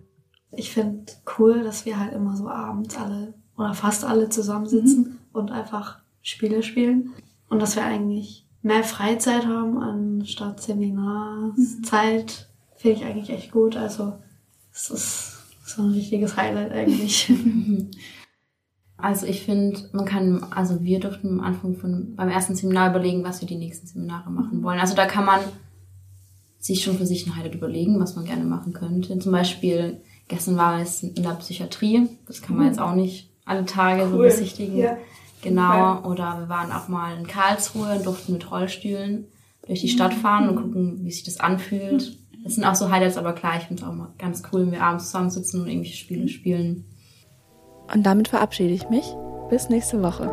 Ich 0.51 0.71
finde 0.71 1.11
cool, 1.37 1.63
dass 1.63 1.85
wir 1.85 1.99
halt 1.99 2.13
immer 2.13 2.35
so 2.35 2.49
abends 2.49 2.97
alle 2.97 3.33
oder 3.57 3.73
fast 3.73 4.03
alle 4.03 4.29
zusammensitzen 4.29 5.03
mhm. 5.03 5.17
und 5.33 5.51
einfach 5.51 5.99
Spiele 6.21 6.63
spielen 6.63 7.11
und 7.49 7.61
dass 7.61 7.75
wir 7.75 7.83
eigentlich 7.83 8.45
mehr 8.61 8.83
Freizeit 8.83 9.45
haben 9.45 9.77
anstatt 9.77 10.61
Seminarzeit. 10.61 12.47
Mhm. 12.49 12.77
Finde 12.77 12.97
ich 12.97 13.05
eigentlich 13.05 13.29
echt 13.29 13.51
gut. 13.51 13.75
Also 13.75 14.13
es 14.73 14.89
ist 14.89 15.37
so 15.65 15.83
ein 15.83 15.91
richtiges 15.91 16.35
Highlight 16.35 16.71
eigentlich. 16.71 17.31
Also 19.01 19.25
ich 19.25 19.43
finde, 19.43 19.79
man 19.91 20.05
kann, 20.05 20.45
also 20.51 20.81
wir 20.83 20.99
durften 20.99 21.27
am 21.27 21.39
Anfang 21.41 21.75
von 21.75 22.15
beim 22.15 22.29
ersten 22.29 22.55
Seminar 22.55 22.91
überlegen, 22.91 23.23
was 23.23 23.41
wir 23.41 23.47
die 23.47 23.57
nächsten 23.57 23.87
Seminare 23.87 24.29
machen 24.29 24.63
wollen. 24.63 24.79
Also 24.79 24.95
da 24.95 25.05
kann 25.05 25.25
man 25.25 25.39
sich 26.59 26.83
schon 26.83 26.97
für 26.97 27.05
sich 27.05 27.25
ein 27.25 27.35
Highlight 27.35 27.55
überlegen, 27.55 27.99
was 27.99 28.15
man 28.15 28.25
gerne 28.25 28.43
machen 28.43 28.73
könnte. 28.73 29.17
Zum 29.19 29.31
Beispiel, 29.31 30.01
gestern 30.27 30.57
war 30.57 30.79
es 30.79 31.01
in 31.01 31.23
der 31.23 31.31
Psychiatrie, 31.31 32.07
das 32.27 32.41
kann 32.41 32.55
man 32.55 32.67
jetzt 32.67 32.79
auch 32.79 32.93
nicht 32.93 33.31
alle 33.45 33.65
Tage 33.65 34.03
cool. 34.03 34.11
so 34.11 34.17
besichtigen. 34.19 34.77
Ja. 34.77 34.97
Genau, 35.41 36.03
oder 36.03 36.39
wir 36.39 36.49
waren 36.49 36.71
auch 36.71 36.87
mal 36.87 37.17
in 37.17 37.25
Karlsruhe 37.25 37.95
und 37.95 38.05
durften 38.05 38.33
mit 38.33 38.51
Rollstühlen 38.51 39.25
durch 39.65 39.81
die 39.81 39.89
Stadt 39.89 40.13
fahren 40.13 40.49
und 40.49 40.55
gucken, 40.55 40.99
wie 41.03 41.11
sich 41.11 41.23
das 41.23 41.39
anfühlt. 41.39 42.17
Das 42.43 42.55
sind 42.55 42.63
auch 42.63 42.75
so 42.75 42.91
Highlights, 42.91 43.17
aber 43.17 43.33
klar, 43.33 43.57
ich 43.57 43.63
finde 43.63 43.81
es 43.81 43.87
auch 43.87 43.93
mal 43.93 44.13
ganz 44.19 44.43
cool, 44.51 44.61
wenn 44.61 44.71
wir 44.71 44.83
abends 44.83 45.05
zusammensitzen 45.05 45.61
und 45.61 45.67
irgendwelche 45.67 45.97
Spiele 45.97 46.27
spielen. 46.27 46.85
Und 47.93 48.03
damit 48.03 48.27
verabschiede 48.27 48.73
ich 48.73 48.89
mich. 48.89 49.15
Bis 49.49 49.69
nächste 49.69 50.01
Woche. 50.01 50.29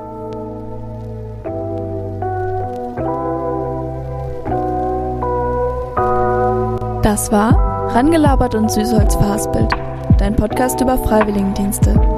Das 7.03 7.33
war 7.33 7.95
Rangelabert 7.95 8.55
und 8.55 8.71
Süßholz 8.71 9.17
Verhaspelt, 9.17 9.73
dein 10.19 10.37
Podcast 10.37 10.81
über 10.81 10.99
Freiwilligendienste. 10.99 12.18